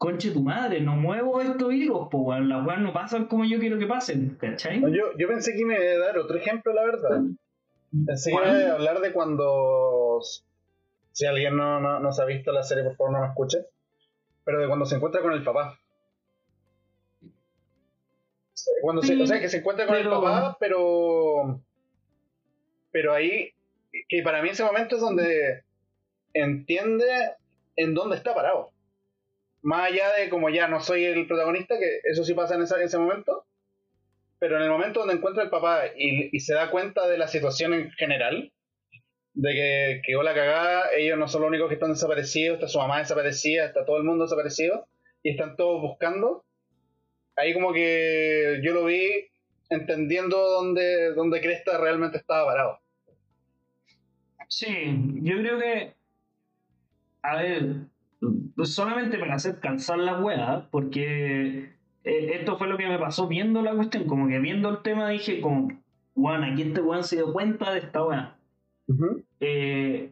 conche 0.02 0.32
tu 0.32 0.42
madre, 0.42 0.82
no 0.82 0.96
muevo 0.96 1.42
estos 1.42 1.72
hilos, 1.72 2.08
pues 2.10 2.24
weón, 2.26 2.50
las 2.50 2.66
weas 2.66 2.82
no 2.82 2.92
pasan 2.92 3.28
como 3.28 3.46
yo 3.46 3.60
quiero 3.60 3.78
que 3.78 3.86
pasen, 3.86 4.36
¿cachai? 4.42 4.82
yo, 4.82 5.16
yo 5.16 5.28
pensé 5.28 5.54
que 5.54 5.64
me 5.64 5.76
iba 5.76 5.94
a 5.94 6.08
dar 6.08 6.18
otro 6.18 6.38
ejemplo, 6.38 6.74
la 6.74 6.86
verdad. 6.86 7.22
Pensé 8.08 8.32
que 8.32 8.36
iba 8.36 8.72
a 8.72 8.74
hablar 8.74 9.00
de 9.00 9.14
cuando. 9.14 10.20
Si 11.12 11.28
alguien 11.28 11.56
no, 11.56 11.80
no, 11.80 12.00
no 12.00 12.12
se 12.12 12.20
ha 12.24 12.26
visto 12.26 12.52
la 12.52 12.64
serie, 12.64 12.84
por 12.84 12.96
favor 12.96 13.14
no 13.14 13.22
me 13.22 13.28
escuche. 13.28 13.60
Pero 14.44 14.60
de 14.60 14.68
cuando 14.68 14.88
se 14.88 14.96
encuentra 14.96 15.22
con 15.22 15.34
el 15.34 15.44
papá. 15.44 15.80
Cuando 18.82 19.04
se, 19.04 19.22
o 19.22 19.28
sea, 19.28 19.40
que 19.40 19.50
se 19.50 19.58
encuentra 19.58 19.86
con 19.86 19.98
el 19.98 20.10
papá, 20.10 20.58
pero. 20.60 21.62
Pero 22.92 23.14
ahí. 23.14 23.54
Que 24.10 24.24
para 24.24 24.42
mí 24.42 24.50
ese 24.50 24.64
momento 24.64 24.96
es 24.96 25.02
donde 25.02 25.64
entiende 26.34 27.36
en 27.76 27.94
dónde 27.94 28.16
está 28.16 28.34
parado. 28.34 28.71
Más 29.62 29.92
allá 29.92 30.12
de 30.14 30.30
como 30.30 30.50
ya 30.50 30.68
no 30.68 30.80
soy 30.82 31.06
el 31.06 31.28
protagonista, 31.28 31.78
que 31.78 32.00
eso 32.04 32.24
sí 32.24 32.34
pasa 32.34 32.56
en 32.56 32.62
en 32.62 32.82
ese 32.82 32.98
momento. 32.98 33.46
pero 34.40 34.58
en 34.58 34.64
el 34.64 34.70
momento 34.70 35.02
donde 35.02 35.16
encuentra 35.16 35.44
el 35.44 35.50
papá 35.50 35.84
y, 35.96 36.40
se 36.40 36.56
da 36.56 36.72
cuenta 36.72 37.08
de 37.08 37.18
la 37.18 37.28
situación 37.28 37.74
en 37.74 37.92
general, 37.92 38.52
de 39.34 39.54
que, 39.54 40.02
que 40.06 40.14
la 40.14 40.34
cagada, 40.34 40.90
ellos 40.98 41.18
no 41.18 41.28
son 41.28 41.42
los 41.42 41.50
únicos 41.50 41.68
que 41.70 41.76
están 41.76 41.92
desaparecidos, 41.92 42.56
está 42.56 42.68
su 42.68 42.80
mamá 42.80 43.00
desaparecida, 43.00 43.66
está 43.66 43.86
todo 43.86 43.98
el 43.98 44.04
mundo 44.04 44.26
desaparecido, 44.26 44.88
y 45.24 45.32
están 45.32 45.56
todos 45.56 45.82
buscando, 45.82 46.44
ahí 47.36 47.54
como 47.54 47.72
que 47.74 48.62
yo 48.64 48.74
lo 48.74 48.86
vi 48.86 49.30
entendiendo 49.70 50.38
dónde, 50.38 51.14
dónde 51.14 51.42
Cresta 51.42 51.78
realmente 51.78 52.18
estaba 52.18 52.46
parado. 52.46 52.80
Sí, 54.48 54.68
yo 55.22 55.38
creo 55.38 55.60
que, 55.60 55.94
a 57.22 57.36
ver, 57.38 57.91
solamente 58.64 59.18
para 59.18 59.36
hacer 59.36 59.60
cansar 59.60 60.00
la 60.00 60.20
wea, 60.20 60.68
porque 60.72 61.74
eh, 62.04 62.32
esto 62.34 62.58
fue 62.58 62.68
lo 62.68 62.78
que 62.78 62.88
me 62.88 63.00
pasó 63.00 63.28
viendo 63.28 63.62
la 63.62 63.76
cuestión, 63.76 64.06
como 64.06 64.28
que 64.28 64.40
viendo 64.40 64.70
el 64.70 64.82
tema 64.82 65.10
dije 65.10 65.42
como, 65.42 65.70
bueno, 66.16 66.46
aquí 66.46 66.64
este 66.64 66.82
weón 66.82 67.04
se 67.04 67.18
dio 67.18 67.34
cuenta 67.34 67.72
de 67.72 67.80
esta 67.80 68.04
weá. 68.04 68.36
Eh, 69.40 70.12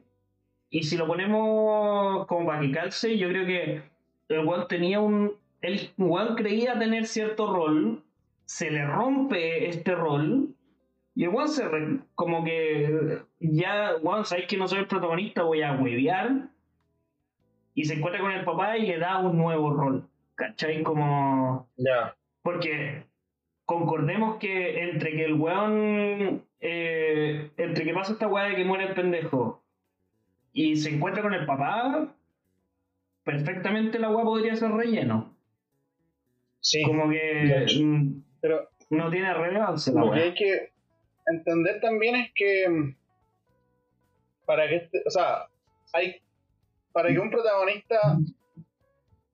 y 0.69 0.83
si 0.83 0.97
lo 0.97 1.07
ponemos 1.07 2.25
como 2.27 2.45
para 2.45 2.61
que 2.61 2.71
calce, 2.71 3.17
yo 3.17 3.27
creo 3.29 3.45
que 3.45 3.81
el 4.29 4.45
weón 4.45 4.67
tenía 4.67 4.99
un... 4.99 5.33
El 5.61 5.89
weón 5.97 6.35
creía 6.35 6.79
tener 6.79 7.05
cierto 7.05 7.53
rol, 7.53 8.01
se 8.45 8.71
le 8.71 8.85
rompe 8.85 9.67
este 9.67 9.93
rol, 9.93 10.49
y 11.15 11.23
el 11.25 11.29
weón 11.29 11.49
se... 11.49 11.63
como 12.15 12.43
que 12.43 13.19
ya, 13.39 13.95
weón, 14.01 14.25
sabéis 14.25 14.47
que 14.47 14.57
no 14.57 14.67
soy 14.67 14.79
el 14.79 14.87
protagonista, 14.87 15.43
voy 15.43 15.61
a 15.61 15.73
huevear. 15.73 16.49
Y 17.79 17.85
se 17.85 17.93
encuentra 17.93 18.19
con 18.19 18.33
el 18.33 18.43
papá 18.43 18.77
y 18.77 18.87
le 18.87 18.99
da 18.99 19.19
un 19.19 19.37
nuevo 19.37 19.71
rol. 19.71 20.05
¿Cachai? 20.35 20.83
Como. 20.83 21.69
Ya. 21.77 22.13
Porque 22.41 23.05
concordemos 23.63 24.35
que 24.35 24.83
entre 24.83 25.11
que 25.11 25.23
el 25.23 25.35
weón. 25.35 26.43
Eh, 26.59 27.51
entre 27.55 27.85
que 27.85 27.93
pasa 27.93 28.11
esta 28.11 28.27
weá 28.27 28.49
de 28.49 28.57
que 28.57 28.65
muere 28.65 28.87
el 28.87 28.95
pendejo 28.95 29.63
y 30.51 30.75
se 30.75 30.93
encuentra 30.93 31.23
con 31.23 31.33
el 31.33 31.45
papá, 31.45 32.13
perfectamente 33.23 33.97
la 33.97 34.09
weá 34.09 34.25
podría 34.25 34.57
ser 34.57 34.71
relleno. 34.71 35.33
Sí. 36.59 36.83
Como 36.83 37.09
que. 37.09 37.65
Mm, 37.81 38.23
pero. 38.41 38.67
No 38.89 39.09
tiene 39.09 39.33
relevancia 39.33 39.93
la 39.93 40.01
Lo 40.01 40.11
que 40.11 40.19
hay 40.19 40.33
que 40.33 40.73
entender 41.27 41.79
también 41.79 42.15
es 42.17 42.33
que. 42.35 42.67
Mm, 42.67 42.95
para 44.45 44.67
que. 44.67 44.75
Este, 44.75 45.01
o 45.05 45.09
sea, 45.09 45.47
hay. 45.93 46.21
Para 46.91 47.09
que 47.09 47.19
un 47.19 47.29
protagonista 47.29 48.17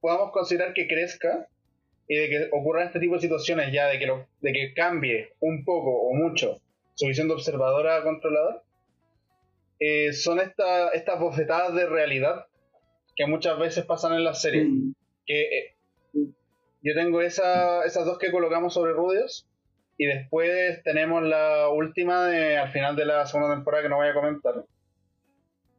podamos 0.01 0.31
considerar 0.31 0.73
que 0.73 0.87
crezca 0.87 1.47
y 2.07 2.15
de 2.15 2.29
que 2.29 2.49
ocurran 2.51 2.87
este 2.87 2.99
tipo 2.99 3.15
de 3.15 3.21
situaciones 3.21 3.71
ya, 3.73 3.87
de 3.87 3.97
que, 3.97 4.05
lo, 4.05 4.27
de 4.41 4.53
que 4.53 4.73
cambie 4.73 5.33
un 5.39 5.65
poco 5.65 5.91
o 5.91 6.13
mucho 6.13 6.61
su 6.93 7.07
visión 7.07 7.27
de 7.27 7.33
observadora 7.33 7.97
a 7.97 8.03
controlador, 8.03 8.63
eh, 9.79 10.13
son 10.13 10.39
esta, 10.39 10.89
estas 10.89 11.19
bofetadas 11.19 11.73
de 11.75 11.87
realidad 11.87 12.45
que 13.15 13.25
muchas 13.25 13.57
veces 13.57 13.85
pasan 13.85 14.13
en 14.13 14.23
la 14.23 14.33
serie. 14.33 14.65
Mm. 14.65 14.93
Que 15.25 15.41
eh, 15.41 15.75
yo 16.83 16.93
tengo 16.93 17.21
esa, 17.21 17.83
esas 17.83 18.05
dos 18.05 18.19
que 18.19 18.31
colocamos 18.31 18.73
sobre 18.73 18.93
Rudios 18.93 19.47
y 19.97 20.05
después 20.05 20.83
tenemos 20.83 21.23
la 21.23 21.69
última 21.69 22.27
de, 22.27 22.57
al 22.57 22.71
final 22.71 22.95
de 22.95 23.05
la 23.05 23.25
segunda 23.25 23.55
temporada 23.55 23.83
que 23.83 23.89
no 23.89 23.95
voy 23.97 24.07
a 24.07 24.13
comentar, 24.13 24.65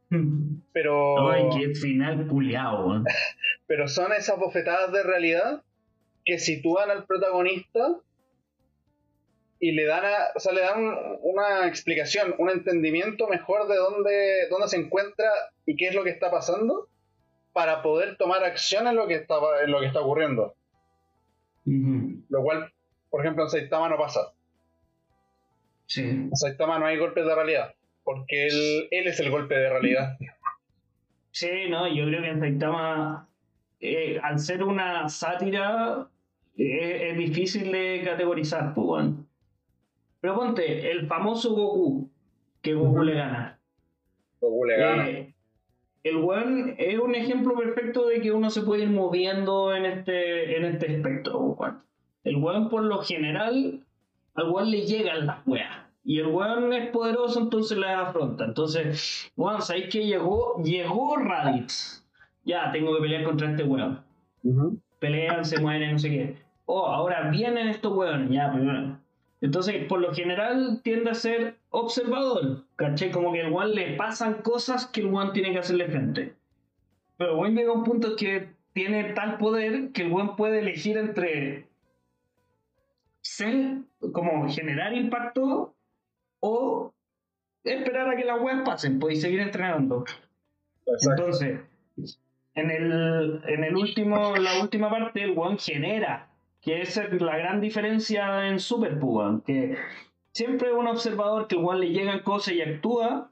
pero. 0.73 1.29
Ay, 1.29 1.45
qué 1.55 1.75
final 1.75 2.27
culiao, 2.27 3.03
Pero 3.65 3.87
son 3.87 4.13
esas 4.13 4.37
bofetadas 4.39 4.91
de 4.91 5.03
realidad 5.03 5.63
que 6.25 6.39
sitúan 6.39 6.91
al 6.91 7.05
protagonista 7.05 7.99
y 9.59 9.71
le 9.71 9.85
dan, 9.85 10.03
o 10.35 10.39
sea, 10.39 10.53
le 10.53 10.61
dan 10.61 10.95
una 11.21 11.67
explicación, 11.67 12.35
un 12.37 12.49
entendimiento 12.49 13.27
mejor 13.27 13.67
de 13.67 13.75
dónde, 13.75 14.47
dónde 14.49 14.67
se 14.67 14.77
encuentra 14.77 15.29
y 15.65 15.75
qué 15.75 15.87
es 15.87 15.95
lo 15.95 16.03
que 16.03 16.11
está 16.11 16.29
pasando 16.29 16.87
para 17.53 17.81
poder 17.81 18.17
tomar 18.17 18.43
acción 18.43 18.87
en 18.87 18.95
lo 18.95 19.07
que 19.07 19.15
está, 19.15 19.35
en 19.63 19.71
lo 19.71 19.79
que 19.79 19.87
está 19.87 20.01
ocurriendo. 20.01 20.53
Lo 21.65 22.43
cual, 22.43 22.71
por 23.09 23.21
ejemplo, 23.21 23.43
en 23.43 23.49
Saitama 23.49 23.89
no 23.89 23.97
pasa. 23.97 24.31
Sí. 25.87 26.01
En 26.01 26.35
Saitama 26.35 26.77
no 26.77 26.85
hay 26.85 26.97
golpes 26.97 27.25
de 27.25 27.33
realidad 27.33 27.76
porque 28.07 28.47
él, 28.47 28.87
él 28.89 29.07
es 29.07 29.19
el 29.19 29.29
golpe 29.29 29.53
de 29.53 29.69
realidad. 29.69 30.17
Sí, 31.31 31.49
no, 31.69 31.93
yo 31.93 32.05
creo 32.05 32.21
que 32.21 32.29
en 32.29 32.39
Saitama, 32.39 33.27
eh, 33.81 34.17
al 34.23 34.39
ser 34.39 34.63
una 34.63 35.09
sátira, 35.09 36.07
eh, 36.57 37.09
es 37.09 37.17
difícil 37.17 37.69
de 37.69 38.03
categorizar, 38.05 38.73
pues, 38.73 39.07
Pero 40.21 40.35
ponte, 40.35 40.89
el 40.89 41.05
famoso 41.07 41.53
Goku, 41.53 42.09
que 42.61 42.75
Goku 42.75 43.03
le 43.03 43.15
gana. 43.15 43.59
Goku 44.39 44.63
le 44.63 44.77
gana. 44.77 45.09
Eh, 45.09 45.33
el 46.03 46.15
one 46.15 46.75
es 46.77 46.97
un 46.99 47.13
ejemplo 47.13 47.57
perfecto 47.57 48.07
de 48.07 48.21
que 48.21 48.31
uno 48.31 48.49
se 48.49 48.61
puede 48.61 48.83
ir 48.83 48.89
moviendo 48.89 49.75
en 49.75 49.85
este, 49.85 50.55
en 50.55 50.63
este 50.63 50.93
espectro, 50.93 51.57
El 52.23 52.37
one 52.37 52.69
por 52.69 52.83
lo 52.83 52.99
general, 53.03 53.83
al 54.33 54.45
one 54.47 54.71
le 54.71 54.85
llegan 54.85 55.25
las 55.25 55.45
weas. 55.45 55.86
Y 56.09 56.19
el 56.19 56.27
weón 56.27 56.71
es 56.71 56.89
poderoso, 56.91 57.41
entonces 57.41 57.77
le 57.77 57.89
afronta. 57.89 58.45
Entonces, 58.45 59.29
weón, 59.35 59.61
¿sabéis 59.61 59.89
que 59.89 60.05
llegó? 60.05 60.55
Llegó 60.63 61.17
Raditz. 61.17 62.07
Ya, 62.45 62.71
tengo 62.71 62.95
que 62.95 63.01
pelear 63.01 63.25
contra 63.25 63.51
este 63.51 63.65
weón. 63.65 64.05
Pelean, 64.99 65.43
se 65.43 65.59
mueren, 65.59 65.91
no 65.91 65.99
sé 65.99 66.09
qué. 66.09 66.37
Oh, 66.65 66.85
ahora 66.85 67.29
vienen 67.29 67.67
estos 67.67 67.91
weones. 67.91 68.29
Ya, 68.29 68.49
primero. 68.53 68.97
Entonces, 69.41 69.83
por 69.89 69.99
lo 69.99 70.13
general, 70.13 70.79
tiende 70.81 71.09
a 71.09 71.13
ser 71.13 71.57
observador. 71.71 72.63
¿Caché? 72.77 73.11
Como 73.11 73.33
que 73.33 73.41
el 73.41 73.51
weón 73.51 73.75
le 73.75 73.97
pasan 73.97 74.35
cosas 74.35 74.85
que 74.85 75.01
el 75.01 75.07
weón 75.07 75.33
tiene 75.33 75.51
que 75.51 75.59
hacerle 75.59 75.89
frente. 75.89 76.35
Pero 77.17 77.31
el 77.31 77.37
weón 77.37 77.55
llega 77.55 77.71
a 77.71 77.75
un 77.75 77.83
punto 77.83 78.15
que 78.15 78.47
tiene 78.71 79.11
tal 79.11 79.37
poder 79.37 79.91
que 79.91 80.03
el 80.03 80.13
weón 80.13 80.37
puede 80.37 80.59
elegir 80.59 80.97
entre 80.97 81.67
ser, 83.19 83.79
como 84.13 84.47
generar 84.47 84.93
impacto 84.93 85.73
o 86.39 86.93
esperar 87.63 88.09
a 88.09 88.15
que 88.15 88.25
las 88.25 88.41
weas 88.41 88.61
pasen, 88.63 88.99
podéis 88.99 89.21
seguir 89.21 89.39
entrenando. 89.39 90.05
Entonces, 90.85 91.59
en 92.55 92.71
el, 92.71 93.41
en 93.45 93.63
el 93.63 93.75
último, 93.75 94.35
la 94.37 94.61
última 94.61 94.89
parte, 94.89 95.23
el 95.23 95.37
one 95.37 95.57
genera, 95.59 96.29
que 96.61 96.81
es 96.81 96.99
la 97.19 97.37
gran 97.37 97.61
diferencia 97.61 98.47
en 98.47 98.59
Super 98.59 98.99
Pugan, 98.99 99.41
que 99.41 99.77
siempre 100.31 100.73
un 100.73 100.87
observador 100.87 101.47
que 101.47 101.55
el 101.55 101.63
one 101.63 101.79
le 101.79 101.89
llegan 101.89 102.21
cosas 102.21 102.53
y 102.53 102.61
actúa, 102.61 103.29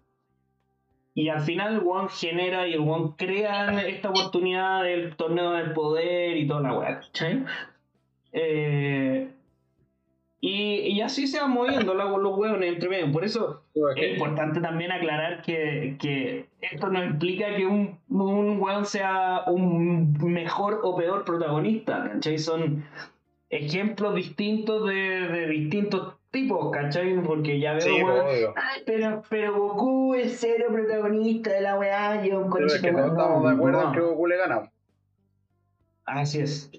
y 1.13 1.29
al 1.29 1.41
final 1.41 1.75
el 1.75 1.87
one 1.87 2.09
genera 2.09 2.67
y 2.67 2.73
el 2.73 2.81
one 2.81 3.13
crea 3.17 3.87
esta 3.87 4.09
oportunidad 4.09 4.83
del 4.83 5.15
torneo 5.15 5.53
del 5.53 5.71
poder 5.71 6.35
y 6.35 6.47
toda 6.47 6.61
la 6.61 6.77
wea, 6.77 7.01
Eh, 8.33 9.29
y, 10.47 11.01
así 11.01 11.25
se 11.25 11.39
van 11.39 11.49
moviendo 11.49 11.95
los, 11.95 12.21
los 12.21 12.37
huevos 12.37 12.61
entre 12.61 12.87
medio. 12.87 13.11
Por 13.11 13.25
eso 13.25 13.63
es 13.95 14.13
importante 14.13 14.61
también 14.61 14.91
aclarar 14.91 15.41
que, 15.41 16.45
esto 16.61 16.89
no 16.89 17.03
implica 17.03 17.55
que 17.55 17.65
un, 17.65 17.97
un 18.09 18.61
hueón 18.61 18.85
sea 18.85 19.41
un 19.47 20.13
mejor 20.21 20.81
o 20.83 20.95
peor 20.95 21.25
protagonista. 21.25 22.11
¿cachai? 22.13 22.37
Son 22.37 22.85
ejemplos 23.49 24.13
distintos 24.13 24.87
de, 24.87 25.47
distintos 25.47 26.13
tipos, 26.29 26.71
¿cachai? 26.71 27.19
Porque 27.23 27.59
ya 27.59 27.73
veo, 27.73 28.53
Ay, 28.55 28.83
pero, 28.85 29.23
pero 29.27 29.57
Goku 29.57 30.13
es 30.13 30.37
cero 30.39 30.67
protagonista 30.71 31.53
de 31.53 31.61
la 31.61 31.79
weá. 31.79 32.23
Yo 32.23 32.41
un 32.41 32.51
Pero 32.51 32.67
es 32.67 32.79
que 32.79 32.91
no 32.91 33.07
estamos 33.07 33.43
de 33.43 33.49
acuerdo 33.49 33.83
en 33.83 33.91
que 33.93 33.99
Goku 33.99 34.27
le 34.27 34.37
gana. 34.37 34.71
Así 36.05 36.39
es. 36.41 36.69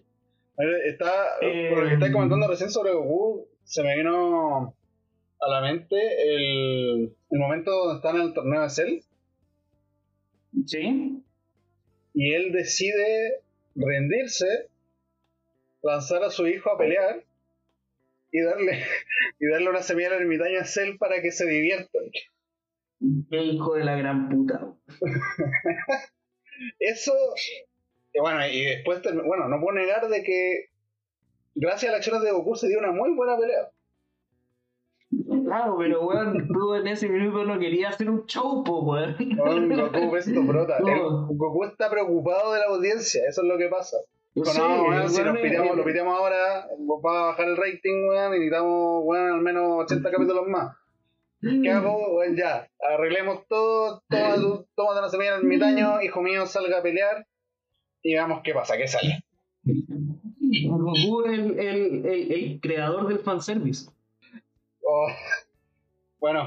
Está, 0.87 1.11
por 1.41 1.83
lo 1.83 1.89
que 1.89 1.95
estáis 1.95 2.13
comentando 2.13 2.47
recién 2.47 2.71
sobre 2.71 2.93
Goku, 2.93 3.46
se 3.67 3.83
me 3.83 3.97
vino 3.97 4.75
a 5.41 5.49
la 5.49 5.61
mente 5.61 5.97
el, 5.97 7.15
el 7.31 7.39
momento 7.39 7.71
donde 7.73 7.97
están 7.97 8.17
en 8.17 8.23
el 8.23 8.33
torneo 8.33 8.63
de 8.63 8.71
Cell. 8.71 9.01
Sí. 10.67 11.23
Y 12.15 12.33
él 12.33 12.53
decide 12.53 13.41
rendirse, 13.75 14.69
lanzar 15.83 16.23
a 16.23 16.31
su 16.31 16.47
hijo 16.47 16.71
a 16.71 16.79
pelear 16.79 17.25
y 18.31 18.41
darle, 18.41 18.85
y 19.41 19.49
darle 19.49 19.69
una 19.69 19.83
semilla 19.83 20.09
al 20.09 20.23
ermitaño 20.23 20.61
a 20.61 20.65
Cell 20.65 20.97
para 20.97 21.21
que 21.21 21.33
se 21.33 21.47
divierta. 21.47 21.99
Qué 23.31 23.43
hijo 23.43 23.75
de 23.75 23.85
la 23.85 23.97
gran 23.97 24.29
puta. 24.29 24.75
Eso, 26.79 27.13
y 28.15 28.21
bueno, 28.21 28.47
y 28.47 28.65
después, 28.65 29.03
bueno, 29.27 29.49
no 29.49 29.61
puedo 29.61 29.77
negar 29.77 30.09
de 30.09 30.23
que 30.23 30.71
gracias 31.57 31.93
a 31.93 31.97
las 31.97 32.05
choras 32.05 32.23
de 32.23 32.31
Goku 32.31 32.55
se 32.55 32.69
dio 32.69 32.79
una 32.79 32.93
muy 32.93 33.13
buena 33.15 33.37
pelea. 33.37 33.71
Claro, 35.45 35.77
pero 35.79 36.05
weón, 36.07 36.49
tú 36.49 36.75
en 36.75 36.87
ese 36.89 37.09
minuto 37.09 37.45
no 37.45 37.59
quería 37.59 37.89
hacer 37.91 38.11
un 38.11 38.27
show, 38.27 38.65
po, 38.65 38.81
weón. 38.83 39.17
Goku 39.37 40.17
es 40.17 40.33
tu 40.33 40.47
prota. 40.47 40.79
Goku 40.81 41.65
está 41.65 41.89
preocupado 41.91 42.53
de 42.53 42.61
la 42.61 42.67
audiencia, 42.67 43.23
eso 43.29 43.43
es 43.43 43.49
lo 43.49 43.57
que 43.57 43.69
pasa. 43.69 43.97
Dijo, 44.35 44.47
Sí, 44.51 44.59
no, 44.59 44.83
weón, 44.85 45.09
si 45.09 45.23
nos 45.23 45.39
piteamos, 45.39 45.71
el- 45.71 45.77
lo 45.79 45.85
piteamos 45.85 46.19
ahora, 46.19 46.69
va 46.79 47.21
a 47.23 47.27
bajar 47.29 47.47
el 47.49 47.57
rating, 47.57 48.09
weón, 48.11 48.35
y 48.35 48.39
necesitamos, 48.39 49.03
weón, 49.05 49.33
al 49.35 49.41
menos 49.41 49.85
80 49.85 50.11
capítulos 50.11 50.47
más. 50.49 50.77
¿Qué 51.41 51.71
hago? 51.71 52.17
Weón, 52.17 52.35
ya, 52.37 52.69
arreglemos 52.81 53.47
todo, 53.49 54.03
toma, 54.09 54.35
tu- 54.35 54.67
tómate 54.75 54.99
una 54.99 55.09
semilla 55.09 55.35
en 55.37 55.41
el 55.43 55.47
mitaño, 55.47 56.03
hijo 56.03 56.21
mío, 56.21 56.45
salga 56.47 56.79
a 56.79 56.83
pelear, 56.83 57.27
y 58.03 58.15
veamos 58.15 58.41
qué 58.43 58.53
pasa, 58.53 58.77
qué 58.77 58.89
sale. 58.89 59.23
Goku 60.69 61.23
es 61.25 61.39
el, 61.39 61.59
el, 61.59 62.07
el, 62.07 62.33
el 62.33 62.61
creador 62.61 63.09
del 63.09 63.19
fanservice. 63.21 63.91
Oh. 64.85 65.09
Bueno, 66.21 66.47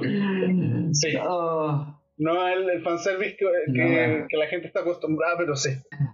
Sí. 0.94 1.14
Oh, 1.22 1.96
no 2.18 2.48
el, 2.48 2.82
fanservice 2.84 3.36
que, 3.38 3.46
que, 3.74 4.18
No. 4.22 4.28
que 4.28 4.38
la 4.38 4.48
gente 4.48 4.68
está 4.68 4.82
acostumbrada, 4.82 5.36
pero 5.38 5.56
sí. 5.56 5.70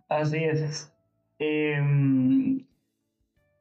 así 0.10 0.44
es. 0.44 0.92
Em, 1.40 2.60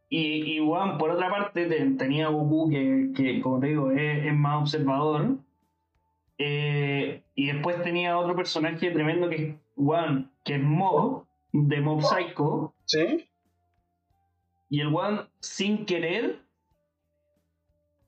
y, 0.09 0.57
y 0.57 0.61
bueno, 0.61 0.99
por 0.99 1.11
otra 1.11 1.31
parte, 1.31 1.67
te- 1.67 1.91
tenía 1.93 2.29
Goku 2.29 2.71
que, 2.71 3.11
que, 3.17 3.41
como 3.41 3.61
te 3.61 3.69
digo, 3.69 3.91
es, 3.93 4.27
es 4.27 4.35
más 4.35 4.63
observador. 4.63 5.37
Eh, 6.39 7.23
y 7.35 7.47
después 7.53 7.83
tenía 7.83 8.19
otro 8.19 8.35
personaje 8.37 8.91
tremendo 8.91 9.29
que 9.29 9.37
es 9.37 9.55
One, 9.77 10.29
que 10.45 10.57
es 10.57 10.63
Mob, 10.63 11.25
de 11.53 11.81
Mob 11.81 12.03
Psycho. 12.03 12.75
¿Sí? 12.85 13.27
Y 14.69 14.81
el 14.81 14.95
One, 14.95 15.27
sin 15.41 15.87
querer, 15.87 16.41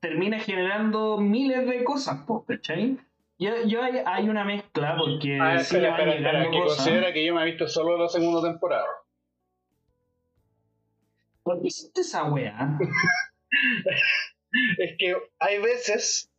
termina 0.00 0.38
generando 0.40 1.18
miles 1.18 1.66
de 1.66 1.84
cosas, 1.84 2.24
¿cachai? 2.46 2.98
Yo, 3.38 3.50
yo 3.66 3.82
hay, 3.82 4.00
hay 4.04 4.28
una 4.28 4.44
mezcla 4.44 4.96
porque 4.96 5.38
Ah, 5.40 5.58
sí 5.58 5.76
espera, 5.76 5.90
espera, 5.90 6.14
espera, 6.14 6.50
que 6.50 6.58
cosas. 6.58 6.76
considera 6.78 7.12
que 7.12 7.24
yo 7.24 7.34
me 7.34 7.42
he 7.42 7.46
visto 7.46 7.68
solo 7.68 7.98
la 7.98 8.08
segunda 8.08 8.40
temporada. 8.48 8.86
¿Por 11.42 11.60
qué 11.60 11.68
hiciste 11.68 12.00
esa 12.00 12.24
weá? 12.24 12.78
Es 14.78 14.96
que 14.98 15.14
hay 15.38 15.58
veces 15.60 16.30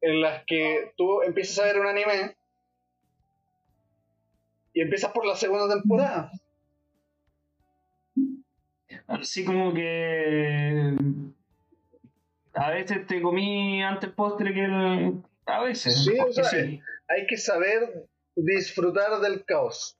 en 0.00 0.20
las 0.22 0.44
que 0.46 0.92
tú 0.96 1.20
empiezas 1.22 1.58
a 1.58 1.64
ver 1.64 1.78
un 1.80 1.86
anime 1.86 2.36
y 4.72 4.80
empiezas 4.80 5.12
por 5.12 5.26
la 5.26 5.36
segunda 5.36 5.74
temporada. 5.74 6.30
Así 9.06 9.44
como 9.44 9.72
que. 9.74 10.96
A 12.54 12.70
veces 12.70 13.06
te 13.06 13.20
comí 13.20 13.82
antes 13.82 14.10
postre 14.10 14.54
que 14.54 14.64
el. 14.64 15.22
A 15.46 15.62
veces. 15.62 16.04
Sí, 16.04 16.18
o 16.18 16.32
sea, 16.32 16.44
sí. 16.44 16.80
Hay 17.08 17.26
que 17.26 17.36
saber 17.36 18.06
disfrutar 18.34 19.20
del 19.20 19.44
caos. 19.44 19.96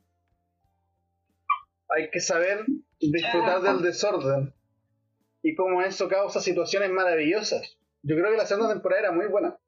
Hay 1.88 2.10
que 2.10 2.20
saber 2.20 2.64
disfrutar 2.98 3.60
del 3.60 3.82
desorden. 3.82 4.52
Y 5.42 5.54
cómo 5.54 5.82
eso 5.82 6.08
causa 6.08 6.40
situaciones 6.40 6.90
maravillosas. 6.90 7.76
Yo 8.02 8.16
creo 8.16 8.30
que 8.30 8.38
la 8.38 8.46
segunda 8.46 8.72
temporada 8.72 9.02
era 9.02 9.12
muy 9.12 9.26
buena. 9.26 9.58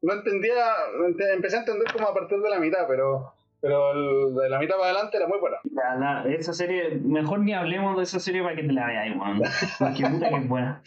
No 0.00 0.12
entendía, 0.14 0.54
ente- 1.06 1.32
empecé 1.34 1.56
a 1.56 1.60
entender 1.60 1.92
como 1.92 2.08
a 2.08 2.14
partir 2.14 2.38
de 2.38 2.48
la 2.50 2.58
mitad, 2.58 2.86
pero, 2.88 3.34
pero 3.66 3.92
el- 3.92 4.34
de 4.34 4.48
la 4.50 4.58
mitad 4.58 4.76
para 4.76 4.90
adelante 4.90 5.16
era 5.16 5.26
muy 5.26 5.38
buena. 5.38 5.56
La- 5.72 5.94
la- 6.24 6.32
esa 6.34 6.52
serie, 6.52 6.98
mejor 7.02 7.40
ni 7.40 7.52
hablemos 7.52 7.96
de 7.96 8.02
esa 8.04 8.20
serie 8.20 8.42
para 8.42 8.54
que 8.56 8.62
te 8.62 8.72
la 8.72 8.86
veas, 8.86 9.16
weón. 9.16 9.42
Porque 9.78 10.06
puta 10.06 10.28
que 10.28 10.36
es 10.36 10.48
buena. 10.48 10.82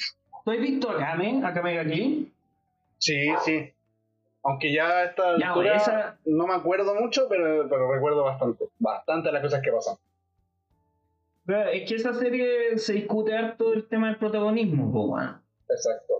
¿Tú 0.45 0.51
has 0.51 0.59
visto 0.59 0.89
Akame? 0.89 1.41
Akame 1.45 1.85
Kill? 1.91 2.33
Sí, 2.97 3.29
sí. 3.43 3.71
Aunque 4.43 4.71
ya 4.73 4.87
a 4.87 5.03
esta 5.05 5.37
Ya, 5.37 5.49
altura 5.49 5.75
esa- 5.75 6.17
no 6.25 6.47
me 6.47 6.53
acuerdo 6.53 6.95
mucho, 6.95 7.27
pero, 7.29 7.67
pero 7.69 7.91
recuerdo 7.93 8.23
bastante. 8.23 8.65
Bastante 8.79 9.31
las 9.31 9.41
cosas 9.41 9.61
que 9.61 9.71
pasan. 9.71 9.95
Pero 11.45 11.69
es 11.69 11.89
que 11.89 11.95
esa 11.95 12.13
serie 12.13 12.77
se 12.77 12.93
discute 12.93 13.35
harto 13.35 13.73
el 13.73 13.87
tema 13.87 14.07
del 14.07 14.17
protagonismo, 14.17 14.91
po, 14.93 15.05
weón. 15.07 15.41
Exacto. 15.69 16.13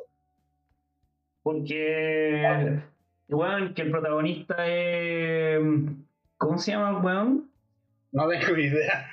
Porque, 1.43 2.80
weón, 3.30 3.74
que 3.74 3.82
el 3.82 3.91
protagonista 3.91 4.55
es. 4.68 5.60
¿Cómo 6.40 6.58
se 6.58 6.72
llama 6.72 6.98
el 6.98 7.06
weón? 7.06 7.52
No 8.12 8.28
tengo 8.28 8.58
idea. 8.58 9.08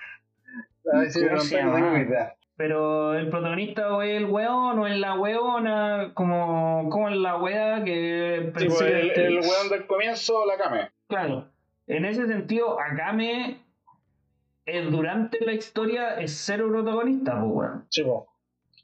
A 0.95 0.99
ver 1.01 1.11
si 1.11 1.21
me 1.23 1.29
¿Cómo 1.29 1.41
se 1.41 1.57
preguntan, 1.57 1.83
no 1.83 1.93
tengo 1.93 2.09
idea. 2.09 2.33
Pero 2.57 3.13
el 3.15 3.29
protagonista 3.29 3.93
o 3.95 4.01
es 4.01 4.17
el 4.17 4.25
weón 4.27 4.79
o 4.79 4.87
es 4.87 4.97
la 4.99 5.15
weona, 5.19 6.13
como, 6.15 6.89
como 6.89 7.11
es 7.11 7.17
la 7.17 7.37
wea 7.37 7.85
que 7.85 8.53
Sí, 8.57 8.65
pues, 8.67 8.81
el, 8.81 9.11
persigue- 9.13 9.27
el 9.27 9.41
weón 9.41 9.69
del 9.69 9.87
comienzo, 9.87 10.47
la 10.47 10.57
Kame. 10.57 10.91
Claro, 11.09 11.49
en 11.87 12.05
ese 12.07 12.27
sentido, 12.27 12.81
Akame 12.81 13.61
eh, 14.65 14.83
durante 14.91 15.45
la 15.45 15.53
historia 15.53 16.19
es 16.19 16.33
cero 16.47 16.69
protagonista, 16.71 17.33
pues 17.41 17.53
weón. 17.53 17.87
Sí, 17.91 18.03
po. 18.05 18.29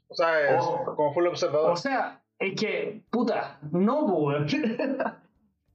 O 0.09 0.13
sea, 0.15 0.57
es 0.57 0.63
como 0.95 1.11
fue 1.13 1.23
el 1.23 1.29
observador. 1.29 1.71
O 1.71 1.75
sea, 1.75 2.21
es 2.37 2.53
que, 2.59 3.01
puta, 3.09 3.57
no, 3.71 4.05
pues 4.05 4.53
weón. 4.53 5.13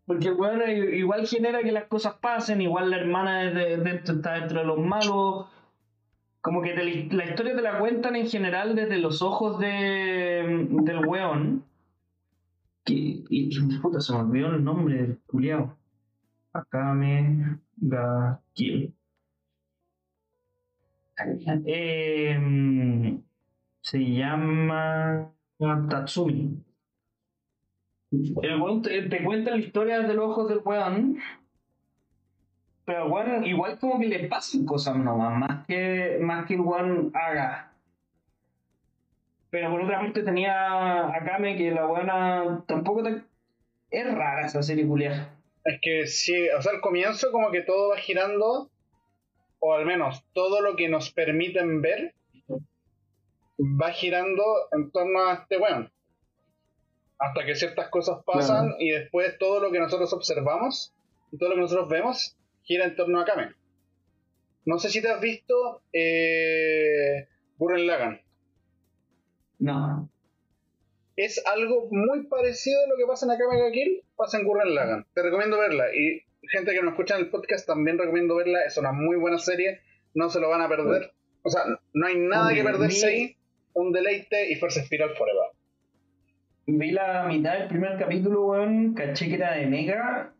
Porque 0.08 0.30
weón 0.30 0.62
igual 0.94 1.26
genera 1.26 1.62
que 1.62 1.70
las 1.70 1.84
cosas 1.84 2.14
pasen, 2.14 2.62
igual 2.62 2.88
la 2.90 2.96
hermana 2.96 3.50
está 3.50 4.40
dentro 4.40 4.60
de 4.60 4.64
los 4.64 4.78
malos. 4.78 5.46
Como 6.40 6.62
que 6.62 6.74
la 6.74 7.24
historia 7.26 7.54
te 7.54 7.60
la 7.60 7.78
cuentan 7.78 8.16
en 8.16 8.26
general 8.26 8.74
desde 8.74 8.96
los 8.96 9.20
ojos 9.20 9.58
de, 9.58 10.66
del 10.70 11.06
weón. 11.06 11.62
Que, 12.84 12.94
y, 12.94 13.26
y, 13.28 13.78
puta, 13.82 14.00
se 14.00 14.14
me 14.14 14.20
olvidó 14.20 14.46
el 14.46 14.64
nombre 14.64 14.96
del 14.96 15.18
culiao. 15.26 15.76
Akame 16.54 17.58
ga 17.76 18.40
Kill. 18.54 18.94
Eh, 21.66 23.20
se 23.82 23.98
llama 23.98 25.34
Tatsumi. 25.90 26.64
El 28.10 28.60
weón 28.60 28.82
te, 28.82 29.02
te 29.02 29.22
cuenta 29.22 29.50
la 29.50 29.58
historia 29.58 30.00
desde 30.00 30.14
los 30.14 30.30
ojos 30.30 30.48
del 30.48 30.60
weón. 30.64 31.18
Pero 32.84 33.04
el 33.04 33.12
weón 33.12 33.46
igual 33.46 33.78
como 33.78 34.00
que 34.00 34.06
le 34.06 34.28
pasan 34.28 34.64
cosas 34.64 34.96
nomás, 34.96 35.38
más 35.38 35.66
que, 35.66 36.18
más 36.20 36.46
que 36.46 36.54
el 36.54 36.60
weón 36.60 37.10
haga. 37.14 37.72
Pero 39.50 39.70
por 39.70 39.82
otra 39.82 40.00
parte 40.00 40.22
tenía 40.22 41.06
a 41.06 41.24
Kame 41.24 41.56
que 41.56 41.70
la 41.70 41.86
buena 41.86 42.64
tampoco 42.66 43.02
te... 43.02 43.22
Es 43.90 44.14
rara 44.14 44.46
esa 44.46 44.62
serie 44.62 44.86
culiada. 44.86 45.34
Es 45.64 45.80
que 45.80 46.06
sí, 46.06 46.48
o 46.50 46.62
sea, 46.62 46.72
al 46.72 46.80
comienzo 46.80 47.30
como 47.32 47.50
que 47.50 47.62
todo 47.62 47.90
va 47.90 47.96
girando, 47.98 48.70
o 49.58 49.74
al 49.74 49.86
menos 49.86 50.24
todo 50.32 50.60
lo 50.60 50.76
que 50.76 50.88
nos 50.88 51.10
permiten 51.10 51.80
ver, 51.80 52.14
va 53.58 53.90
girando 53.90 54.42
en 54.72 54.90
torno 54.90 55.26
a 55.26 55.34
este 55.34 55.58
weón. 55.58 55.90
Hasta 57.18 57.44
que 57.44 57.54
ciertas 57.56 57.88
cosas 57.88 58.18
pasan 58.24 58.66
Claro. 58.66 58.76
y 58.80 58.90
después 58.90 59.36
todo 59.38 59.60
lo 59.60 59.72
que 59.72 59.80
nosotros 59.80 60.12
observamos 60.12 60.94
y 61.32 61.38
todo 61.38 61.48
lo 61.50 61.54
que 61.56 61.60
nosotros 61.62 61.88
vemos 61.88 62.36
gira 62.62 62.84
en 62.84 62.94
torno 62.96 63.20
a 63.20 63.24
Kame. 63.24 63.54
No 64.64 64.78
sé 64.78 64.90
si 64.90 65.00
te 65.02 65.08
has 65.08 65.20
visto 65.20 65.82
eh, 65.92 67.26
Gurren 67.56 67.86
Lagann. 67.86 68.20
No. 69.58 70.08
Es 71.16 71.44
algo 71.46 71.88
muy 71.90 72.26
parecido 72.26 72.78
a 72.84 72.88
lo 72.88 72.96
que 72.96 73.06
pasa 73.06 73.26
en 73.26 73.32
Akame 73.32 73.72
Kill, 73.72 74.04
pasa 74.16 74.38
en 74.38 74.44
Gurren 74.44 74.74
Lagann. 74.74 75.06
Te 75.14 75.22
recomiendo 75.22 75.58
verla. 75.58 75.86
Y 75.92 76.22
gente 76.48 76.72
que 76.72 76.82
nos 76.82 76.92
escucha 76.92 77.16
en 77.16 77.22
el 77.24 77.30
podcast 77.30 77.66
también 77.66 77.98
recomiendo 77.98 78.36
verla. 78.36 78.62
Es 78.64 78.76
una 78.76 78.92
muy 78.92 79.16
buena 79.16 79.38
serie. 79.38 79.80
No 80.14 80.30
se 80.30 80.38
lo 80.38 80.48
van 80.48 80.60
a 80.62 80.68
perder. 80.68 81.12
O 81.42 81.50
sea, 81.50 81.62
no 81.92 82.06
hay 82.06 82.16
nada 82.18 82.54
que 82.54 82.62
perderse 82.62 83.06
ahí. 83.06 83.36
Un 83.72 83.92
deleite 83.92 84.50
y 84.50 84.56
Fuerza 84.56 84.80
Espiral 84.80 85.16
Forever. 85.16 85.47
Vi 86.70 86.90
la 86.90 87.24
mitad 87.26 87.54
del 87.58 87.68
primer 87.68 87.98
capítulo, 87.98 88.44
weón, 88.46 88.92
caché 88.92 89.26
que 89.28 89.36
era 89.36 89.52
de 89.54 89.66
Mega 89.66 90.34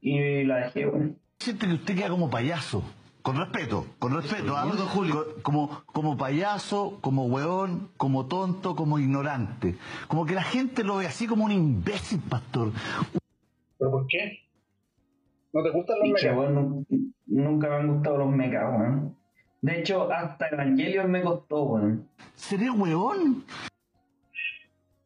y 0.00 0.44
la 0.44 0.58
dejé, 0.58 0.86
weón. 0.86 1.18
Siente 1.40 1.66
que 1.66 1.74
usted 1.74 1.96
queda 1.96 2.08
como 2.08 2.30
payaso. 2.30 2.84
Con 3.22 3.36
respeto, 3.36 3.84
con 3.98 4.14
respeto. 4.14 4.56
¿ah? 4.56 4.70
Co- 4.94 5.26
Como, 5.42 5.82
como 5.86 6.16
payaso, 6.16 6.98
como 7.00 7.26
hueón, 7.26 7.90
como 7.96 8.26
tonto, 8.26 8.76
como 8.76 9.00
ignorante. 9.00 9.74
Como 10.06 10.24
que 10.24 10.34
la 10.34 10.44
gente 10.44 10.84
lo 10.84 10.98
ve 10.98 11.06
así 11.08 11.26
como 11.26 11.44
un 11.44 11.50
imbécil, 11.50 12.20
pastor. 12.20 12.70
¿Pero 13.76 13.90
por 13.90 14.06
qué? 14.06 14.38
¿No 15.52 15.64
te 15.64 15.70
gustan 15.70 15.96
los 16.04 16.22
weón, 16.22 16.54
nu- 16.54 16.86
nunca 17.26 17.68
me 17.70 17.74
han 17.74 17.88
gustado 17.94 18.18
los 18.18 18.30
mechas, 18.30 18.62
weón. 18.70 19.16
De 19.62 19.80
hecho, 19.80 20.12
hasta 20.12 20.46
Evangelion 20.46 21.10
me 21.10 21.22
costó, 21.22 21.64
weón. 21.64 22.08
¿Seré 22.36 22.70
hueón? 22.70 23.42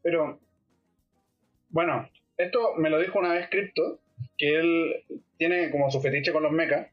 Pero, 0.03 0.39
bueno, 1.71 2.09
esto 2.37 2.75
me 2.77 2.91
lo 2.91 2.99
dijo 2.99 3.19
una 3.19 3.33
vez 3.33 3.49
Crypto, 3.51 3.99
que 4.37 4.59
él 4.59 5.05
tiene 5.39 5.71
como 5.71 5.91
su 5.91 6.01
fetiche 6.01 6.33
con 6.33 6.43
los 6.43 6.53
mechas, 6.53 6.89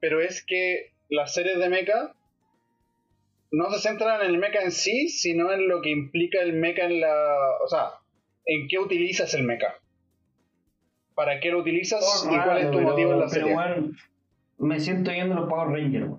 pero 0.00 0.20
es 0.20 0.44
que 0.44 0.92
las 1.08 1.32
series 1.34 1.58
de 1.58 1.68
mecha 1.68 2.14
no 3.52 3.70
se 3.70 3.80
centran 3.80 4.20
en 4.20 4.26
el 4.30 4.38
mecha 4.38 4.62
en 4.62 4.72
sí, 4.72 5.08
sino 5.08 5.52
en 5.52 5.68
lo 5.68 5.80
que 5.80 5.90
implica 5.90 6.40
el 6.42 6.54
mecha 6.54 6.84
en 6.86 7.00
la... 7.00 7.36
O 7.64 7.68
sea, 7.68 7.90
en 8.46 8.66
qué 8.68 8.78
utilizas 8.78 9.32
el 9.34 9.44
mecha. 9.44 9.74
¿Para 11.14 11.38
qué 11.38 11.50
lo 11.50 11.60
utilizas 11.60 12.26
y 12.28 12.36
cuál 12.36 12.58
es 12.58 12.70
tu 12.70 12.78
Pero- 12.78 12.88
motivo 12.90 13.12
en 13.12 13.20
la 13.20 13.26
pero, 13.26 13.46
serie? 13.46 13.56
weón, 13.56 13.96
me 14.58 14.80
siento 14.80 15.12
viendo 15.12 15.36
los 15.36 15.48
Power 15.48 15.68
Rangers. 15.68 16.10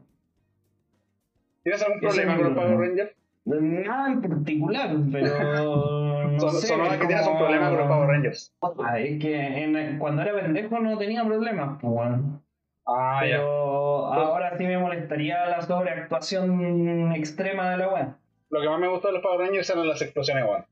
¿Tienes 1.64 1.82
algún 1.82 2.00
problema 2.00 2.38
con 2.38 2.46
los 2.46 2.54
Power. 2.54 2.78
Rangers? 2.78 3.12
Nada 3.46 4.12
en 4.14 4.22
particular, 4.22 4.96
pero. 5.12 6.02
No 6.36 6.40
Son- 6.42 6.52
sé, 6.54 6.68
que 7.00 7.08
tienes 7.08 7.26
un 7.28 7.34
como- 7.34 7.40
problema 7.40 7.70
con 7.70 7.78
los 7.80 7.88
Power 7.88 8.08
Rangers. 8.10 8.54
Ah, 8.62 9.00
Es 9.00 9.20
que 9.22 9.36
en- 9.64 9.98
cuando 10.00 10.22
era 10.22 10.34
pendejo 10.34 10.80
no 10.80 10.98
tenía 10.98 11.24
problemas, 11.24 11.78
pues, 11.82 11.94
weón. 11.94 12.42
Ah, 12.88 13.22
ya. 13.26 13.38
Pero 13.38 14.08
ahora 14.22 14.58
sí 14.58 14.64
me 14.66 14.78
molestaría 14.78 15.46
la 15.48 15.62
sobreactuación 15.62 17.14
extrema 17.16 17.72
de 17.72 17.78
la 17.78 17.94
weá. 17.94 18.18
Lo 18.50 18.62
que 18.62 18.70
más 18.70 18.80
me 18.80 18.88
gustó 18.88 19.08
de 19.08 19.14
los 19.16 19.22
Power 19.24 19.40
Rangers 19.40 19.70
eran 19.70 19.88
las 19.88 20.02
explosiones, 20.02 20.44
weón. 20.46 20.66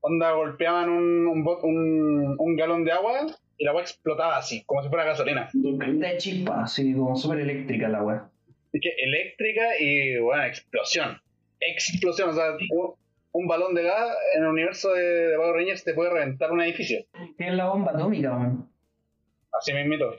Onda, 0.00 0.32
golpeaban 0.32 0.90
un, 0.90 1.26
un, 1.26 1.44
bot- 1.44 1.62
un, 1.62 2.36
un 2.38 2.56
galón 2.56 2.84
de 2.84 2.92
agua 2.92 3.20
y 3.56 3.64
la 3.64 3.70
agua 3.70 3.80
explotaba 3.82 4.36
así, 4.36 4.62
como 4.64 4.82
si 4.82 4.90
fuera 4.90 5.04
gasolina. 5.04 5.48
De 5.54 6.16
chispa, 6.18 6.62
así 6.64 6.92
como 6.94 7.16
súper 7.16 7.40
eléctrica 7.40 7.88
la 7.88 8.02
weá. 8.02 8.28
Es 8.72 8.80
que 8.82 8.90
eléctrica 9.02 9.62
y, 9.80 10.18
bueno, 10.18 10.42
explosión. 10.44 11.18
Explosión, 11.60 12.28
o 12.30 12.32
sea, 12.34 12.44
un, 13.34 13.46
balón 13.46 13.74
de 13.74 13.82
gas 13.82 14.16
en 14.34 14.42
el 14.42 14.48
universo 14.48 14.92
de, 14.92 15.02
de 15.02 15.36
Power 15.36 15.56
Rangers 15.56 15.84
te 15.84 15.94
puede 15.94 16.10
reventar 16.10 16.52
un 16.52 16.62
edificio. 16.62 17.04
Que 17.36 17.48
es 17.48 17.54
la 17.54 17.66
bomba 17.66 17.92
atómica, 17.92 18.32
weón. 18.32 18.68
Así 19.52 19.72
mismito. 19.72 20.16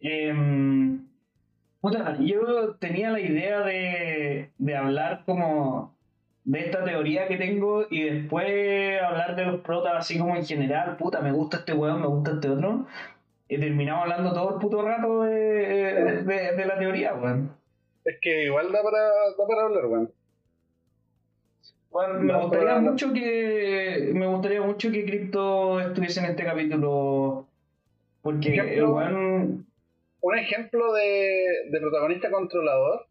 Em, 0.00 1.06
puta, 1.80 2.16
yo 2.20 2.74
tenía 2.76 3.10
la 3.10 3.20
idea 3.20 3.60
de, 3.62 4.50
de 4.58 4.76
hablar 4.76 5.22
como 5.24 5.96
de 6.44 6.60
esta 6.60 6.84
teoría 6.84 7.26
que 7.26 7.36
tengo 7.36 7.86
y 7.90 8.02
después 8.02 9.02
hablar 9.02 9.34
de 9.34 9.44
los 9.46 9.60
protas 9.62 9.94
así 9.96 10.16
como 10.18 10.36
en 10.36 10.44
general, 10.44 10.96
puta, 10.96 11.20
me 11.20 11.32
gusta 11.32 11.58
este 11.58 11.72
weón, 11.72 12.00
me 12.00 12.06
gusta 12.06 12.32
este 12.32 12.48
otro. 12.48 12.86
Y 13.48 13.58
terminamos 13.58 14.02
hablando 14.02 14.32
todo 14.32 14.54
el 14.54 14.60
puto 14.60 14.82
rato 14.82 15.22
de, 15.22 15.34
de, 16.24 16.56
de 16.56 16.66
la 16.66 16.78
teoría, 16.78 17.14
weón. 17.14 17.50
Es 18.04 18.18
que 18.20 18.44
igual 18.44 18.70
da 18.70 18.82
para, 18.82 18.98
da 18.98 19.46
para 19.48 19.62
hablar, 19.62 19.86
weón. 19.86 20.12
Bueno, 21.96 22.20
me 22.20 22.38
gustaría 22.42 22.78
mucho 22.78 23.12
que 23.14 24.10
me 24.12 24.26
gustaría 24.26 24.60
mucho 24.60 24.90
que 24.92 25.06
Crypto 25.06 25.80
estuviese 25.80 26.20
en 26.20 26.26
este 26.26 26.44
capítulo 26.44 27.48
porque 28.20 28.52
el 28.54 28.58
Ejemplo. 28.58 29.64
Un 30.20 30.38
ejemplo 30.38 30.92
de, 30.92 31.68
de 31.70 31.80
protagonista 31.80 32.30
controlador 32.30 33.06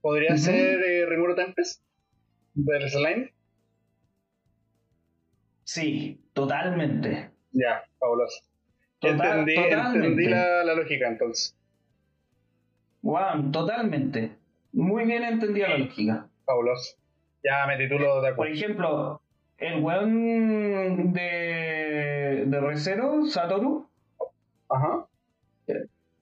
podría 0.00 0.36
ser 0.36 0.80
eh, 0.82 1.06
Rimuro 1.06 1.36
Tempest 1.36 1.82
del 2.54 2.90
Slime. 2.90 3.32
sí, 5.64 6.20
totalmente. 6.32 7.30
Ya, 7.52 7.84
fabuloso. 8.00 8.40
Total- 8.98 9.40
entendí 9.40 9.54
totalmente. 9.54 10.06
entendí 10.08 10.26
la, 10.28 10.64
la 10.64 10.74
lógica 10.74 11.06
entonces. 11.06 11.56
Wow, 13.02 13.50
totalmente. 13.52 14.38
Muy 14.72 15.04
bien 15.04 15.24
entendida 15.24 15.68
la 15.68 15.78
lógica. 15.78 16.28
Fabuloso. 16.44 16.97
Ya 17.42 17.66
me 17.66 17.76
titulo 17.76 18.16
de 18.16 18.32
Por 18.32 18.46
acuerdo. 18.46 18.54
ejemplo, 18.54 19.20
el 19.58 19.82
weón 19.82 21.12
de, 21.12 22.44
de 22.46 22.60
Recero, 22.60 23.24
Satoru, 23.26 23.86
Ajá. 24.68 25.06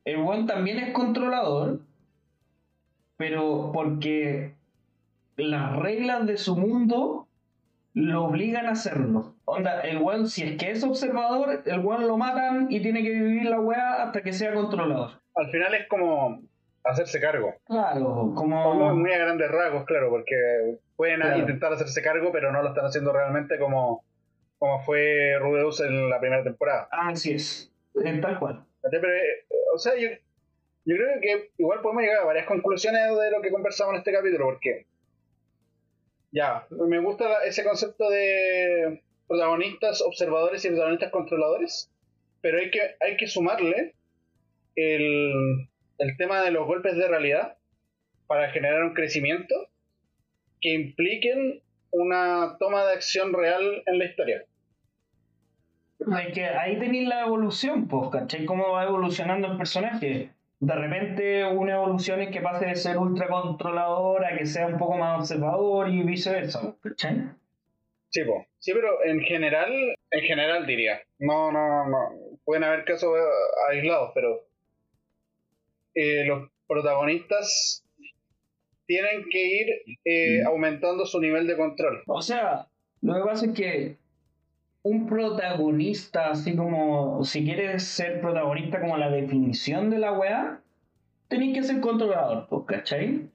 el 0.05 0.17
weón 0.19 0.47
también 0.47 0.79
es 0.79 0.93
controlador, 0.93 1.81
pero 3.17 3.71
porque 3.73 4.55
las 5.37 5.77
reglas 5.77 6.27
de 6.27 6.37
su 6.37 6.57
mundo 6.57 7.27
lo 7.95 8.25
obligan 8.27 8.67
a 8.67 8.73
hacerlo. 8.73 9.35
Onda, 9.47 9.81
el 9.81 9.99
weón, 9.99 10.29
si 10.29 10.43
es 10.43 10.57
que 10.59 10.71
es 10.71 10.85
observador, 10.85 11.63
el 11.65 11.81
weón 11.81 12.07
lo 12.07 12.17
matan 12.19 12.67
y 12.71 12.81
tiene 12.81 13.03
que 13.03 13.11
vivir 13.11 13.45
la 13.47 13.61
weá 13.61 14.03
hasta 14.03 14.23
que 14.23 14.33
sea 14.33 14.53
controlador. 14.55 15.13
Al 15.35 15.51
final 15.51 15.75
es 15.75 15.89
como 15.89 16.43
hacerse 16.87 17.21
cargo. 17.21 17.55
Claro, 17.67 18.05
Como 18.05 18.35
como... 18.35 18.95
muy 18.95 19.13
a 19.13 19.19
grandes 19.19 19.51
rasgos, 19.51 19.85
claro, 19.85 20.11
porque 20.11 20.79
pueden 20.97 21.21
Claro. 21.21 21.39
intentar 21.39 21.73
hacerse 21.73 22.03
cargo, 22.03 22.31
pero 22.33 22.53
no 22.53 22.63
lo 22.63 22.69
están 22.69 22.87
haciendo 22.87 23.13
realmente 23.13 23.59
como, 23.59 24.05
como 24.59 24.81
fue 24.85 25.37
Rudeus 25.39 25.81
en 25.81 26.09
la 26.09 26.21
primera 26.21 26.43
temporada. 26.43 26.89
Así 26.91 27.33
es, 27.35 27.73
eh, 28.05 28.19
tal 28.21 28.39
cual. 28.39 28.65
Eh, 28.93 29.45
o 29.75 29.79
sea, 29.79 29.95
yo, 29.97 30.09
yo 30.85 30.97
creo 30.97 31.21
que 31.21 31.51
igual 31.59 31.81
podemos 31.81 32.03
llegar 32.03 32.23
a 32.23 32.27
varias 32.27 32.47
conclusiones 32.47 33.03
de 33.03 33.31
lo 33.31 33.43
que 33.43 33.51
conversamos 33.51 33.95
en 33.95 33.99
este 33.99 34.13
capítulo, 34.13 34.47
porque 34.47 34.87
ya, 36.31 36.67
me 36.71 36.99
gusta 37.01 37.45
ese 37.45 37.65
concepto 37.65 38.09
de 38.11 39.03
protagonistas 39.27 40.03
observadores 40.03 40.65
y 40.65 40.69
protagonistas 40.69 41.11
controladores, 41.11 41.91
pero 42.41 42.59
hay 42.59 42.71
que, 42.71 42.81
hay 43.01 43.17
que 43.17 43.27
sumarle 43.27 43.95
el, 44.77 45.69
el 45.99 46.17
tema 46.17 46.43
de 46.43 46.51
los 46.51 46.67
golpes 46.67 46.97
de 46.97 47.09
realidad 47.09 47.57
para 48.27 48.51
generar 48.51 48.83
un 48.83 48.95
crecimiento 48.95 49.55
que 50.61 50.73
impliquen 50.73 51.63
una 51.91 52.57
toma 52.59 52.85
de 52.85 52.95
acción 52.95 53.33
real 53.33 53.83
en 53.87 53.99
la 53.99 54.05
historia. 54.05 54.45
Es 55.99 56.35
que 56.35 56.45
ahí 56.45 56.79
tenéis 56.79 57.09
la 57.09 57.23
evolución, 57.23 57.89
pues, 57.89 58.11
¿cachai? 58.11 58.45
Cómo 58.45 58.73
va 58.73 58.85
evolucionando 58.85 59.51
el 59.51 59.57
personaje. 59.57 60.31
De 60.59 60.75
repente 60.75 61.45
una 61.45 61.75
evolución 61.75 62.21
es 62.21 62.31
que 62.31 62.41
pase 62.41 62.67
de 62.67 62.77
ser 62.77 62.97
ultra 62.99 63.29
controlador 63.29 64.25
a 64.25 64.37
que 64.37 64.47
sea 64.47 64.67
un 64.67 64.79
poco 64.79 64.97
más 64.97 65.21
observador 65.21 65.89
y 65.89 66.03
viceversa, 66.03 66.75
¿cachai? 66.83 67.31
Sí, 68.11 68.25
po. 68.25 68.47
sí, 68.59 68.73
pero 68.73 69.05
en 69.05 69.21
general, 69.21 69.71
en 70.11 70.21
general 70.23 70.67
diría, 70.67 71.01
no, 71.19 71.53
no, 71.53 71.87
no, 71.87 71.99
pueden 72.45 72.65
haber 72.65 72.85
casos 72.85 73.11
eh, 73.19 73.73
aislados, 73.73 74.13
pero 74.15 74.46
eh, 75.97 76.25
los 76.27 76.51
protagonistas 76.69 77.83
tienen 78.87 79.25
que 79.31 79.57
ir 79.57 79.67
eh, 80.05 80.45
aumentando 80.45 81.07
su 81.07 81.21
nivel 81.21 81.47
de 81.47 81.57
control. 81.57 82.03
O 82.07 82.23
sea, 82.23 82.69
lo 83.01 83.15
que 83.15 83.21
pasa 83.23 83.47
es 83.47 83.53
que 83.53 83.97
un 84.83 85.07
protagonista, 85.07 86.31
así 86.31 86.55
como 86.55 87.25
si 87.25 87.45
quieres 87.45 87.83
ser 87.83 88.21
protagonista 88.21 88.81
como 88.81 88.97
la 88.97 89.11
definición 89.11 89.91
de 89.91 89.99
la 89.99 90.13
weá, 90.13 90.61
tenéis 91.29 91.55
que 91.55 91.65
ser 91.65 91.81
controlador, 91.81 92.47
pues, 92.49 92.63
¿cachai? 92.67 93.29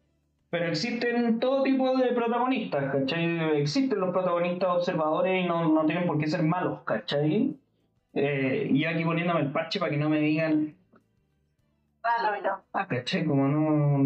Pero 0.49 0.67
existen 0.67 1.39
todo 1.39 1.63
tipo 1.63 1.97
de 1.97 2.13
protagonistas, 2.13 2.91
¿cachai? 2.91 3.59
Existen 3.59 3.99
los 3.99 4.11
protagonistas 4.11 4.69
observadores 4.69 5.43
y 5.43 5.47
no, 5.47 5.67
no 5.73 5.85
tienen 5.85 6.05
por 6.05 6.19
qué 6.19 6.27
ser 6.27 6.43
malos, 6.43 6.83
¿cachai? 6.83 7.55
Eh, 8.13 8.69
y 8.71 8.85
aquí 8.85 9.03
poniéndome 9.03 9.41
el 9.41 9.51
parche 9.51 9.79
para 9.79 9.91
que 9.91 9.97
no 9.97 10.09
me 10.09 10.19
digan, 10.19 10.75
ah, 12.73 12.87
¿cachai? 12.87 13.25
Como 13.25 13.47
no 13.47 14.03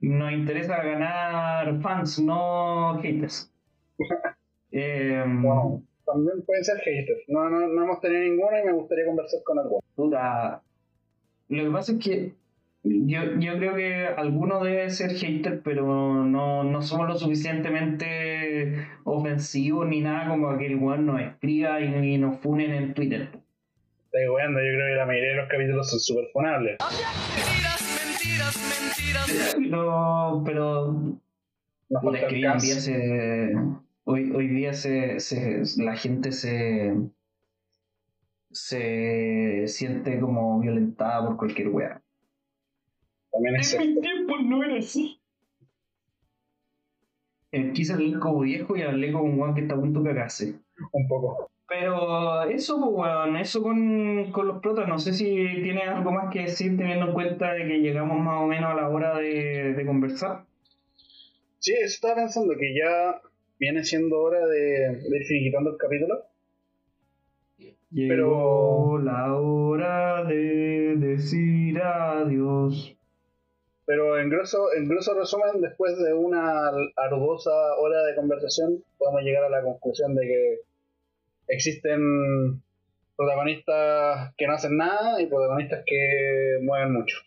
nos 0.00 0.32
interesa 0.32 0.82
ganar 0.82 1.80
fans, 1.80 2.18
no 2.18 2.98
haters. 3.02 3.52
Eh, 4.72 5.24
Wow. 5.42 5.84
También 6.06 6.42
pueden 6.42 6.64
ser 6.64 6.78
haters. 6.78 7.22
No, 7.26 7.48
no, 7.50 7.66
no 7.66 7.84
hemos 7.84 8.00
tenido 8.00 8.22
ninguno 8.22 8.56
y 8.56 8.66
me 8.66 8.72
gustaría 8.72 9.04
conversar 9.06 9.40
con 9.44 9.58
alguno. 9.58 9.80
Puta, 9.96 10.62
Lo 11.48 11.64
que 11.64 11.70
pasa 11.70 11.92
es 11.92 11.98
que 11.98 12.34
yo, 12.84 13.20
yo 13.40 13.58
creo 13.58 13.74
que 13.74 14.06
alguno 14.06 14.62
debe 14.62 14.90
ser 14.90 15.10
hater, 15.12 15.62
pero 15.62 16.24
no, 16.24 16.62
no 16.64 16.82
somos 16.82 17.08
lo 17.08 17.16
suficientemente 17.16 18.86
ofensivos 19.04 19.88
ni 19.88 20.00
nada 20.02 20.28
como 20.28 20.56
que 20.56 20.66
el 20.66 20.76
weón 20.76 21.06
nos 21.06 21.20
escriba 21.20 21.80
y, 21.80 22.14
y 22.14 22.18
nos 22.18 22.38
funen 22.38 22.72
en 22.72 22.94
Twitter. 22.94 23.39
Estoy 24.12 24.28
weando, 24.28 24.58
yo 24.58 24.66
creo 24.72 24.88
que 24.88 24.94
la 24.96 25.06
mayoría 25.06 25.30
de 25.30 25.36
los 25.36 25.48
capítulos 25.48 25.88
son 25.90 26.00
súper 26.00 26.24
funables. 26.32 26.78
No, 29.60 30.42
pero 30.44 30.92
Nos 31.88 32.02
puta, 32.02 32.02
falta 32.02 32.18
es 32.18 32.24
que 32.26 32.36
el 32.40 32.44
hoy 32.46 32.60
día 32.60 32.80
se, 32.80 33.54
hoy, 34.04 34.32
hoy 34.32 34.48
día 34.48 34.72
se, 34.72 35.20
se- 35.20 35.62
la 35.82 35.94
gente 35.96 36.32
se 36.32 36.92
se 38.50 39.64
siente 39.68 40.18
como 40.18 40.58
violentada 40.58 41.24
por 41.28 41.36
cualquier. 41.36 41.70
También 43.30 43.56
es 43.60 43.74
En 43.74 43.94
mi 43.94 44.00
tiempo 44.00 44.38
no 44.38 44.64
era 44.64 44.78
así. 44.78 45.20
Eh, 47.52 47.70
quise 47.72 47.92
hablar 47.92 48.18
como 48.18 48.40
viejo 48.40 48.76
y 48.76 48.82
hablé 48.82 49.12
como 49.12 49.24
un 49.24 49.38
weón 49.38 49.54
que 49.54 49.60
está 49.62 49.74
a 49.74 49.78
punto 49.78 50.00
de 50.02 50.10
cagarse. 50.10 50.58
un 50.92 51.06
poco. 51.08 51.48
Pero 51.70 52.42
eso, 52.50 52.80
pues, 52.80 52.92
weón, 52.92 53.36
eso 53.36 53.62
con, 53.62 54.32
con 54.32 54.48
los 54.48 54.60
protas. 54.60 54.88
No 54.88 54.98
sé 54.98 55.12
si 55.12 55.24
tienes 55.62 55.86
algo 55.86 56.10
más 56.10 56.32
que 56.32 56.40
decir 56.40 56.76
teniendo 56.76 57.06
en 57.06 57.12
cuenta 57.12 57.52
de 57.52 57.64
que 57.64 57.78
llegamos 57.78 58.18
más 58.18 58.42
o 58.42 58.46
menos 58.46 58.72
a 58.72 58.74
la 58.74 58.88
hora 58.88 59.16
de, 59.16 59.74
de 59.74 59.86
conversar. 59.86 60.46
Sí, 61.60 61.72
estaba 61.74 62.16
pensando 62.16 62.54
que 62.58 62.74
ya 62.74 63.20
viene 63.60 63.84
siendo 63.84 64.20
hora 64.20 64.44
de, 64.48 64.98
de 65.08 65.16
ir 65.16 65.24
finiquitando 65.28 65.70
el 65.70 65.76
capítulo. 65.76 66.24
Llegó 67.92 68.98
la 68.98 69.36
hora 69.36 70.24
de 70.24 70.96
decir 70.96 71.80
adiós. 71.80 72.96
Pero 73.86 74.18
en 74.18 74.28
grosso, 74.28 74.72
en 74.76 74.88
grosso 74.88 75.14
resumen, 75.14 75.60
después 75.60 75.96
de 75.98 76.14
una 76.14 76.68
arduosa 76.96 77.52
hora 77.78 78.02
de 78.06 78.16
conversación, 78.16 78.82
podemos 78.98 79.22
llegar 79.22 79.44
a 79.44 79.50
la 79.50 79.62
conclusión 79.62 80.16
de 80.16 80.26
que 80.26 80.69
existen 81.50 82.62
protagonistas 83.16 84.34
que 84.36 84.46
no 84.46 84.54
hacen 84.54 84.76
nada 84.76 85.20
y 85.20 85.26
protagonistas 85.26 85.82
que 85.84 86.58
mueven 86.62 86.92
mucho. 86.92 87.18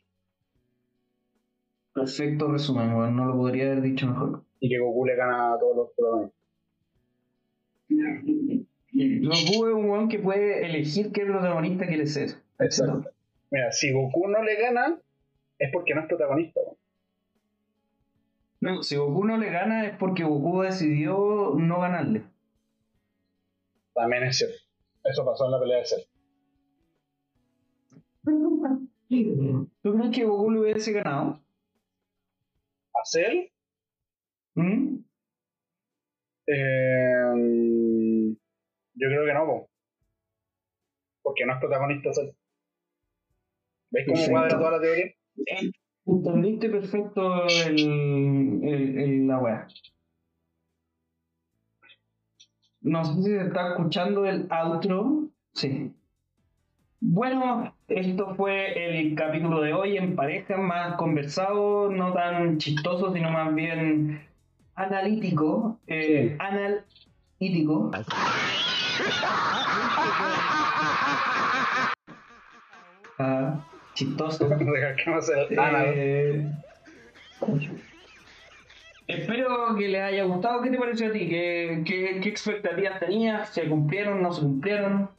Perfecto 1.94 2.48
resumen. 2.52 3.16
No 3.16 3.26
lo 3.26 3.38
podría 3.38 3.66
haber 3.66 3.82
dicho 3.82 4.08
mejor. 4.08 4.44
Y 4.60 4.70
que 4.70 4.80
Goku 4.80 5.06
le 5.06 5.16
gana 5.16 5.54
a 5.54 5.60
todos 5.60 5.76
los 5.76 5.90
protagonistas. 5.96 6.40
Goku 8.94 9.68
es 9.68 9.74
un 9.74 9.90
weón 9.90 10.10
que 10.10 10.20
puede 10.20 10.66
elegir 10.66 11.12
qué 11.12 11.26
protagonista 11.26 11.86
quiere 11.86 12.08
ser. 12.08 12.30
Exacto. 12.60 13.12
Mira, 13.52 13.72
si 13.72 13.92
Goku 13.92 14.28
no 14.28 14.42
le 14.42 14.56
gana, 14.60 14.98
es 15.60 15.72
porque 15.72 15.94
no 15.94 16.02
es 16.02 16.08
protagonista. 16.08 16.62
No, 18.62 18.82
si 18.82 18.96
Goku 18.96 19.26
no 19.26 19.38
le 19.38 19.52
gana 19.52 19.86
es 19.86 19.96
porque 19.98 20.24
Goku 20.24 20.62
decidió 20.62 21.54
no 21.58 21.82
ganarle. 21.82 22.24
También 23.94 24.24
es 24.24 24.38
cierto. 24.38 24.58
Eso 25.04 25.26
pasó 25.26 25.46
en 25.46 25.52
la 25.52 25.60
pelea 25.60 25.78
de 25.80 25.86
Cell. 25.86 26.02
¿Tú 29.82 29.94
crees 29.98 30.16
que 30.16 30.26
Goku 30.26 30.52
le 30.52 30.60
hubiese 30.62 30.91
ganado? 30.94 31.39
¿A 32.94 33.06
Cell? 33.06 33.50
¿Mm? 34.56 34.98
Eh, 36.48 38.36
yo 38.96 39.08
creo 39.08 39.26
que 39.26 39.34
no, 39.34 39.46
po. 39.46 39.70
porque 41.22 41.46
no 41.46 41.54
es 41.54 41.60
protagonista 41.60 42.14
Cell. 42.14 42.30
¿Veis 43.91 44.08
cómo 44.08 44.26
cuadra 44.30 44.58
toda 44.58 44.72
la 44.72 44.82
teoría? 44.82 45.06
Entendiste 46.06 46.70
perfecto 46.70 47.46
el, 47.48 47.80
el- 48.64 48.98
el- 49.00 49.28
la 49.28 49.39
weá. 49.39 49.68
No 52.84 53.06
sé 53.06 53.14
si 53.16 53.24
se 53.24 53.48
está 53.48 53.70
escuchando 53.70 54.26
el 54.26 54.46
outro. 54.50 55.30
Sí. 55.54 55.94
Bueno, 57.00 57.74
esto 57.88 58.36
fue 58.36 59.00
el 59.00 59.16
capítulo 59.16 59.62
de 59.62 59.74
hoy 59.74 59.98
en 59.98 60.16
pareja, 60.16 60.58
más 60.58 60.96
conversado, 60.96 61.90
no 61.90 62.14
tan 62.14 62.58
chistoso, 62.58 63.14
sino 63.14 63.32
más 63.32 63.54
bien 63.56 64.26
analítico. 64.76 65.80
Eh, 65.88 66.36
analítico. 66.40 67.92
Ah, 73.18 73.66
chistoso. 73.94 74.50
Eh, 75.96 76.52
espero 79.08 79.76
que 79.78 79.88
les 79.88 80.01
haya 80.01 80.24
gustado. 80.24 80.62
¿Qué 80.62 80.70
te 80.70 80.78
pareció 80.78 81.08
a 81.08 81.12
ti? 81.12 81.28
¿Qué, 81.30 81.84
qué, 81.86 82.20
qué 82.22 82.30
expectativas 82.30 82.99
tenías? 82.99 83.54
¿Se 83.54 83.68
cumplieron? 83.68 84.22
¿No 84.22 84.34
se 84.34 84.41
cumplieron? 84.41 85.10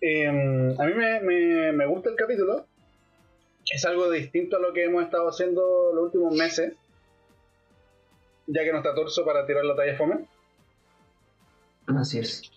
Eh, 0.00 0.26
a 0.26 0.84
mí 0.84 0.94
me, 0.94 1.20
me, 1.20 1.72
me 1.72 1.86
gusta 1.86 2.10
el 2.10 2.16
capítulo. 2.16 2.66
Es 3.72 3.84
algo 3.84 4.10
distinto 4.10 4.56
a 4.56 4.60
lo 4.60 4.72
que 4.72 4.84
hemos 4.84 5.04
estado 5.04 5.28
haciendo 5.28 5.92
los 5.94 6.04
últimos 6.06 6.34
meses. 6.34 6.74
Ya 8.46 8.64
que 8.64 8.72
no 8.72 8.78
está 8.78 8.94
torso 8.94 9.24
para 9.24 9.46
tirar 9.46 9.64
la 9.64 9.76
talla 9.76 9.96
fome. 9.96 10.26
Así 11.86 12.18
es. 12.18 12.50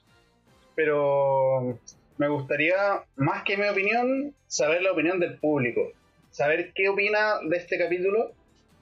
Pero 0.76 1.80
me 2.18 2.28
gustaría, 2.28 3.04
más 3.16 3.44
que 3.44 3.58
mi 3.58 3.68
opinión, 3.68 4.34
saber 4.48 4.82
la 4.82 4.92
opinión 4.92 5.20
del 5.20 5.38
público. 5.38 5.92
Saber 6.32 6.74
qué 6.74 6.90
opina 6.90 7.40
de 7.48 7.58
este 7.58 7.78
capítulo. 7.78 8.34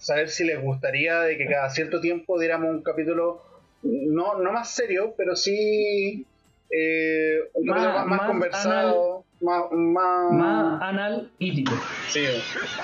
Saber 0.04 0.30
si 0.30 0.44
les 0.44 0.62
gustaría 0.62 1.22
de 1.22 1.38
que 1.38 1.46
cada 1.48 1.70
cierto 1.70 2.02
tiempo 2.02 2.38
diéramos 2.38 2.70
un 2.72 2.84
capítulo 2.84 3.42
no, 3.84 4.38
no 4.40 4.52
más 4.52 4.70
serio, 4.76 5.14
pero 5.18 5.36
sí 5.36 6.26
eh, 6.70 7.40
un 7.54 7.66
Más- 7.68 7.78
capítulo 7.78 8.00
más, 8.00 8.08
más 8.08 8.18
más 8.20 8.28
conversado, 8.28 9.26
más, 9.40 9.64
más, 9.72 10.32
Más 10.32 10.82
analítico. 10.82 11.72
sí, 12.10 12.26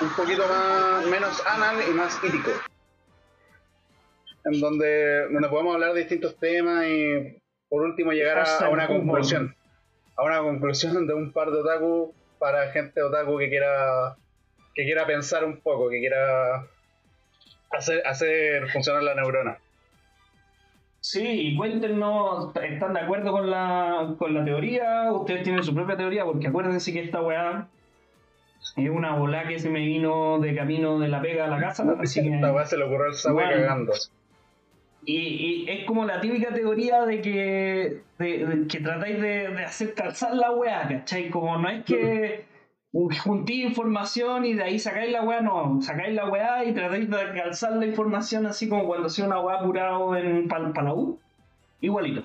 un 0.00 0.08
poquito 0.16 0.46
más 0.48 1.04
menos 1.06 1.42
anal 1.46 1.76
y 1.90 1.92
más 1.92 2.18
ítico. 2.24 2.50
En 4.44 4.58
donde, 4.60 5.28
donde 5.30 5.48
podemos 5.48 5.74
hablar 5.74 5.92
de 5.92 6.00
distintos 6.00 6.36
temas 6.38 6.86
y 6.86 7.38
por 7.68 7.82
último 7.82 8.12
llegar 8.12 8.38
a, 8.38 8.58
a 8.64 8.68
una 8.70 8.86
conclusión. 8.86 9.54
A 10.16 10.22
una 10.24 10.38
conclusión 10.40 11.06
de 11.06 11.12
un 11.14 11.32
par 11.32 11.50
de 11.50 11.58
otaku 11.60 12.14
para 12.38 12.70
gente 12.72 13.02
otaku 13.02 13.36
que 13.38 13.48
quiera 13.50 14.16
que 14.74 14.84
quiera 14.84 15.06
pensar 15.06 15.44
un 15.44 15.60
poco, 15.60 15.90
que 15.90 15.98
quiera 15.98 16.66
hacer, 17.70 18.06
hacer 18.06 18.68
funcionar 18.68 19.02
la 19.02 19.14
neurona. 19.14 19.58
Sí, 21.00 21.26
y 21.26 21.56
cuéntenos, 21.56 22.54
¿están 22.56 22.92
de 22.92 23.00
acuerdo 23.00 23.32
con 23.32 23.50
la, 23.50 24.14
con 24.18 24.34
la 24.34 24.44
teoría? 24.44 25.10
¿Ustedes 25.12 25.42
tienen 25.42 25.62
su 25.62 25.74
propia 25.74 25.96
teoría? 25.96 26.24
Porque 26.24 26.48
acuérdense 26.48 26.92
que 26.92 27.00
esta 27.00 27.22
weá 27.22 27.68
es 28.76 28.90
una 28.90 29.16
bola 29.16 29.48
que 29.48 29.58
se 29.58 29.70
me 29.70 29.80
vino 29.80 30.38
de 30.38 30.54
camino 30.54 30.98
de 30.98 31.08
la 31.08 31.22
pega 31.22 31.46
a 31.46 31.48
la 31.48 31.58
casa. 31.58 31.86
Así 32.00 32.22
que... 32.22 32.34
Esta 32.34 32.52
weá 32.52 32.66
se 32.66 32.76
le 32.76 32.84
ocurrió 32.84 33.06
al 33.06 33.36
cagando. 33.36 33.92
Y, 35.06 35.16
y 35.16 35.70
es 35.70 35.86
como 35.86 36.04
la 36.04 36.20
típica 36.20 36.52
teoría 36.52 37.06
de 37.06 37.22
que, 37.22 38.02
de, 38.18 38.46
de 38.46 38.66
que 38.68 38.80
tratáis 38.80 39.18
de, 39.18 39.48
de 39.48 39.64
hacer 39.64 39.94
calzar 39.94 40.34
la 40.34 40.50
weá, 40.50 40.86
¿cachai? 40.86 41.30
Como 41.30 41.56
no 41.56 41.70
es 41.70 41.84
que 41.84 42.44
juntí 43.24 43.62
información 43.62 44.44
y 44.44 44.54
de 44.54 44.62
ahí 44.64 44.78
sacáis 44.78 45.12
la 45.12 45.22
weá, 45.22 45.40
no, 45.40 45.80
sacáis 45.82 46.14
la 46.14 46.28
weá 46.28 46.64
y 46.64 46.72
tratáis 46.74 47.08
de 47.08 47.16
calzar 47.34 47.72
la 47.76 47.86
información 47.86 48.46
así 48.46 48.68
como 48.68 48.86
cuando 48.86 49.06
hacía 49.06 49.26
una 49.26 49.40
weá 49.40 49.60
apurado 49.60 50.16
en 50.16 50.48
para 50.48 50.82
la 50.82 50.94
U, 50.94 51.18
igualito. 51.80 52.22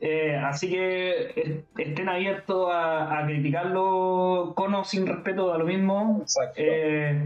Eh, 0.00 0.36
así 0.36 0.68
que 0.68 1.32
es- 1.36 1.58
estén 1.78 2.08
abiertos 2.08 2.70
a, 2.72 3.18
a 3.20 3.26
criticarlo 3.26 4.52
con 4.54 4.74
o 4.74 4.84
sin 4.84 5.06
respeto, 5.06 5.48
da 5.48 5.56
lo 5.58 5.64
mismo. 5.64 6.22
Eh, 6.56 7.18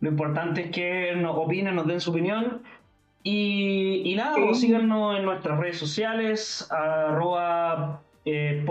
lo 0.00 0.08
importante 0.08 0.62
es 0.66 0.70
que 0.70 1.14
nos 1.16 1.36
opinen, 1.36 1.74
nos 1.74 1.86
den 1.86 2.00
su 2.00 2.10
opinión. 2.10 2.62
Y, 3.24 4.02
y 4.06 4.14
nada, 4.14 4.36
pues 4.46 4.60
síganos 4.60 5.18
en 5.18 5.24
nuestras 5.24 5.58
redes 5.58 5.76
sociales, 5.76 6.66
arroba 6.70 8.00
eh, 8.24 8.62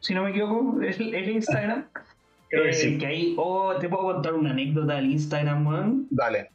si 0.00 0.14
no 0.14 0.24
me 0.24 0.30
equivoco, 0.30 0.80
el, 0.82 1.14
el 1.14 1.28
Instagram. 1.30 1.84
Creo 2.48 2.64
que 2.64 2.70
Eh, 2.70 2.72
sí. 2.74 2.98
que 2.98 3.06
ahí, 3.06 3.34
oh, 3.38 3.74
te 3.76 3.88
puedo 3.88 4.02
contar 4.12 4.34
una 4.34 4.50
anécdota 4.50 4.94
del 4.96 5.06
Instagram, 5.12 5.66
weón. 5.66 6.06
Dale. 6.10 6.48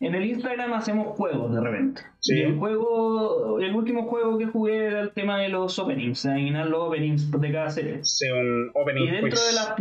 En 0.00 0.14
el 0.14 0.24
Instagram 0.26 0.72
hacemos 0.74 1.08
juegos 1.16 1.54
de 1.54 1.60
repente. 1.60 2.02
Sí. 2.20 2.34
Y 2.38 2.42
el 2.42 2.58
juego, 2.58 3.60
el 3.60 3.74
último 3.74 4.04
juego 4.04 4.36
que 4.38 4.46
jugué 4.46 4.86
era 4.86 5.00
el 5.00 5.10
tema 5.10 5.38
de 5.40 5.48
los 5.48 5.78
openings, 5.78 6.24
adivinar 6.26 6.66
los 6.66 6.80
openings 6.80 7.30
de 7.30 7.52
cada 7.52 7.70
serie. 7.70 8.04
Sí, 8.04 8.26
un 8.30 8.70
opening 8.74 9.02
Y 9.04 9.10
dentro 9.10 9.30
quiz. 9.30 9.46
de 9.46 9.52
las 9.52 9.74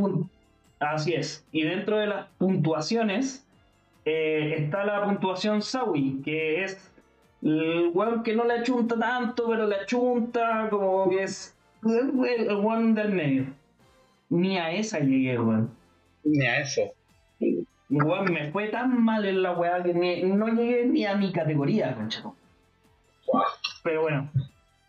así 0.79 1.13
es. 1.13 1.45
Y 1.51 1.63
dentro 1.63 1.97
de 1.97 2.07
las 2.07 2.27
puntuaciones 2.37 3.45
eh, 4.05 4.55
está 4.57 4.85
la 4.85 5.03
puntuación 5.03 5.61
Sawi, 5.61 6.21
que 6.23 6.63
es 6.63 6.91
el 7.41 7.91
weón 7.93 8.23
que 8.23 8.33
no 8.35 8.45
le 8.45 8.53
achunta 8.53 8.97
tanto, 8.97 9.47
pero 9.49 9.67
le 9.67 9.75
achunta, 9.75 10.67
como 10.69 11.09
que 11.09 11.23
es 11.23 11.54
el, 11.85 12.47
el 12.49 12.55
weón 12.57 12.95
del 12.95 13.13
medio. 13.13 13.45
Ni 14.29 14.57
a 14.57 14.71
esa 14.71 14.99
llegué, 14.99 15.39
weón. 15.39 15.69
Ni 16.23 16.45
a 16.45 16.61
eso. 16.61 16.81
Weón, 17.89 18.33
me 18.33 18.49
fue 18.51 18.69
tan 18.69 19.03
mal 19.03 19.25
en 19.25 19.43
la 19.43 19.53
weá 19.53 19.83
que 19.83 19.93
ni- 19.93 20.23
no 20.23 20.47
llegué 20.47 20.85
ni 20.85 21.05
a 21.05 21.15
mi 21.15 21.31
categoría, 21.31 21.93
conchato. 21.95 22.35
Pero 23.83 24.01
bueno, 24.01 24.29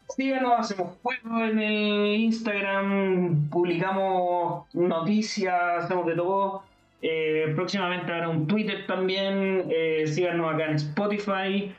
síganos, 0.09 0.53
hacemos 0.59 0.97
juegos 1.03 1.51
en 1.51 1.59
el 1.59 2.17
Instagram, 2.17 3.51
publicamos 3.51 4.65
noticias, 4.75 5.85
hacemos 5.85 6.07
de 6.07 6.15
todo. 6.15 6.63
Eh, 7.03 7.53
próximamente 7.55 8.11
habrá 8.11 8.29
un 8.31 8.47
Twitter 8.47 8.87
también. 8.87 9.65
eh, 9.71 10.07
síganos 10.07 10.55
acá 10.55 10.67
en 10.71 10.75
Spotify. 10.77 11.75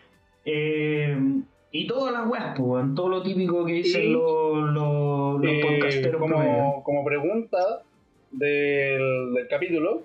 eh, 0.46 1.18
y 1.78 1.88
todas 1.88 2.12
las 2.12 2.28
weas, 2.28 2.58
pues, 2.58 2.86
todo 2.96 3.10
lo 3.10 3.22
típico 3.22 3.64
que 3.66 3.74
dicen 3.74 4.04
Y, 4.04 4.14
los, 4.14 4.74
los, 4.74 5.42
los 5.42 5.52
Eh, 5.52 5.62
podcasteros 5.62 6.20
como, 6.20 6.84
como 6.84 7.06
pregunta 7.06 7.84
del, 8.32 9.34
del 9.34 9.48
capítulo, 9.48 10.04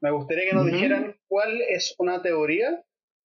me 0.00 0.10
gustaría 0.10 0.50
que 0.50 0.54
nos 0.56 0.66
dijeran 0.66 1.14
cuál 1.28 1.60
es 1.62 1.94
una 1.98 2.22
teoría 2.22 2.82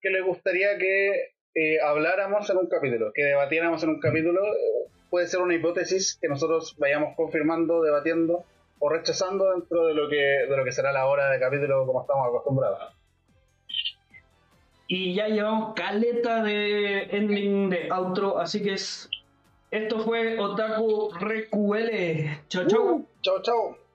que 0.01 0.09
les 0.11 0.23
gustaría 0.23 0.77
que 0.77 1.31
eh, 1.55 1.79
habláramos 1.81 2.47
en 2.51 2.57
un 2.57 2.67
capítulo, 2.67 3.11
que 3.13 3.23
debatiéramos 3.23 3.81
en 3.83 3.89
un 3.89 3.99
capítulo. 3.99 4.41
Puede 5.09 5.25
ser 5.27 5.39
una 5.39 5.55
hipótesis 5.55 6.17
que 6.21 6.27
nosotros 6.27 6.75
vayamos 6.77 7.15
confirmando, 7.15 7.81
debatiendo 7.81 8.43
o 8.79 8.89
rechazando 8.89 9.51
dentro 9.51 9.87
de 9.87 9.95
lo 9.95 10.07
que, 10.09 10.45
de 10.47 10.55
lo 10.55 10.63
que 10.63 10.71
será 10.71 10.91
la 10.91 11.07
hora 11.07 11.31
de 11.31 11.39
capítulo 11.39 11.87
como 11.87 12.01
estamos 12.01 12.27
acostumbrados. 12.27 12.93
Y 14.88 15.13
ya 15.13 15.27
llevamos 15.27 15.73
caleta 15.75 16.43
de 16.43 17.03
ending 17.11 17.69
de 17.69 17.89
outro, 17.91 18.39
así 18.39 18.61
que 18.63 18.73
es. 18.73 19.09
Esto 19.69 19.99
fue 19.99 20.39
Otaku 20.39 21.11
RQL. 21.19 21.89
Chau, 22.47 22.67
chau. 22.67 23.05
Chao, 23.21 23.41
chao. 23.41 23.86